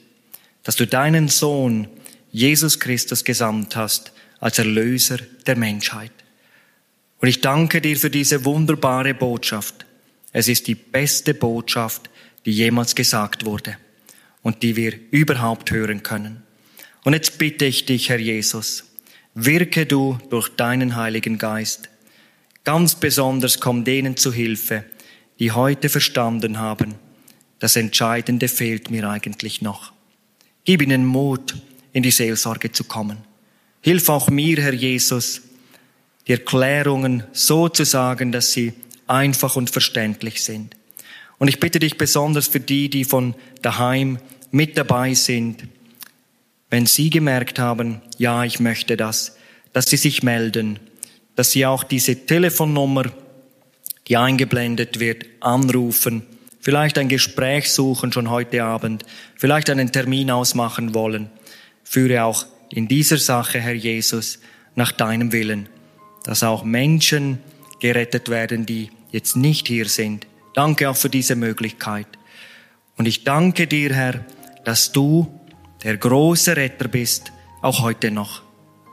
dass 0.63 0.77
du 0.77 0.87
deinen 0.87 1.27
Sohn 1.27 1.89
Jesus 2.31 2.79
Christus 2.79 3.23
gesandt 3.23 3.75
hast 3.75 4.11
als 4.39 4.57
Erlöser 4.59 5.17
der 5.45 5.55
Menschheit. 5.55 6.11
Und 7.19 7.27
ich 7.27 7.41
danke 7.41 7.81
dir 7.81 7.97
für 7.97 8.09
diese 8.09 8.45
wunderbare 8.45 9.13
Botschaft. 9.13 9.85
Es 10.31 10.47
ist 10.47 10.67
die 10.67 10.75
beste 10.75 11.33
Botschaft, 11.33 12.09
die 12.45 12.51
jemals 12.51 12.95
gesagt 12.95 13.45
wurde 13.45 13.77
und 14.41 14.63
die 14.63 14.75
wir 14.75 14.93
überhaupt 15.11 15.71
hören 15.71 16.03
können. 16.03 16.41
Und 17.03 17.13
jetzt 17.13 17.37
bitte 17.37 17.65
ich 17.65 17.85
dich, 17.85 18.09
Herr 18.09 18.19
Jesus, 18.19 18.85
wirke 19.35 19.85
du 19.85 20.17
durch 20.29 20.49
deinen 20.49 20.95
Heiligen 20.95 21.37
Geist. 21.37 21.89
Ganz 22.63 22.95
besonders 22.95 23.59
komm 23.59 23.83
denen 23.83 24.17
zu 24.17 24.31
Hilfe, 24.31 24.83
die 25.39 25.51
heute 25.51 25.89
verstanden 25.89 26.59
haben, 26.59 26.95
das 27.59 27.75
Entscheidende 27.75 28.47
fehlt 28.47 28.89
mir 28.89 29.07
eigentlich 29.07 29.61
noch. 29.61 29.93
Gib 30.65 30.81
ihnen 30.81 31.05
Mut, 31.05 31.55
in 31.93 32.03
die 32.03 32.11
Seelsorge 32.11 32.71
zu 32.71 32.83
kommen. 32.83 33.17
Hilf 33.81 34.09
auch 34.09 34.29
mir, 34.29 34.61
Herr 34.61 34.73
Jesus, 34.73 35.41
die 36.27 36.33
Erklärungen 36.33 37.23
so 37.33 37.67
zu 37.69 37.83
sagen, 37.83 38.31
dass 38.31 38.51
sie 38.51 38.73
einfach 39.07 39.55
und 39.55 39.69
verständlich 39.69 40.43
sind. 40.43 40.75
Und 41.39 41.47
ich 41.47 41.59
bitte 41.59 41.79
dich 41.79 41.97
besonders 41.97 42.47
für 42.47 42.59
die, 42.59 42.89
die 42.89 43.03
von 43.03 43.33
daheim 43.61 44.19
mit 44.51 44.77
dabei 44.77 45.13
sind, 45.13 45.67
wenn 46.69 46.85
sie 46.85 47.09
gemerkt 47.09 47.59
haben, 47.59 48.01
ja, 48.17 48.43
ich 48.43 48.59
möchte 48.59 48.95
das, 48.95 49.37
dass 49.73 49.87
sie 49.87 49.97
sich 49.97 50.23
melden, 50.23 50.79
dass 51.35 51.51
sie 51.51 51.65
auch 51.65 51.83
diese 51.83 52.25
Telefonnummer, 52.25 53.11
die 54.07 54.17
eingeblendet 54.17 54.99
wird, 54.99 55.25
anrufen, 55.39 56.23
vielleicht 56.59 56.97
ein 56.97 57.09
Gespräch 57.09 57.71
suchen 57.71 58.11
schon 58.11 58.29
heute 58.29 58.63
Abend, 58.63 59.03
vielleicht 59.35 59.69
einen 59.69 59.91
Termin 59.91 60.31
ausmachen 60.31 60.93
wollen. 60.93 61.29
Führe 61.91 62.23
auch 62.23 62.45
in 62.69 62.87
dieser 62.87 63.17
Sache, 63.17 63.59
Herr 63.59 63.73
Jesus, 63.73 64.39
nach 64.75 64.93
deinem 64.93 65.33
Willen, 65.33 65.67
dass 66.23 66.41
auch 66.41 66.63
Menschen 66.63 67.39
gerettet 67.81 68.29
werden, 68.29 68.65
die 68.65 68.91
jetzt 69.11 69.35
nicht 69.35 69.67
hier 69.67 69.89
sind. 69.89 70.25
Danke 70.53 70.89
auch 70.89 70.95
für 70.95 71.09
diese 71.09 71.35
Möglichkeit. 71.35 72.07
Und 72.95 73.07
ich 73.07 73.25
danke 73.25 73.67
dir, 73.67 73.93
Herr, 73.93 74.23
dass 74.63 74.93
du 74.93 75.37
der 75.83 75.97
große 75.97 76.55
Retter 76.55 76.87
bist, 76.87 77.33
auch 77.61 77.81
heute 77.81 78.09
noch. 78.09 78.41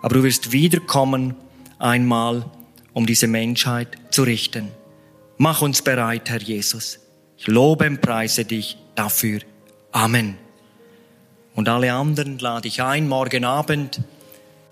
Aber 0.03 0.17
du 0.17 0.25
wirst 0.25 0.51
wiederkommen 0.51 1.37
einmal, 1.79 2.51
um 2.95 3.07
diese 3.07 3.29
Menschheit 3.29 3.97
zu 4.11 4.25
richten. 4.25 4.71
Mach 5.37 5.63
uns 5.63 5.83
bereit, 5.83 6.31
Herr 6.31 6.43
Jesus. 6.43 6.99
Ich 7.37 7.47
lobe 7.47 7.87
und 7.87 8.01
preise 8.01 8.45
dich 8.45 8.77
dafür. 8.97 9.39
Amen. 9.93 10.48
Und 11.59 11.69
alle 11.69 11.93
anderen 11.93 12.39
lade 12.39 12.69
ich 12.69 12.83
ein, 12.85 13.09
morgen 13.09 13.45
Abend, 13.45 14.01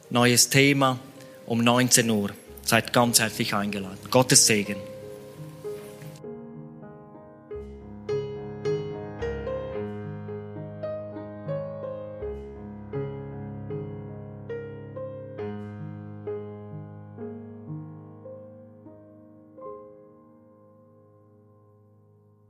neues 0.09 0.51
Thema 0.51 1.01
um 1.45 1.65
19 1.65 2.09
Uhr. 2.09 2.31
Seid 2.63 2.93
ganz 2.93 3.19
herzlich 3.19 3.55
eingeladen. 3.55 3.99
Gottes 4.09 4.47
Segen. 4.47 4.77